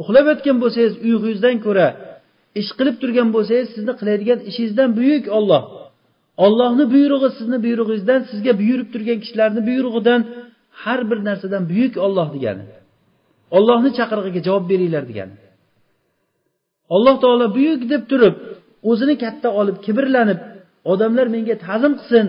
Uxlab 0.00 0.26
yotgan 0.32 0.56
bo'lsangiz 0.62 0.94
uyqungizdan 1.06 1.56
ko'ra 1.66 1.88
ish 2.60 2.70
qilib 2.78 2.96
turgan 3.02 3.28
bo'lsangiz 3.36 3.68
sizni 3.76 3.92
qiladigan 4.00 4.38
ishingizdan 4.50 4.90
buyuk 4.98 5.24
olloh 5.38 5.62
ollohni 6.44 6.84
buyrug'i 6.94 7.30
sizni 7.38 7.58
buyrug'ingizdan 7.64 8.20
sizga 8.30 8.52
buyurib 8.60 8.88
turgan 8.94 9.18
kishilarni 9.24 9.60
buyrug'idan 9.68 10.20
har 10.82 11.00
bir 11.10 11.18
narsadan 11.28 11.62
buyuk 11.72 11.94
olloh 12.06 12.28
degani. 12.34 12.64
Ollohni 13.56 13.90
chaqirig'iga 13.98 14.40
javob 14.48 14.64
beringlar 14.70 15.04
degani. 15.10 15.36
Alloh 16.94 17.16
taolo 17.22 17.46
buyuk 17.56 17.82
deb 17.92 18.02
turib 18.10 18.34
o'zini 18.90 19.14
katta 19.24 19.48
olib 19.60 19.76
kibrlanib 19.86 20.40
odamlar 20.92 21.26
menga 21.34 21.54
ta'zim 21.66 21.92
qilsin 22.00 22.26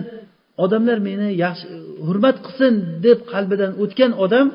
odamlar 0.64 0.98
meni 1.08 1.28
yaxshi 1.44 1.66
hurmat 2.06 2.36
qilsin 2.46 2.74
deb 3.06 3.18
qalbidan 3.32 3.72
o'tgan 3.82 4.12
odam 4.24 4.46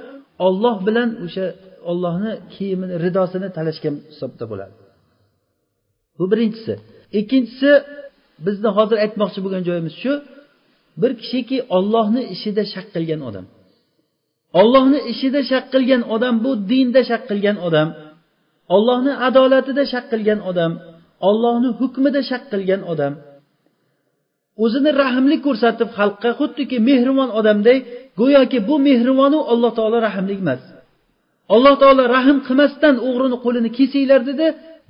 olloh 0.47 0.75
bilan 0.87 1.09
o'sha 1.25 1.45
ollohni 1.91 2.33
kiyimini 2.53 2.95
ridosini 3.05 3.49
talashgan 3.57 3.95
hisobda 4.11 4.45
bo'ladi. 4.51 4.73
Bu 6.17 6.25
birinchisi. 6.31 6.73
Ikkinchisi 7.19 7.71
bizni 8.45 8.69
hozir 8.77 8.97
aytmoqchi 9.05 9.39
bo'lgan 9.45 9.63
joyimiz 9.69 9.95
shu. 10.01 10.13
Bir 11.01 11.11
kishiki 11.21 11.57
ollohni 11.77 12.21
ishida 12.35 12.63
shak 12.73 12.87
qilgan 12.95 13.21
odam. 13.29 13.45
Ollohni 14.61 14.99
ishida 15.11 15.41
shak 15.51 15.65
qilgan 15.73 16.01
odam 16.15 16.35
bu 16.45 16.51
dinda 16.69 17.01
shak 17.09 17.23
qilgan 17.29 17.57
odam. 17.67 17.87
Ollohni 18.75 19.13
adolatida 19.27 19.83
shak 19.93 20.05
qilgan 20.11 20.39
odam. 20.49 20.71
Ollohni 21.29 21.69
hukmida 21.79 22.21
shak 22.29 22.43
qilgan 22.51 22.81
odam. 22.93 23.13
O'zini 24.63 24.91
rahmli 25.03 25.37
ko'rsatib 25.45 25.89
xalqqa 25.97 26.29
xuddiki 26.39 26.77
mehribon 26.89 27.29
odamday 27.39 27.77
go'yoki 28.19 28.59
bu 28.69 28.75
mehribonu 28.87 29.39
alloh 29.51 29.71
taolo 29.77 29.97
rahmli 30.07 30.35
emas. 30.43 30.61
Alloh 31.55 31.75
taolo 31.81 32.03
rahm 32.15 32.37
qilmasdan 32.47 32.95
o'g'rini 33.07 33.37
qo'lini 33.45 33.69
kesinglar 33.77 34.21
dedi. 34.29 34.47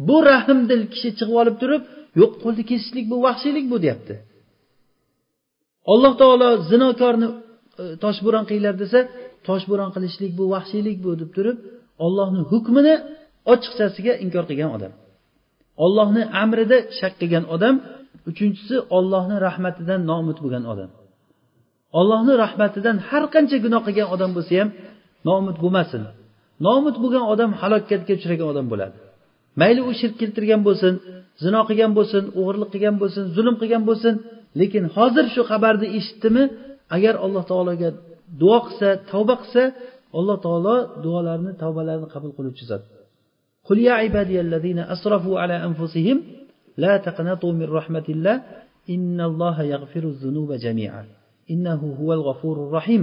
Bu 0.08 0.18
rahmdil 0.32 0.84
kishi 0.94 1.10
chiqib 1.18 1.38
olib 1.42 1.56
turib 1.62 1.82
yo'q 2.20 2.32
qo'lni 2.44 2.64
kesishlik 2.72 3.06
bu 3.12 3.18
vahshiylik 3.26 3.66
bu 3.72 3.78
deyapti. 3.84 4.16
Alloh 5.94 6.14
taolo 6.22 6.50
zinokorni 6.70 7.28
e, 7.82 7.84
toshbo'ron 8.04 8.44
qilinglar 8.50 8.76
desa 8.84 9.00
toshbo'ron 9.50 9.90
qilishlik 9.96 10.32
bu 10.40 10.46
vahshiylik 10.54 10.98
bu 11.06 11.12
deb 11.22 11.30
turib 11.38 11.58
ollohni 12.06 12.42
hukmini 12.52 12.96
ochiqchasiga 13.54 14.14
inkor 14.24 14.44
qilgan 14.50 14.72
odam. 14.78 14.94
Ollohni 15.86 16.24
amrida 16.44 16.78
shak 17.00 17.14
qilgan 17.22 17.46
odam 17.56 17.76
uchinchisi 18.30 18.76
ollohni 18.98 19.38
rahmatidan 19.48 20.00
noumid 20.10 20.38
bo'lgan 20.44 20.64
odam. 20.74 20.90
Ollohni 22.00 22.34
rahmatidan 22.44 22.96
har 23.10 23.24
qancha 23.34 23.58
gunoh 23.66 23.82
qilgan 23.88 24.08
odam 24.16 24.32
bo'lsa 24.38 24.54
ham 24.62 24.70
noumid 25.28 25.58
bo'lmasin. 25.64 26.02
Noumid 26.66 26.96
bo'lgan 27.04 27.26
odam 27.34 27.50
halokatga 27.62 28.14
uchragan 28.20 28.48
odam 28.54 28.66
bo'ladi. 28.72 28.96
Mayli 29.62 29.82
u 29.90 29.92
shirk 30.00 30.16
keltirgan 30.22 30.62
bo'lsin 30.68 30.94
zino 31.44 31.62
qilgan 31.70 31.92
bo'lsin 31.98 32.24
o'g'irlik 32.40 32.70
qilgan 32.74 32.96
bo'lsin 33.02 33.24
zulm 33.36 33.56
qilgan 33.62 33.84
bo'lsin 33.90 34.14
lekin 34.60 34.84
hozir 34.96 35.26
shu 35.34 35.42
xabarni 35.52 35.88
eshitdimi 35.98 36.44
agar 36.96 37.14
alloh 37.26 37.44
taologa 37.52 37.90
duo 38.41 38.59
qilsa 38.67 38.89
tavba 39.11 39.35
qilsa 39.43 39.63
alloh 40.19 40.37
taolo 40.47 40.77
duolarini 41.05 41.53
tavbalarini 41.63 42.09
qabul 42.15 42.33
qiluvchi 42.39 42.67
zot 42.73 42.85
قل 43.69 43.79
يا 43.89 43.95
عبادي 44.03 44.37
الذين 44.47 44.79
أسرفوا 44.95 45.37
على 45.43 45.57
أنفسهم 45.69 46.17
لا 46.85 46.93
تقنطوا 47.07 47.53
من 47.61 47.69
رحمة 47.79 48.07
الله 48.15 48.37
إن 48.95 49.19
الله 49.31 49.57
يغفر 49.75 50.03
الذنوب 50.13 50.51
جميعا 50.67 51.05
إنه 51.53 51.81
هو 52.01 52.11
الغفور 52.19 52.57
الرحيم 52.67 53.03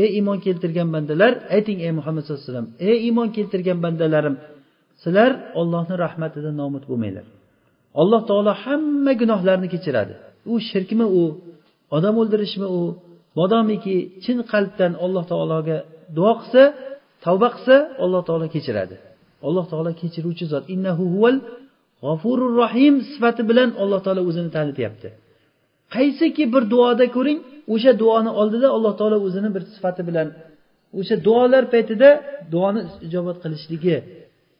ey 0.00 0.08
iymon 0.18 0.38
keltirgan 0.44 0.88
bandalar 0.94 1.32
ayting 1.56 1.78
ey 1.86 1.92
muhammad 1.98 2.22
sallallohu 2.24 2.42
alayhi 2.42 2.52
vasallam 2.52 2.68
ey 2.88 2.96
iymon 3.06 3.28
keltirgan 3.36 3.78
bandalarim 3.84 4.34
sizlar 5.02 5.30
ollohni 5.60 5.94
rahmatidan 6.04 6.54
nomid 6.62 6.84
bo'lmanglar 6.90 7.26
alloh 8.02 8.20
taolo 8.30 8.52
hamma 8.64 9.12
gunohlarni 9.20 9.68
kechiradi 9.74 10.14
u 10.52 10.54
shirkmi 10.70 11.06
u 11.20 11.22
odam 11.96 12.14
o'ldirishmi 12.22 12.66
u 12.78 12.80
modomiki 13.37 13.95
chin 14.23 14.37
qalbdan 14.51 14.91
alloh 15.05 15.23
taologa 15.31 15.77
duo 16.17 16.33
qilsa 16.39 16.63
tavba 17.25 17.47
qilsa 17.55 17.75
alloh 18.03 18.21
taolo 18.27 18.45
kechiradi. 18.55 18.95
Alloh 19.47 19.65
taolo 19.71 19.91
kechiruvchi 20.01 20.45
zot. 20.51 20.63
Innahu 20.73 21.03
huval 21.13 21.37
g'ofurur 22.03 22.51
rohim 22.61 22.95
sifati 23.11 23.41
bilan 23.49 23.69
alloh 23.81 23.99
taolo 24.05 24.21
o'zini 24.29 24.49
tanityapti. 24.57 25.09
Qaysiki 25.95 26.43
bir 26.53 26.63
duoda 26.73 27.05
ko'ring 27.15 27.39
o'sha 27.73 27.91
duoni 28.01 28.31
oldida 28.41 28.67
alloh 28.75 28.93
taolo 28.99 29.17
o'zini 29.27 29.49
bir 29.55 29.63
sifati 29.73 30.01
bilan 30.09 30.27
o'sha 30.99 31.15
duolar 31.27 31.63
paytida 31.73 32.09
duoni 32.53 32.81
ijobat 33.07 33.37
qilishligi. 33.43 33.97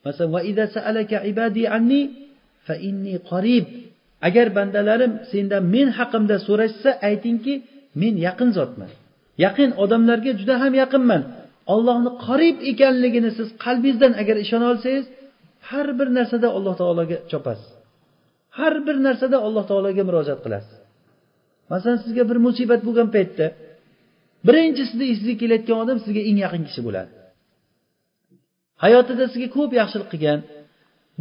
Masalan 0.06 0.30
agar 4.28 4.46
bandalarim 4.58 5.12
sendan 5.30 5.64
men 5.74 5.88
haqimda 5.98 6.36
so'rashsa 6.46 6.90
aytingki 7.08 7.54
men 8.00 8.14
yaqin 8.26 8.50
zotman. 8.58 8.90
Yaqin 9.44 9.70
odamlarga 9.82 10.32
juda 10.40 10.54
ham 10.62 10.72
yaqinman. 10.82 11.22
Ollohni 11.74 12.10
qorib 12.26 12.56
ekanligini 12.72 13.30
siz 13.38 13.48
qalbingizdan 13.64 14.12
agar 14.22 14.36
ishona 14.44 14.66
olsangiz 14.72 15.06
har 15.70 15.88
bir 15.98 16.08
narsada 16.18 16.48
alloh 16.56 16.74
taologa 16.80 17.16
chopasiz. 17.30 17.70
Har 18.58 18.74
bir 18.86 18.96
narsada 19.06 19.36
alloh 19.46 19.64
taologa 19.70 20.02
murojaat 20.08 20.40
qilasiz. 20.44 20.76
Masalan 21.70 21.98
sizga 22.04 22.22
bir 22.30 22.38
musibat 22.46 22.80
bo'lgan 22.86 23.08
paytda 23.16 23.46
birinchi 24.48 24.82
sizni 24.90 25.04
esingizga 25.12 25.36
kelayotgan 25.42 25.78
odam 25.84 25.98
sizga 26.04 26.22
eng 26.28 26.38
yaqin 26.44 26.62
kishi 26.68 26.80
bo'ladi. 26.86 27.10
Hayotida 28.84 29.24
sizga 29.32 29.48
ko'p 29.56 29.70
yaxshilik 29.80 30.08
qilgan 30.12 30.38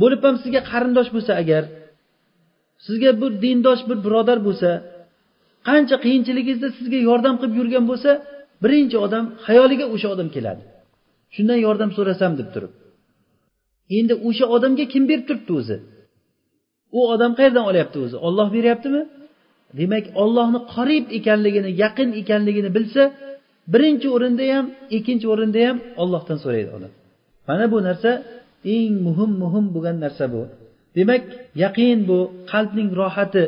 bo'lib 0.01 0.21
ham 0.25 0.35
sizga 0.43 0.61
qarindosh 0.71 1.09
bo'lsa 1.15 1.33
agar 1.41 1.63
sizga 2.85 3.11
bir 3.21 3.31
dindosh 3.43 3.81
bir 3.89 3.97
birodar 4.05 4.39
bo'lsa 4.47 4.69
qancha 5.67 5.95
qiyinchiligingizda 6.03 6.69
sizga 6.77 6.99
yordam 7.09 7.35
qilib 7.39 7.55
yurgan 7.59 7.85
bo'lsa 7.91 8.09
birinchi 8.63 8.97
odam 9.05 9.25
xayoliga 9.45 9.85
o'sha 9.93 10.07
odam 10.15 10.29
keladi. 10.35 10.63
Shundan 11.35 11.59
yordam 11.65 11.89
so'rasam 11.97 12.31
deb 12.39 12.49
turib. 12.53 12.71
Endi 13.97 14.13
o'sha 14.27 14.45
odamga 14.55 14.85
kim 14.93 15.03
berib 15.09 15.25
turibdi 15.29 15.51
o'zi? 15.59 15.77
U 16.97 16.99
odam 17.13 17.31
qayerdan 17.37 17.65
olyapti 17.69 17.97
o'zi? 18.05 18.17
Olloh 18.27 18.47
beryaptimi? 18.55 19.01
Demak 19.79 20.05
ollohni 20.23 20.59
qorib 20.75 21.05
ekanligini 21.17 21.69
yaqin 21.83 22.09
ekanligini 22.21 22.69
bilsa 22.77 23.01
birinchi 23.73 24.07
o'rinda 24.15 24.43
ham 24.53 24.65
ikkinchi 24.97 25.27
o'rinda 25.33 25.59
ham 25.67 25.77
ollohdan 26.01 26.37
so'raydi 26.43 26.69
odam 26.77 26.91
mana 27.47 27.65
bu 27.73 27.77
narsa 27.87 28.11
eng 28.75 28.93
muhim 29.07 29.31
muhim 29.43 29.65
bo'lgan 29.75 29.97
narsa 30.05 30.25
bu. 30.33 30.41
Demak 30.97 31.23
yaqin 31.63 31.97
bu 32.09 32.19
qalbning 32.51 32.89
rohati 33.01 33.43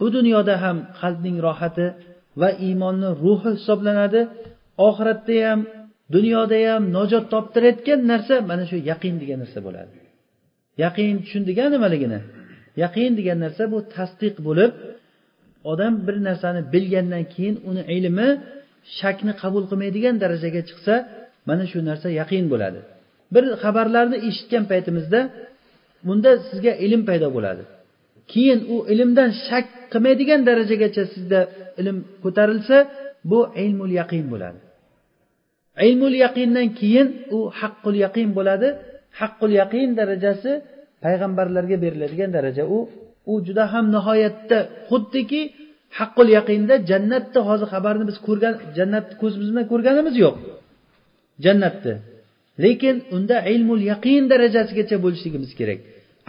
bu 0.00 0.06
dunyoda 0.16 0.54
ham 0.62 0.76
qalbning 1.00 1.36
rohati 1.46 1.86
va 2.40 2.50
iymonni 2.66 3.10
ruhi 3.24 3.50
hisoblanadi. 3.56 4.20
Oxiratda 4.88 5.36
ham 5.46 5.60
dunyoda 6.14 6.58
ham 6.68 6.82
najot 6.96 7.24
toptirayotgan 7.34 8.00
narsa 8.12 8.34
mana 8.50 8.64
shu 8.70 8.76
yaqin 8.90 9.14
degan 9.22 9.38
narsa 9.44 9.58
bo'ladi. 9.66 9.94
Yaqin 10.84 11.14
tushundik 11.24 11.58
nimaligini? 11.74 12.20
Yaqin 12.82 13.12
degan 13.18 13.38
narsa 13.44 13.62
bu 13.72 13.78
tasdiq 13.96 14.34
bo'lib 14.48 14.72
odam 15.72 15.94
bir 16.06 16.16
narsani 16.28 16.60
bilgandan 16.74 17.24
keyin 17.34 17.56
uni 17.70 17.82
ilmi 17.96 18.28
shakni 18.98 19.32
qabul 19.42 19.64
qilmaydigan 19.70 20.14
darajaga 20.22 20.60
chiqsa 20.68 20.94
mana 21.48 21.64
shu 21.70 21.78
narsa 21.90 22.08
yaqin 22.20 22.44
bo'ladi. 22.52 22.80
Bir 23.34 23.44
xabarlarni 23.62 24.18
eshitgan 24.28 24.64
paytimizda 24.70 25.20
bunda 26.06 26.30
sizga 26.48 26.72
ilm 26.86 27.02
paydo 27.08 27.28
bo'ladi. 27.36 27.62
Keyin 28.32 28.60
u 28.74 28.76
ilmdan 28.92 29.30
shak 29.46 29.66
qilmaydigan 29.92 30.40
darajagacha 30.48 31.04
sizda 31.14 31.40
ilm 31.80 31.96
ko'tarilsa 32.24 32.76
bu 33.30 33.40
ilmul 33.64 33.92
yaqin 34.00 34.24
bo'ladi. 34.32 34.58
Ilmul 35.88 36.16
yaqindan 36.24 36.68
keyin 36.80 37.08
u 37.36 37.38
haqqul 37.60 37.96
yaqin 38.04 38.28
bo'ladi. 38.38 38.68
Haqqul 39.20 39.52
yaqin 39.60 39.88
darajasi 40.00 40.50
payg'ambarlarga 41.04 41.76
beriladigan 41.84 42.30
daraja. 42.36 42.62
U 42.76 42.78
u 43.30 43.32
juda 43.46 43.64
ham 43.72 43.84
nihoyatda 43.96 44.58
xuddiki 44.88 45.42
haqqul 45.98 46.28
yaqinda 46.38 46.74
jannatni 46.90 47.40
hozir 47.48 47.68
xabarni 47.74 48.04
biz 48.10 48.18
ko'rgan 48.26 48.54
jannatni 48.78 49.14
ko'zimiz 49.22 49.48
bilan 49.52 49.66
ko'rganimiz 49.72 50.14
yo'q. 50.24 50.36
Jannatni 51.44 51.94
lekin 52.64 52.96
unda 53.16 53.36
ilmul 53.52 53.82
yaqin 53.92 54.22
darajasigacha 54.32 54.96
bo'lishligimiz 55.04 55.52
kerak. 55.60 55.80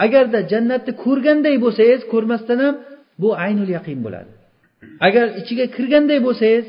Agarda 0.06 0.40
jannatni 0.52 0.94
ko'rganday 1.04 1.56
bo'lsangiz 1.66 2.02
ko'rmasdan 2.14 2.60
ham 2.66 2.76
bu 3.22 3.30
aynul 3.46 3.70
yaqin 3.78 4.00
bo'ladi. 4.06 4.32
Agar 5.08 5.26
ichiga 5.42 5.66
kirganday 5.76 6.20
bo'lsangiz 6.28 6.66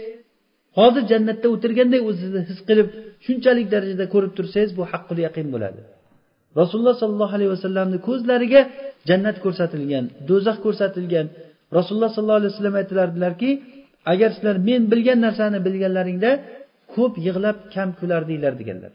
hozir 0.79 1.03
jannatda 1.13 1.47
o'tirganday 1.55 2.01
o'zingizni 2.09 2.43
his 2.51 2.61
qilib 2.69 2.89
shunchalik 3.27 3.67
darajada 3.75 4.07
ko'rib 4.15 4.33
tursangiz 4.39 4.71
bu 4.79 4.83
haqqul 4.93 5.19
yaqin 5.27 5.47
bo'ladi. 5.55 5.81
Rasululloh 6.61 6.97
sollallohu 7.03 7.35
alayhi 7.39 7.53
vasallamni 7.57 7.99
ko'zlariga 8.09 8.61
jannat 9.09 9.37
ko'rsatilgan 9.45 10.05
do'zax 10.29 10.57
ko'rsatilgan. 10.67 11.27
Rasululloh 11.77 12.11
sollallohu 12.15 12.41
alayhi 12.43 12.53
vasallam 12.55 12.77
aytilardilarki 12.83 13.51
agar 14.13 14.31
sizlar 14.37 14.57
men 14.69 14.83
bilgan 14.93 15.19
narsani 15.27 15.59
bilganlaringda 15.67 16.31
ko'p 16.95 17.13
yig'lab 17.27 17.57
kam 17.75 17.89
kulardinglar 18.01 18.53
deganlar. 18.61 18.93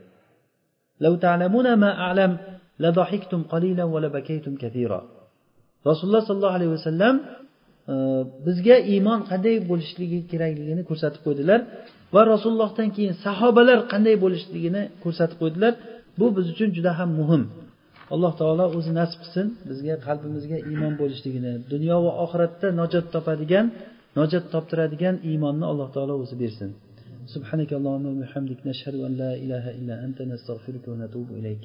rasululloh 5.88 6.22
sollallohu 6.28 6.57
alayhi 6.59 6.72
vasallam 6.78 7.14
e, 7.93 7.95
bizga 8.47 8.76
iymon 8.93 9.20
qanday 9.30 9.57
bo'lishligi 9.70 10.18
kerakligini 10.30 10.82
ko'rsatib 10.90 11.20
qo'ydilar 11.26 11.61
va 12.14 12.22
rasulullohdan 12.32 12.88
keyin 12.97 13.14
sahobalar 13.24 13.78
qanday 13.93 14.16
bo'lishligini 14.24 14.82
ko'rsatib 15.05 15.38
qo'ydilar 15.43 15.72
bu 16.18 16.26
biz 16.36 16.47
uchun 16.53 16.68
juda 16.76 16.93
ham 16.99 17.11
muhim 17.20 17.43
alloh 18.14 18.32
taolo 18.40 18.64
o'zi 18.78 18.93
nasib 19.01 19.18
qilsin 19.22 19.47
bizga 19.70 19.95
qalbimizga 20.07 20.59
iymon 20.70 20.95
bo'lishligini 21.01 21.53
dunyo 21.72 21.97
va 22.07 22.12
oxiratda 22.24 22.68
najot 22.80 23.07
topadigan 23.14 23.66
najot 24.18 24.45
toptiradigan 24.55 25.14
iymonni 25.30 25.64
alloh 25.72 25.88
taolo 25.97 26.14
o'zi 26.24 26.36
bersin 26.45 26.72
سبحانك 27.34 27.70
اللهم 27.78 28.07
وبحمدك 28.12 28.61
نشهد 28.70 28.95
أن 29.07 29.12
لا 29.22 29.32
إله 29.45 29.64
إلا 29.78 29.95
أنت 30.07 30.18
نستغفرك 30.32 30.84
ونتوب 30.90 31.28
إليك 31.38 31.64